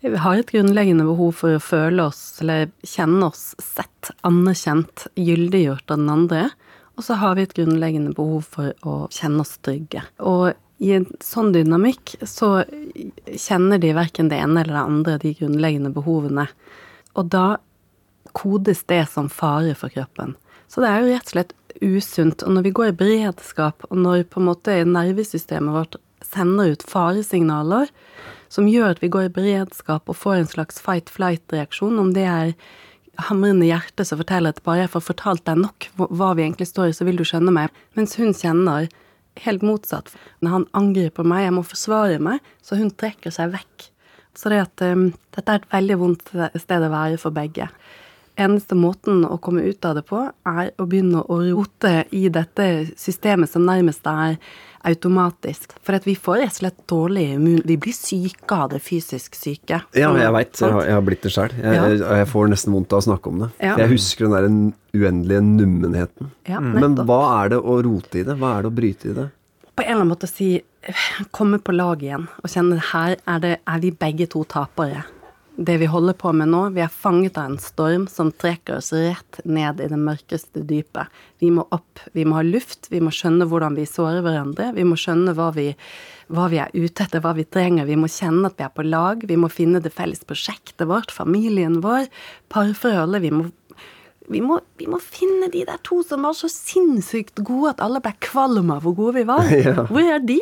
vi 0.00 0.16
har 0.16 0.38
et 0.40 0.50
grunnleggende 0.50 1.04
behov 1.04 1.34
for 1.42 1.56
å 1.56 1.62
føle 1.62 2.06
oss, 2.08 2.40
eller 2.40 2.70
kjenne 2.86 3.28
oss 3.28 3.50
sett, 3.60 4.12
anerkjent, 4.24 5.06
gyldiggjort 5.20 5.92
av 5.92 6.00
den 6.00 6.12
andre. 6.14 6.48
Og 6.96 7.04
så 7.04 7.18
har 7.20 7.36
vi 7.36 7.44
et 7.44 7.54
grunnleggende 7.56 8.14
behov 8.16 8.48
for 8.56 8.72
å 8.88 8.96
kjenne 9.12 9.44
oss 9.44 9.58
trygge. 9.64 10.02
Og 10.24 10.52
i 10.80 10.94
en 10.96 11.06
sånn 11.20 11.52
dynamikk 11.52 12.14
så 12.24 12.62
kjenner 13.28 13.80
de 13.80 13.92
verken 13.96 14.30
det 14.32 14.40
ene 14.40 14.62
eller 14.62 14.78
det 14.78 14.84
andre, 14.84 15.18
de 15.20 15.34
grunnleggende 15.36 15.92
behovene. 15.92 16.46
Og 17.20 17.28
da 17.32 17.46
kodes 18.36 18.86
det 18.88 19.02
som 19.12 19.28
fare 19.32 19.74
for 19.76 19.92
kroppen. 19.92 20.36
Så 20.70 20.80
det 20.80 20.88
er 20.88 21.02
jo 21.02 21.12
rett 21.12 21.28
og 21.28 21.34
slett 21.34 21.56
usunt. 21.80 22.44
Og 22.46 22.56
når 22.56 22.68
vi 22.68 22.74
går 22.78 22.92
i 22.92 22.98
beredskap, 23.02 23.84
og 23.90 24.00
når 24.00 24.24
på 24.32 24.40
en 24.40 24.48
måte 24.48 24.76
nervesystemet 24.88 25.76
vårt 25.76 26.00
sender 26.24 26.72
ut 26.72 26.84
faresignaler 26.86 27.90
som 28.50 28.66
gjør 28.68 28.96
at 28.96 29.02
vi 29.02 29.10
går 29.12 29.28
i 29.28 29.34
beredskap 29.34 30.10
og 30.10 30.18
får 30.18 30.40
en 30.40 30.50
slags 30.50 30.80
fight-flight-reaksjon, 30.82 31.98
om 32.02 32.10
det 32.16 32.26
er 32.26 32.54
hamrende 33.28 33.68
hjerte 33.68 34.04
som 34.06 34.18
forteller 34.20 34.54
at 34.54 34.62
bare 34.64 34.84
jeg 34.84 34.92
får 34.94 35.04
fortalt 35.10 35.44
deg 35.46 35.60
nok 35.60 35.86
hva- 35.98 36.34
vi 36.36 36.42
egentlig 36.46 36.66
står 36.70 36.90
i, 36.90 36.96
så 36.96 37.06
vil 37.06 37.20
du 37.20 37.24
skjønne 37.28 37.52
meg. 37.54 37.70
Mens 37.98 38.16
hun 38.18 38.32
kjenner 38.34 38.88
helt 39.44 39.62
motsatt. 39.62 40.10
Når 40.42 40.50
han 40.56 40.66
angriper 40.74 41.24
meg, 41.26 41.44
jeg 41.46 41.54
må 41.56 41.62
forsvare 41.64 42.18
meg, 42.20 42.40
så 42.64 42.78
hun 42.80 42.90
trekker 42.90 43.32
seg 43.34 43.52
vekk. 43.54 43.90
Så 44.34 44.50
det 44.52 44.60
at 44.62 44.82
um, 44.86 45.10
dette 45.36 45.52
er 45.52 45.60
et 45.60 45.70
veldig 45.72 45.98
vondt 46.00 46.30
sted 46.62 46.86
å 46.86 46.90
være 46.92 47.18
for 47.20 47.34
begge. 47.34 47.68
Eneste 48.38 48.74
måten 48.78 49.24
å 49.26 49.36
komme 49.42 49.62
ut 49.66 49.84
av 49.84 49.94
det 49.98 50.02
på, 50.08 50.20
er 50.46 50.70
å 50.80 50.86
begynne 50.88 51.22
å 51.26 51.40
rote 51.50 52.04
i 52.16 52.28
dette 52.32 52.86
systemet 52.96 53.50
som 53.50 53.66
nærmest 53.66 54.06
er 54.06 54.36
automatisk. 54.88 55.74
For 55.84 55.92
at 55.98 56.06
vi 56.08 56.14
får 56.16 56.38
rett 56.40 56.54
og 56.54 56.58
slett 56.62 56.78
dårlig 56.88 57.24
immun... 57.34 57.58
Vi 57.68 57.76
blir 57.76 57.92
syke 57.92 58.56
av 58.56 58.70
det 58.72 58.80
fysisk 58.84 59.34
syke. 59.36 59.82
Ja, 59.98 60.08
jeg 60.16 60.32
veit. 60.32 60.54
Jeg, 60.56 60.72
har- 60.72 60.86
jeg 60.88 60.96
har 60.96 61.04
blitt 61.04 61.22
det 61.26 61.32
sjøl. 61.34 61.52
Jeg, 61.58 61.74
Ja. 61.76 61.82
jeg, 61.90 61.98
jeg 62.00 62.28
får 62.30 62.48
nesten 62.54 62.72
vondt 62.72 62.92
av 62.96 63.02
å 63.02 63.06
snakke 63.10 63.28
om 63.28 63.42
det. 63.44 63.50
Ja. 63.60 63.74
Jeg 63.82 63.92
husker 63.92 64.28
den 64.30 64.32
der 64.38 65.02
uendelige 65.02 65.42
nummenheten. 65.44 66.30
Ja, 66.48 66.60
Men 66.60 66.96
hva 66.96 67.20
er 67.44 67.48
det 67.54 67.60
å 67.60 67.76
rote 67.84 68.22
i 68.22 68.24
det? 68.24 68.38
Hva 68.40 68.56
er 68.58 68.62
det 68.64 68.72
å 68.72 68.74
bryte 68.80 69.10
i 69.10 69.16
det? 69.20 69.28
På 69.76 69.84
en 69.84 69.88
eller 69.90 70.00
annen 70.00 70.14
måte 70.14 70.26
å 70.28 70.32
si 70.32 70.62
komme 71.36 71.58
på 71.60 71.72
lag 71.76 72.00
igjen 72.02 72.24
og 72.40 72.48
kjenne 72.48 72.80
her 72.94 73.18
er, 73.28 73.38
det, 73.40 73.52
er 73.68 73.78
vi 73.84 73.90
begge 73.92 74.26
to 74.32 74.44
tapere. 74.48 75.04
Det 75.60 75.74
vi 75.76 75.86
holder 75.92 76.14
på 76.16 76.30
med 76.32 76.48
nå, 76.48 76.60
vi 76.72 76.80
er 76.80 76.88
fanget 76.88 77.36
av 77.36 77.50
en 77.50 77.58
storm 77.60 78.06
som 78.08 78.30
trekker 78.32 78.78
oss 78.78 78.94
rett 78.96 79.42
ned 79.44 79.82
i 79.84 79.88
det 79.92 79.98
mørkeste 80.00 80.62
dypet. 80.64 81.10
Vi 81.42 81.50
må 81.52 81.66
opp, 81.76 82.00
vi 82.16 82.24
må 82.24 82.38
ha 82.38 82.44
luft, 82.46 82.88
vi 82.88 83.02
må 83.04 83.12
skjønne 83.12 83.44
hvordan 83.50 83.76
vi 83.76 83.84
sårer 83.84 84.22
hverandre, 84.24 84.70
vi 84.78 84.86
må 84.88 84.96
skjønne 84.96 85.34
hva 85.36 85.50
vi, 85.52 85.66
hva 86.32 86.46
vi 86.48 86.62
er 86.64 86.72
ute 86.72 87.04
etter, 87.04 87.20
hva 87.20 87.34
vi 87.36 87.44
trenger, 87.44 87.84
vi 87.90 87.98
må 88.00 88.08
kjenne 88.08 88.48
at 88.48 88.56
vi 88.56 88.64
er 88.64 88.72
på 88.72 88.88
lag, 88.88 89.28
vi 89.28 89.36
må 89.36 89.52
finne 89.52 89.84
det 89.84 89.92
felles 89.92 90.24
prosjektet 90.24 90.88
vårt, 90.88 91.12
familien 91.12 91.82
vår, 91.84 92.08
parforholdet, 92.48 93.20
vi 93.28 93.34
må 93.36 93.50
vi 94.30 94.40
må, 94.40 94.60
vi 94.78 94.86
må 94.86 95.00
finne 95.02 95.48
de 95.50 95.64
der 95.66 95.80
to 95.82 96.04
som 96.06 96.22
var 96.22 96.36
så 96.38 96.48
sinnssykt 96.48 97.42
gode 97.44 97.74
at 97.74 97.80
alle 97.84 98.00
ble 98.00 98.12
kvalm 98.22 98.70
av 98.70 98.84
hvor 98.86 98.94
gode 98.94 99.16
vi 99.18 99.24
var. 99.26 99.48
Hvor 99.90 100.06
er 100.06 100.22
de? 100.22 100.38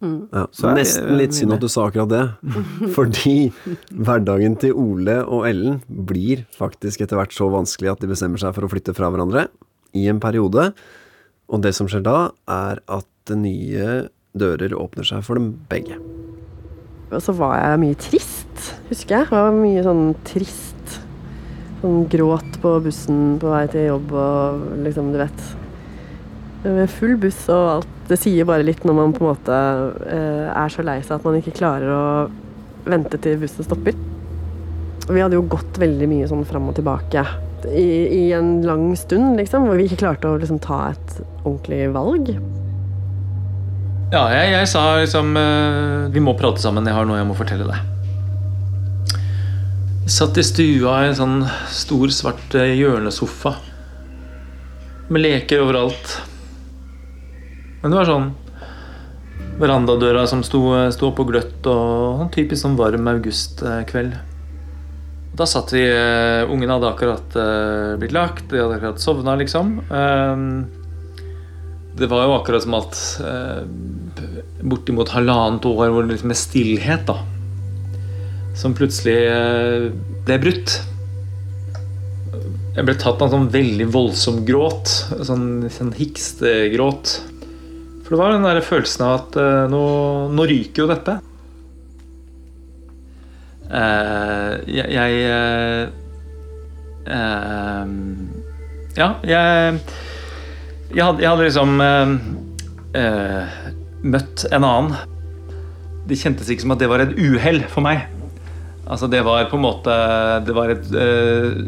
Ja, 0.00 0.44
Så 0.54 0.70
Nesten 0.76 1.16
litt 1.18 1.34
synd 1.34 1.56
at 1.56 1.62
du 1.64 1.68
sa 1.70 1.88
akkurat 1.88 2.10
det. 2.12 2.24
Fordi 2.96 3.50
hverdagen 3.90 4.54
til 4.62 4.76
Ole 4.78 5.18
og 5.24 5.48
Ellen 5.48 5.80
blir 5.88 6.44
faktisk 6.54 7.02
etter 7.02 7.18
hvert 7.18 7.34
så 7.34 7.50
vanskelig 7.50 7.94
at 7.96 8.04
de 8.04 8.10
bestemmer 8.12 8.40
seg 8.42 8.54
for 8.54 8.66
å 8.66 8.70
flytte 8.70 8.94
fra 8.96 9.10
hverandre 9.10 9.48
i 9.98 10.06
en 10.12 10.22
periode. 10.22 10.70
Og 11.48 11.64
det 11.64 11.74
som 11.74 11.88
skjer 11.90 12.04
da, 12.06 12.30
er 12.46 12.82
at 12.86 13.34
nye 13.34 14.08
dører 14.38 14.76
åpner 14.76 15.06
seg 15.08 15.24
for 15.26 15.40
dem 15.40 15.52
begge. 15.70 15.98
Og 17.08 17.22
så 17.24 17.32
var 17.36 17.56
jeg 17.56 17.80
mye 17.82 17.98
trist, 17.98 18.64
husker 18.90 19.16
jeg. 19.16 19.28
Jeg 19.30 19.32
var 19.32 19.54
mye 19.56 19.84
sånn 19.86 20.08
trist. 20.28 20.98
Sånn 21.80 22.02
gråt 22.10 22.58
på 22.62 22.74
bussen 22.84 23.38
på 23.40 23.52
vei 23.52 23.64
til 23.72 23.88
jobb 23.88 24.12
og 24.18 24.64
liksom, 24.84 25.12
du 25.14 25.20
vet. 25.22 25.46
Med 26.66 26.90
full 26.90 27.14
buss 27.22 27.46
og 27.54 27.70
alt. 27.78 27.97
Det 28.08 28.16
sier 28.16 28.46
bare 28.48 28.64
litt 28.64 28.86
når 28.88 28.96
man 28.96 29.12
på 29.12 29.24
en 29.24 29.32
måte 29.34 29.56
eh, 30.08 30.46
er 30.48 30.72
så 30.72 30.84
lei 30.86 31.00
seg 31.02 31.18
at 31.18 31.26
man 31.28 31.36
ikke 31.40 31.56
klarer 31.58 31.90
å 31.92 32.04
vente 32.88 33.20
til 33.20 33.36
bussen 33.42 33.66
stopper. 33.66 33.98
Vi 35.08 35.20
hadde 35.20 35.36
jo 35.36 35.44
gått 35.48 35.76
veldig 35.80 36.08
mye 36.08 36.28
sånn 36.28 36.46
fram 36.48 36.70
og 36.70 36.76
tilbake 36.78 37.24
i, 37.66 37.88
i 38.18 38.32
en 38.36 38.62
lang 38.64 38.90
stund, 38.96 39.36
liksom, 39.40 39.66
hvor 39.66 39.78
vi 39.78 39.88
ikke 39.88 40.02
klarte 40.04 40.30
å 40.30 40.38
liksom, 40.40 40.60
ta 40.62 40.92
et 40.92 41.18
ordentlig 41.42 41.88
valg. 41.94 42.32
Ja, 44.08 44.24
jeg, 44.32 44.52
jeg 44.54 44.68
sa 44.70 44.82
liksom 44.96 45.34
eh, 45.36 46.06
Vi 46.14 46.20
må 46.24 46.32
prate 46.38 46.62
sammen, 46.62 46.86
jeg 46.88 46.96
har 46.96 47.04
noe 47.04 47.18
jeg 47.18 47.28
må 47.28 47.36
fortelle 47.36 47.68
deg. 47.68 47.94
Satt 50.08 50.38
i 50.40 50.44
stua 50.46 51.02
i 51.02 51.10
en 51.10 51.18
sånn 51.18 51.38
stor, 51.68 52.08
svart 52.14 52.56
eh, 52.56 52.72
hjørnesofa. 52.78 53.58
Med 55.12 55.24
leker 55.26 55.60
overalt. 55.66 56.14
Men 57.82 57.92
det 57.92 57.98
var 58.00 58.08
sånn 58.08 58.30
verandadøra 59.58 60.24
som 60.30 60.42
sto, 60.46 60.62
sto 60.94 61.10
og 61.10 61.28
gløtt, 61.30 61.66
og 61.66 62.22
sånn 62.22 62.34
typisk 62.34 62.62
sånn 62.62 62.78
varm 62.78 63.10
augustkveld. 63.10 64.18
Da 65.38 65.46
satt 65.46 65.70
vi 65.74 65.84
uh, 65.86 66.50
Ungene 66.50 66.74
hadde 66.74 66.90
akkurat 66.90 67.38
uh, 67.38 67.94
blitt 68.00 68.14
lagt, 68.14 68.48
de 68.50 68.58
hadde 68.58 68.78
akkurat 68.78 69.02
sovna, 69.02 69.36
liksom. 69.38 69.76
Uh, 69.90 70.66
det 71.98 72.06
var 72.10 72.26
jo 72.26 72.36
akkurat 72.36 72.64
som 72.64 72.76
at 72.78 72.98
uh, 73.22 73.62
bortimot 74.62 75.10
halvannet 75.14 75.66
år 75.66 75.90
hvor 75.90 76.06
det 76.06 76.16
liksom 76.16 76.34
er 76.34 76.38
stillhet, 76.38 77.10
da. 77.10 77.18
Som 78.58 78.74
plutselig 78.74 79.18
ble 80.26 80.38
brutt. 80.42 80.80
Jeg 82.74 82.86
ble 82.86 82.94
tatt 82.98 83.20
av 83.22 83.28
en 83.28 83.34
sånn 83.34 83.52
veldig 83.54 83.86
voldsom 83.94 84.40
gråt. 84.46 84.90
Sånn, 85.26 85.68
sånn 85.70 85.92
hikstegråt. 85.94 87.14
For 88.08 88.16
det 88.16 88.22
var 88.22 88.32
den 88.32 88.46
der 88.48 88.64
følelsen 88.64 89.04
av 89.04 89.18
at 89.18 89.34
nå, 89.68 89.82
nå 90.32 90.46
ryker 90.48 90.86
jo 90.86 90.88
dette. 90.88 91.18
Uh, 93.68 94.64
jeg, 94.64 94.88
jeg 94.96 95.90
uh, 97.04 97.84
Ja, 98.96 99.08
jeg 99.28 99.80
Jeg 100.88 101.04
hadde, 101.04 101.20
jeg 101.20 101.28
hadde 101.28 101.44
liksom 101.44 101.74
uh, 101.84 103.58
møtt 104.08 104.46
en 104.48 104.64
annen. 104.64 104.96
Det 106.08 106.16
kjentes 106.16 106.48
ikke 106.48 106.64
som 106.64 106.72
at 106.72 106.80
det 106.80 106.88
var 106.88 107.04
et 107.04 107.12
uhell 107.12 107.60
for 107.68 107.84
meg. 107.84 108.06
Altså 108.88 109.04
Det 109.12 109.20
var 109.20 109.50
på 109.50 109.58
en 109.58 109.66
måte 109.66 109.92
Det 110.48 110.54
var 110.56 110.72
et 110.72 110.86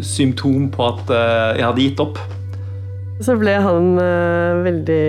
symptom 0.09 0.71
på 0.73 0.87
at 0.89 1.13
jeg 1.13 1.67
hadde 1.67 1.85
gitt 1.85 2.01
opp. 2.01 2.17
Så 3.21 3.37
ble 3.41 3.53
han 3.61 3.97
veldig 4.65 5.05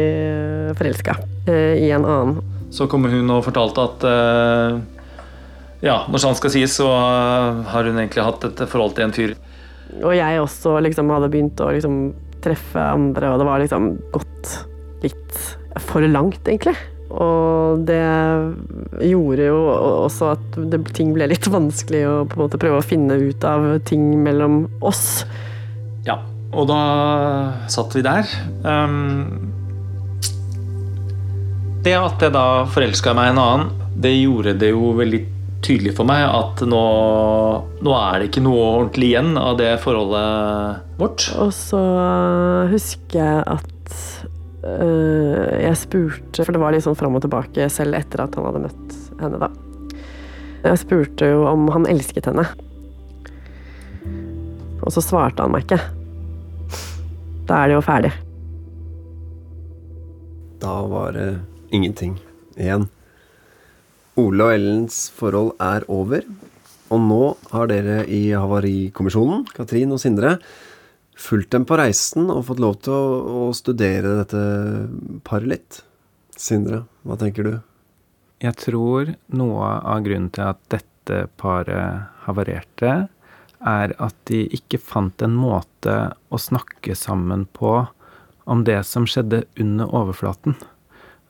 forelska 0.80 1.16
i 1.48 1.88
en 1.96 2.04
annen. 2.04 2.42
Så 2.72 2.88
kommer 2.92 3.12
hun 3.14 3.32
og 3.32 3.46
fortalte 3.46 3.86
at 3.88 4.04
ja, 5.82 5.96
når 6.12 6.22
sant 6.22 6.38
skal 6.38 6.52
sies, 6.54 6.76
så 6.78 6.88
har 6.92 7.88
hun 7.88 7.98
egentlig 7.98 8.26
hatt 8.28 8.44
et 8.50 8.62
forhold 8.70 8.94
til 8.98 9.08
en 9.08 9.16
fyr. 9.16 9.32
Og 10.04 10.14
jeg 10.16 10.42
også 10.44 10.78
liksom 10.86 11.10
hadde 11.12 11.32
begynt 11.34 11.64
å 11.64 11.72
liksom 11.74 11.96
treffe 12.44 12.84
andre, 12.84 13.32
og 13.32 13.42
det 13.42 13.48
var 13.48 13.64
liksom 13.64 13.90
gått 14.14 14.54
litt 15.04 15.40
for 15.88 16.06
langt, 16.06 16.44
egentlig. 16.46 16.76
Og 17.12 17.82
det 17.88 18.04
gjorde 19.10 19.50
jo 19.50 19.58
også 20.06 20.30
at 20.36 20.60
det, 20.72 20.80
ting 20.96 21.12
ble 21.16 21.28
litt 21.32 21.50
vanskelig 21.52 22.04
å 22.08 22.14
på 22.24 22.38
en 22.38 22.44
måte 22.46 22.60
prøve 22.62 22.80
å 22.80 22.86
finne 22.86 23.18
ut 23.20 23.44
av 23.44 23.68
ting 23.90 24.06
mellom 24.24 24.64
oss. 24.86 25.26
Ja, 26.08 26.22
og 26.52 26.68
da 26.68 26.82
satt 27.72 27.96
vi 27.96 28.04
der. 28.06 28.28
Um, 28.66 29.52
det 31.82 31.96
at 31.98 32.22
jeg 32.22 32.34
da 32.36 32.64
forelska 32.70 33.14
meg 33.18 33.32
en 33.32 33.42
annen, 33.42 33.70
det 34.02 34.14
gjorde 34.14 34.54
det 34.60 34.72
jo 34.74 34.92
veldig 34.98 35.22
tydelig 35.66 35.94
for 35.98 36.10
meg 36.10 36.24
at 36.26 36.64
nå, 36.66 36.82
nå, 37.86 37.94
er 37.96 38.20
det 38.20 38.30
ikke 38.30 38.44
noe 38.46 38.62
ordentlig 38.66 39.12
igjen 39.12 39.36
av 39.40 39.60
det 39.60 39.72
forholdet 39.84 40.98
vårt. 41.02 41.28
Og 41.42 41.54
så 41.56 41.82
husker 42.72 43.20
jeg 43.22 43.44
at 43.46 43.96
øh, 44.66 45.58
jeg 45.62 45.78
spurte 45.82 46.46
For 46.46 46.54
det 46.54 46.62
var 46.62 46.74
litt 46.74 46.86
sånn 46.86 46.98
fram 46.98 47.18
og 47.18 47.26
tilbake 47.26 47.70
selv 47.74 47.98
etter 48.00 48.26
at 48.26 48.38
han 48.38 48.50
hadde 48.50 48.66
møtt 48.68 48.98
henne, 49.22 49.42
da. 49.42 49.52
Jeg 50.62 50.84
spurte 50.84 51.32
jo 51.32 51.46
om 51.50 51.70
han 51.74 51.88
elsket 51.90 52.30
henne. 52.30 52.46
Og 54.82 54.94
så 54.94 55.02
svarte 55.06 55.46
han 55.46 55.54
meg 55.54 55.66
ikke. 55.66 55.82
Da 57.52 57.66
er 57.66 57.68
det 57.68 57.76
jo 57.76 57.84
ferdig. 57.84 58.14
Da 60.62 60.76
var 60.88 61.12
det 61.18 61.28
ingenting 61.76 62.14
igjen. 62.56 62.86
Ole 64.22 64.46
og 64.46 64.54
Ellens 64.56 65.02
forhold 65.12 65.58
er 65.60 65.84
over. 65.92 66.24
Og 66.92 67.04
nå 67.04 67.22
har 67.52 67.68
dere 67.68 68.06
i 68.08 68.30
Havarikommisjonen, 68.32 69.44
Katrin 69.52 69.92
og 69.92 70.00
Sindre, 70.00 70.38
fulgt 71.20 71.52
dem 71.52 71.68
på 71.68 71.76
reisen 71.80 72.32
og 72.32 72.46
fått 72.48 72.64
lov 72.64 72.78
til 72.88 72.96
å, 72.96 73.20
å 73.42 73.56
studere 73.56 74.16
dette 74.22 74.44
paret 75.28 75.52
litt. 75.52 75.82
Sindre, 76.40 76.86
hva 77.04 77.20
tenker 77.20 77.48
du? 77.48 77.54
Jeg 78.42 78.56
tror 78.64 79.12
noe 79.36 79.74
av 79.92 80.08
grunnen 80.08 80.32
til 80.32 80.54
at 80.54 80.64
dette 80.72 81.26
paret 81.40 82.08
havarerte, 82.24 83.10
er 83.68 83.94
at 84.02 84.16
de 84.30 84.44
ikke 84.56 84.80
fant 84.82 85.22
en 85.22 85.36
måte 85.38 85.96
å 86.30 86.40
snakke 86.42 86.96
sammen 86.98 87.46
på 87.54 87.86
om 88.50 88.64
det 88.68 88.82
som 88.90 89.08
skjedde 89.08 89.44
under 89.62 89.92
overflaten. 89.96 90.56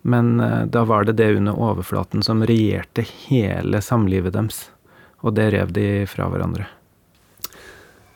Men 0.02 0.40
eh, 0.40 0.66
da 0.72 0.86
var 0.88 1.06
det 1.06 1.20
det 1.20 1.32
under 1.38 1.60
overflaten 1.60 2.24
som 2.26 2.44
regjerte 2.48 3.06
hele 3.28 3.82
samlivet 3.84 4.34
deres. 4.38 4.70
Og 5.22 5.36
det 5.38 5.52
rev 5.54 5.74
de 5.76 6.06
fra 6.10 6.30
hverandre. 6.32 6.66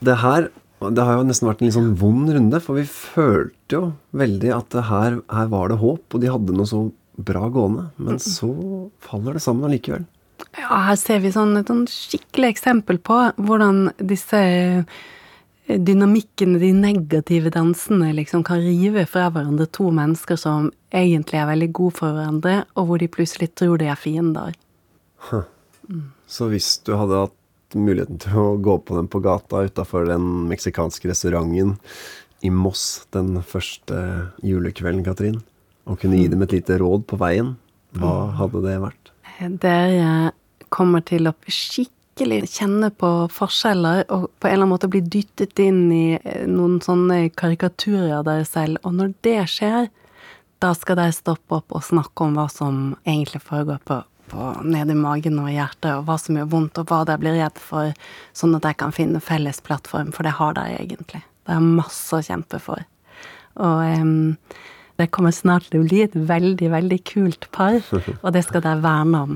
Det 0.05 0.15
her 0.21 0.49
det 0.93 1.05
har 1.07 1.17
jo 1.17 1.25
nesten 1.25 1.47
vært 1.47 1.61
en 1.61 1.69
litt 1.69 1.77
sånn 1.77 1.93
vond 1.97 2.29
runde, 2.29 2.59
for 2.61 2.77
vi 2.77 2.83
følte 2.89 3.77
jo 3.77 3.83
veldig 4.17 4.51
at 4.53 4.75
her, 4.89 5.21
her, 5.31 5.47
var 5.49 5.71
det 5.71 5.79
håp, 5.81 6.03
og 6.11 6.21
de 6.21 6.29
hadde 6.29 6.55
noe 6.55 6.69
så 6.69 6.81
bra 7.15 7.47
gående. 7.49 7.87
Men 7.95 8.19
så 8.21 8.51
faller 9.03 9.37
det 9.37 9.43
sammen 9.45 9.69
allikevel. 9.69 10.03
Ja, 10.65 10.79
her 10.87 10.97
ser 10.97 11.21
vi 11.21 11.29
sånn, 11.33 11.53
et 11.59 11.69
sånn 11.69 11.85
skikkelig 11.89 12.55
eksempel 12.55 12.97
på 13.05 13.19
hvordan 13.37 13.91
disse 14.01 14.39
dynamikkene, 15.65 16.59
de 16.61 16.71
negative 16.77 17.51
dansene, 17.53 18.11
liksom 18.17 18.43
kan 18.45 18.61
rive 18.61 19.05
fra 19.09 19.27
hverandre 19.33 19.67
to 19.73 19.89
mennesker 19.93 20.37
som 20.37 20.69
egentlig 20.93 21.39
er 21.41 21.49
veldig 21.49 21.69
gode 21.73 21.97
for 21.99 22.17
hverandre, 22.17 22.59
og 22.77 22.89
hvor 22.89 23.01
de 23.01 23.09
plutselig 23.11 23.51
tror 23.57 23.79
de 23.81 23.89
er 23.89 23.99
fiender. 23.99 24.57
Huh. 25.29 25.45
Mm. 25.89 26.11
Så 26.29 26.49
hvis 26.49 26.75
du 26.85 26.93
hadde 26.97 27.25
hatt 27.25 27.77
muligheten 27.77 28.21
til 28.21 28.37
å 28.41 28.45
gå 28.61 28.77
på 28.85 28.97
dem 28.97 29.09
på 29.11 29.21
gata 29.25 29.65
utafor 29.65 30.07
den 30.09 30.47
meksikanske 30.49 31.09
restauranten 31.11 31.75
i 32.45 32.51
Moss 32.53 33.05
den 33.13 33.41
første 33.45 33.99
julekvelden, 34.45 35.05
Katrin, 35.05 35.41
og 35.85 36.01
kunne 36.01 36.21
gi 36.21 36.29
dem 36.29 36.45
et 36.45 36.53
lite 36.55 36.77
råd 36.81 37.05
på 37.09 37.19
veien, 37.21 37.55
hva 37.97 38.15
mm. 38.15 38.33
hadde 38.41 38.65
det 38.65 38.79
vært? 38.85 39.13
Dere 39.65 40.09
kommer 40.75 41.03
til 41.05 41.29
å 41.29 41.35
skikkelig 41.47 42.45
kjenne 42.51 42.91
på 42.95 43.11
forskjeller 43.33 44.05
og 44.13 44.27
på 44.39 44.47
en 44.47 44.53
eller 44.53 44.63
annen 44.63 44.73
måte 44.73 44.89
bli 44.91 45.01
dyttet 45.01 45.59
inn 45.63 45.85
i 45.93 46.07
eh, 46.17 46.43
noen 46.47 46.81
sånne 46.83 47.29
karikaturer 47.35 48.17
av 48.19 48.25
dere 48.27 48.47
selv. 48.47 48.81
Og 48.83 48.97
når 48.97 49.13
det 49.25 49.39
skjer, 49.51 49.87
da 50.63 50.73
skal 50.77 50.99
dere 50.99 51.15
stoppe 51.15 51.59
opp 51.59 51.75
og 51.75 51.85
snakke 51.85 52.27
om 52.27 52.35
hva 52.39 52.47
som 52.51 52.83
egentlig 53.03 53.43
foregår 53.45 53.81
på, 53.87 53.99
på 54.31 54.49
nede 54.65 54.95
i 54.95 54.99
magen 54.99 55.39
og 55.43 55.51
hjertet, 55.51 55.91
og 55.93 56.07
hva 56.07 56.17
som 56.21 56.39
gjør 56.39 56.51
vondt, 56.53 56.81
og 56.81 56.91
hva 56.91 57.03
dere 57.07 57.21
blir 57.21 57.37
redd 57.39 57.59
for, 57.61 57.95
sånn 58.35 58.55
at 58.57 58.65
dere 58.65 58.79
kan 58.79 58.95
finne 58.95 59.23
felles 59.23 59.61
plattform, 59.65 60.13
for 60.15 60.27
det 60.27 60.37
har 60.39 60.55
dere 60.57 60.79
egentlig. 60.81 61.23
Det 61.45 61.55
er 61.55 61.65
masse 61.65 62.15
å 62.15 62.23
kjempe 62.25 62.59
for. 62.63 62.81
Og 63.61 64.01
um, 64.01 64.35
det 64.99 65.11
kommer 65.13 65.35
snart 65.35 65.67
til 65.69 65.83
å 65.83 65.87
bli 65.87 66.01
et 66.05 66.15
veldig, 66.15 66.71
veldig 66.71 67.01
kult 67.07 67.49
par, 67.55 67.81
og 68.23 68.29
det 68.35 68.45
skal 68.47 68.63
dere 68.65 68.83
verne 68.83 69.25
om. 69.27 69.35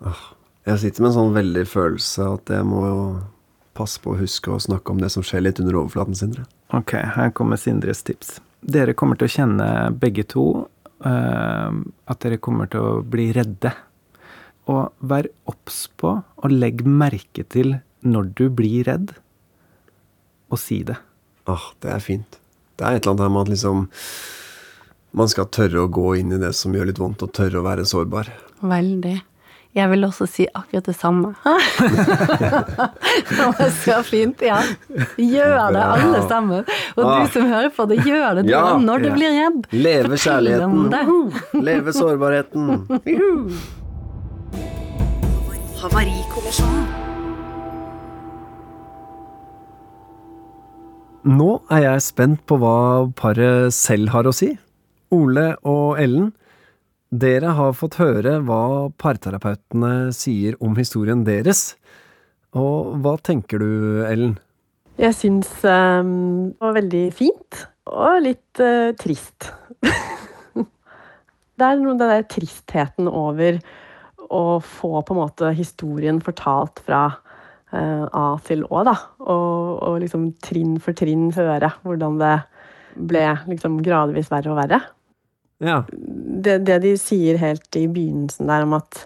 Jeg 0.00 0.80
sitter 0.82 1.02
med 1.02 1.10
en 1.10 1.16
sånn 1.16 1.36
veldig 1.36 1.66
følelse 1.68 2.26
at 2.36 2.52
jeg 2.52 2.66
må 2.68 2.84
jo 2.86 3.02
passe 3.76 4.00
på 4.02 4.14
å 4.14 4.20
huske 4.20 4.52
å 4.52 4.60
snakke 4.60 4.92
om 4.92 5.00
det 5.00 5.10
som 5.14 5.24
skjer 5.24 5.44
litt 5.44 5.60
under 5.62 5.78
overflaten, 5.82 6.16
Sindre. 6.18 6.46
Ok, 6.76 6.96
her 7.16 7.32
kommer 7.36 7.60
Sindres 7.60 8.02
tips. 8.06 8.38
Dere 8.60 8.94
kommer 8.96 9.18
til 9.18 9.28
å 9.28 9.34
kjenne 9.34 9.68
begge 9.96 10.26
to 10.28 10.46
uh, 11.06 11.70
at 12.10 12.20
dere 12.24 12.40
kommer 12.42 12.68
til 12.70 12.84
å 12.84 12.98
bli 13.06 13.30
redde. 13.36 13.72
Og 14.70 14.90
vær 15.00 15.30
obs 15.50 15.86
på 15.98 16.18
og 16.20 16.52
legg 16.52 16.84
merke 16.86 17.46
til 17.48 17.78
når 18.06 18.30
du 18.36 18.44
blir 18.52 18.84
redd, 18.88 19.14
og 20.50 20.58
si 20.60 20.80
det. 20.86 20.96
Åh, 21.46 21.54
oh, 21.54 21.66
det 21.82 21.90
er 21.94 22.04
fint. 22.04 22.38
Det 22.76 22.86
er 22.86 22.96
et 22.96 23.04
eller 23.04 23.12
annet 23.14 23.26
her 23.26 23.34
med 23.34 23.42
at 23.42 23.52
liksom 23.52 23.82
man 25.20 25.30
skal 25.30 25.48
tørre 25.50 25.84
å 25.84 25.90
gå 25.90 26.14
inn 26.20 26.32
i 26.34 26.38
det 26.40 26.52
som 26.56 26.74
gjør 26.74 26.90
litt 26.90 27.00
vondt, 27.02 27.24
og 27.26 27.34
tørre 27.34 27.60
å 27.60 27.66
være 27.66 27.86
sårbar. 27.88 28.30
Veldig. 28.62 29.16
Jeg 29.70 29.86
vil 29.92 30.02
også 30.02 30.26
si 30.26 30.48
akkurat 30.50 30.88
det 30.90 30.96
samme. 30.98 31.28
det 33.28 33.36
var 33.38 33.68
så 33.70 34.00
fint. 34.02 34.40
Ja. 34.42 34.58
Gjør 35.14 35.70
det, 35.76 35.84
alle 35.84 36.22
sammen. 36.26 36.64
Og 36.96 37.04
du 37.04 37.10
ah. 37.10 37.28
som 37.30 37.46
hører 37.46 37.70
på 37.76 37.86
det, 37.86 38.00
gjør 38.02 38.40
det 38.40 38.48
du 38.48 38.50
ja. 38.50 38.64
når 38.82 39.04
du 39.04 39.10
blir 39.14 39.36
redd. 39.36 39.68
Leve 39.70 40.18
kjærligheten. 40.18 40.90
Leve 41.68 41.94
sårbarheten. 41.94 42.82
Havarikommisjonen. 45.84 46.90
Nå 51.30 51.50
er 51.70 51.84
jeg 51.84 52.02
spent 52.08 52.42
på 52.48 52.58
hva 52.58 53.06
paret 53.14 53.70
selv 53.76 54.10
har 54.16 54.26
å 54.26 54.34
si. 54.34 54.50
Ole 55.14 55.52
og 55.62 56.00
Ellen. 56.00 56.32
Dere 57.10 57.56
har 57.58 57.72
fått 57.74 57.96
høre 57.98 58.36
hva 58.46 58.86
parterapeutene 59.02 60.12
sier 60.14 60.54
om 60.62 60.76
historien 60.78 61.24
deres. 61.26 61.74
Og 62.54 62.94
hva 63.02 63.16
tenker 63.18 63.58
du, 63.58 63.70
Ellen? 64.06 64.36
Jeg 65.00 65.16
syns 65.18 65.50
um, 65.64 66.52
det 66.52 66.62
var 66.62 66.76
veldig 66.76 67.02
fint, 67.16 67.58
og 67.90 68.20
litt 68.22 68.62
uh, 68.62 68.92
trist. 69.00 69.48
det 70.54 71.66
er 71.66 71.82
noe 71.82 71.96
den 71.98 72.12
der 72.12 72.28
tristheten 72.30 73.10
over 73.10 73.58
å 74.30 74.60
få 74.62 75.02
på 75.02 75.16
en 75.16 75.22
måte 75.24 75.50
historien 75.58 76.22
fortalt 76.22 76.78
fra 76.86 77.08
uh, 77.10 78.06
A 78.06 78.26
til 78.46 78.62
Å, 78.68 78.84
da. 78.86 78.96
Og, 79.24 79.82
og, 79.82 79.98
liksom 80.04 80.30
trinn 80.46 80.78
for 80.78 80.94
trinn 80.94 81.32
høre 81.34 81.72
hvordan 81.82 82.22
det 82.22 82.36
ble 82.94 83.26
liksom 83.50 83.82
gradvis 83.82 84.30
verre 84.30 84.54
og 84.54 84.62
verre. 84.62 84.82
Ja. 85.60 85.82
Det, 85.92 86.60
det 86.64 86.78
de 86.84 86.94
sier 87.00 87.40
helt 87.40 87.76
i 87.76 87.86
begynnelsen 87.90 88.48
der 88.48 88.64
om 88.64 88.78
at 88.78 89.02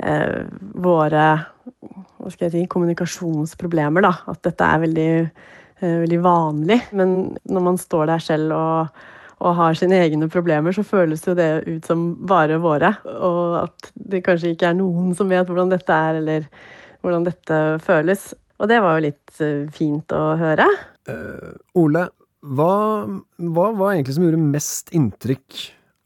eh, 0.00 0.44
våre 0.80 1.26
hva 2.24 2.30
skal 2.32 2.48
jeg 2.48 2.54
si, 2.54 2.68
kommunikasjonsproblemer. 2.72 4.04
Da. 4.04 4.12
At 4.32 4.40
dette 4.46 4.68
er 4.68 4.84
veldig, 4.84 5.10
eh, 5.80 5.98
veldig, 6.04 6.20
vanlig. 6.24 6.80
Men 6.96 7.36
når 7.44 7.66
man 7.68 7.80
står 7.80 8.08
der 8.12 8.24
selv 8.24 8.54
og, 8.56 9.02
og, 9.40 9.50
har 9.60 9.76
sine 9.78 10.00
egne 10.04 10.28
problemer, 10.32 10.72
så 10.72 10.86
føles 10.86 11.24
jo 11.26 11.36
det 11.36 11.50
ut 11.68 11.84
som 11.86 12.06
bare 12.26 12.60
våre. 12.62 12.94
Og 13.04 13.58
at 13.64 13.92
det 13.94 14.24
kanskje 14.24 14.54
ikke 14.54 14.72
er 14.72 14.80
noen 14.80 15.12
som 15.16 15.28
vet 15.28 15.48
hvordan 15.48 15.72
dette 15.72 16.00
er, 16.08 16.20
eller 16.22 16.48
hvordan 17.04 17.28
dette 17.28 17.60
føles. 17.84 18.32
Og 18.60 18.70
det 18.70 18.80
var 18.80 18.96
jo 18.96 19.08
litt 19.08 19.40
eh, 19.44 19.64
fint 19.74 20.12
å 20.14 20.24
høre. 20.40 20.68
Uh, 21.04 21.52
Ole, 21.76 22.06
hva, 22.44 22.72
hva 23.40 23.66
var 23.72 23.94
egentlig 23.94 24.16
som 24.18 24.26
gjorde 24.26 24.40
mest 24.52 24.92
inntrykk 24.96 25.60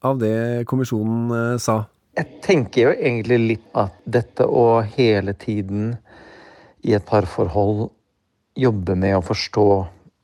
av 0.07 0.20
det 0.20 0.64
kommisjonen 0.70 1.32
uh, 1.34 1.59
sa? 1.59 1.82
Jeg 2.18 2.43
tenker 2.45 2.84
jo 2.84 2.93
egentlig 2.95 3.39
litt 3.43 3.78
at 3.78 3.95
dette 4.07 4.47
å 4.47 4.80
hele 4.95 5.34
tiden 5.39 5.97
i 6.86 6.95
et 6.95 7.07
parforhold 7.07 7.89
jobbe 8.59 8.95
med 8.99 9.16
å 9.18 9.24
forstå 9.24 9.66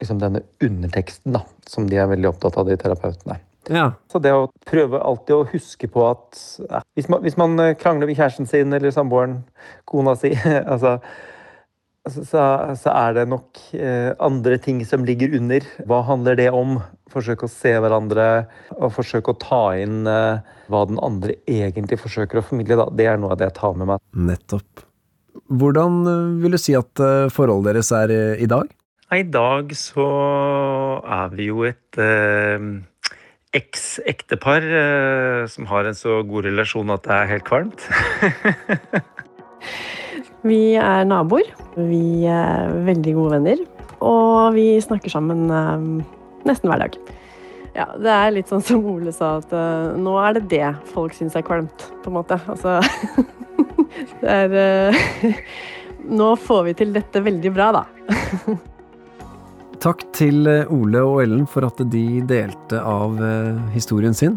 liksom, 0.03 0.21
denne 0.23 0.43
underteksten, 0.63 1.35
da, 1.35 1.45
som 1.71 1.87
de 1.91 1.99
er 1.99 2.11
veldig 2.11 2.31
opptatt 2.31 2.59
av, 2.59 2.71
de 2.71 2.79
terapeutene. 2.79 3.39
Ja. 3.73 3.93
Så 4.13 4.21
det 4.21 4.35
å 4.37 4.49
prøve 4.69 5.01
alltid 5.01 5.37
å 5.37 5.47
huske 5.49 5.89
på 5.91 6.03
at 6.07 6.41
ja, 6.69 6.83
hvis, 6.99 7.09
man, 7.09 7.23
hvis, 7.25 7.39
man, 7.41 7.57
krangler 7.81 8.11
med 8.11 8.19
kjæresten 8.19 8.51
sin 8.51 8.75
eller 8.77 8.93
samboeren, 8.95 9.39
kona 9.89 10.17
si 10.21 10.35
altså, 10.73 10.99
så, 12.05 12.45
så, 12.77 12.93
er 12.93 13.15
det 13.17 13.25
nok 13.33 13.61
eh, 13.73 14.13
andre 14.23 14.59
ting 14.61 14.83
som 14.85 15.07
ligger 15.09 15.33
under. 15.39 15.65
Hva 15.89 16.03
handler 16.05 16.37
det 16.41 16.51
om? 16.53 16.77
Forsøke 17.13 17.47
å 17.47 17.53
se 17.53 17.73
hverandre 17.81 18.47
og 18.77 18.93
forsøke 18.97 19.33
å 19.33 19.41
ta 19.41 19.65
inn 19.81 20.05
eh, 20.11 20.45
hva 20.73 20.85
den 20.91 21.01
andre 21.05 21.39
egentlig 21.49 22.01
forsøker 22.03 22.41
å 22.41 22.45
formidle. 22.45 22.83
Da. 22.83 22.89
Det 22.93 23.09
er 23.09 23.21
noe 23.21 23.33
av 23.35 23.41
det 23.41 23.49
jeg 23.49 23.59
tar 23.61 23.77
med 23.81 23.95
meg. 23.95 24.05
Nettopp. 24.13 24.85
Hvordan 25.49 26.01
eh, 26.11 26.33
vil 26.45 26.57
du 26.57 26.61
si 26.61 26.77
at 26.77 27.05
forholdet 27.33 27.73
deres 27.73 27.93
er 27.97 28.17
i 28.41 28.51
dag? 28.51 28.69
I 29.15 29.23
dag 29.23 29.71
så 29.77 30.05
er 31.05 31.33
vi 31.37 31.51
jo 31.51 31.63
et 31.69 32.03
eh, 32.03 32.73
eks-ektepar 33.55 34.65
eh, 34.65 35.45
som 35.51 35.69
har 35.71 35.87
en 35.87 35.97
så 35.97 36.23
god 36.27 36.49
relasjon 36.49 36.91
at 36.95 37.05
det 37.07 37.17
er 37.17 37.33
helt 37.35 37.47
kvalmt. 37.47 37.87
vi 40.45 40.77
er 40.77 41.07
naboer. 41.09 41.49
Vi 41.75 42.27
er 42.29 42.73
veldig 42.87 43.15
gode 43.17 43.39
venner. 43.39 43.63
Og 44.05 44.55
vi 44.57 44.67
snakker 44.85 45.13
sammen 45.13 45.47
eh, 45.49 45.87
nesten 46.49 46.71
hver 46.71 46.85
dag. 46.85 46.99
Ja, 47.75 47.89
det 47.99 48.11
er 48.13 48.35
litt 48.37 48.51
sånn 48.53 48.63
som 48.63 48.85
Ole 48.87 49.11
sa, 49.15 49.41
at 49.41 49.51
uh, 49.51 49.97
nå 49.99 50.13
er 50.23 50.37
det 50.37 50.45
det 50.53 50.69
folk 50.93 51.17
syns 51.17 51.35
er 51.35 51.43
kvalmt, 51.43 51.89
på 52.05 52.13
en 52.13 52.15
måte. 52.21 52.39
Altså 52.47 52.79
Det 54.21 54.31
er 54.31 54.55
uh, 54.55 55.41
Nå 56.21 56.29
får 56.39 56.63
vi 56.69 56.77
til 56.79 56.95
dette 56.95 57.25
veldig 57.25 57.51
bra, 57.57 57.73
da. 57.75 57.83
Takk 59.83 60.05
til 60.15 60.47
Ole 60.47 61.03
og 61.03 61.23
Ellen 61.25 61.49
for 61.51 61.67
at 61.67 61.81
de 61.91 62.05
delte 62.29 62.79
av 62.79 63.17
historien 63.73 64.15
sin. 64.17 64.37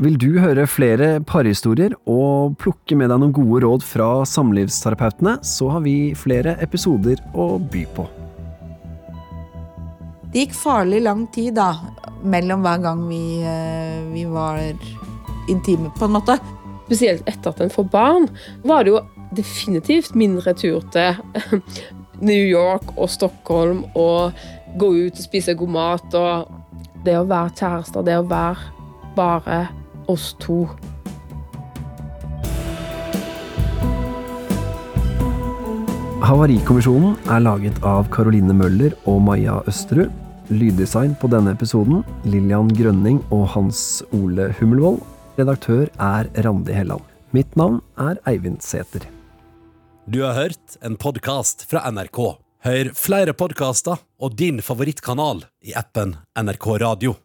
Vil 0.00 0.14
du 0.16 0.38
høre 0.40 0.64
flere 0.70 1.18
parhistorier 1.28 1.92
og 2.08 2.54
plukke 2.60 2.96
med 2.96 3.10
deg 3.12 3.20
noen 3.20 3.34
gode 3.36 3.60
råd 3.66 3.84
fra 3.84 4.22
samlivsterapeutene, 4.24 5.36
så 5.44 5.68
har 5.74 5.82
vi 5.84 6.14
flere 6.16 6.56
episoder 6.64 7.20
å 7.36 7.58
by 7.60 7.82
på. 7.92 8.06
Det 10.32 10.46
gikk 10.46 10.56
farlig 10.56 11.02
lang 11.04 11.26
tid 11.34 11.58
da, 11.58 11.74
mellom 12.24 12.64
hver 12.64 12.80
gang 12.86 13.02
vi, 13.04 13.44
vi 14.14 14.24
var 14.32 14.62
intime, 15.52 15.92
på 15.98 16.08
en 16.08 16.16
måte 16.16 16.38
spesielt 16.86 17.28
etter 17.28 17.52
at 17.52 17.60
en 17.60 17.72
får 17.72 17.90
barn, 17.92 18.30
var 18.64 18.84
det 18.84 18.94
jo 18.94 19.02
definitivt 19.36 20.16
mindre 20.16 20.56
tur 20.56 20.80
til 20.92 21.20
New 22.28 22.48
York 22.48 22.94
og 22.96 23.12
Stockholm 23.12 23.84
og 23.92 24.32
gå 24.80 24.88
ut 25.04 25.20
og 25.20 25.24
spise 25.24 25.56
god 25.58 25.76
mat 25.76 26.16
og 26.16 26.58
Det 27.02 27.16
å 27.18 27.24
være 27.26 27.50
kjærester, 27.58 28.04
det 28.06 28.14
å 28.14 28.26
være 28.30 28.60
bare 29.16 29.56
oss 30.12 30.32
to. 30.42 30.66
Havarikommisjonen 36.22 37.16
er 37.34 37.42
laget 37.42 37.78
av 37.84 38.06
Caroline 38.14 38.54
Møller 38.54 38.94
og 39.10 39.18
Maja 39.26 39.58
Østerud. 39.68 40.12
Lyddesign 40.52 41.16
på 41.18 41.30
denne 41.32 41.54
episoden 41.56 42.04
Lillian 42.28 42.70
Grønning 42.76 43.18
og 43.34 43.48
Hans 43.56 44.02
Ole 44.14 44.50
Hummelvold. 44.60 45.00
Redaktør 45.40 45.88
er 45.96 46.30
Randi 46.44 46.76
Helland. 46.76 47.02
Mitt 47.32 47.56
navn 47.56 47.80
er 48.00 48.20
Eivind 48.28 48.62
Sæther. 48.62 49.06
Du 50.06 50.22
har 50.22 50.34
hørt 50.36 50.78
en 50.84 50.98
podkast 51.00 51.66
fra 51.70 51.84
NRK. 51.90 52.20
Hør 52.62 52.92
flere 52.94 53.34
podkaster 53.34 53.98
og 54.22 54.38
din 54.38 54.62
favorittkanal 54.62 55.44
i 55.66 55.74
appen 55.78 56.16
NRK 56.38 56.66
Radio. 56.82 57.16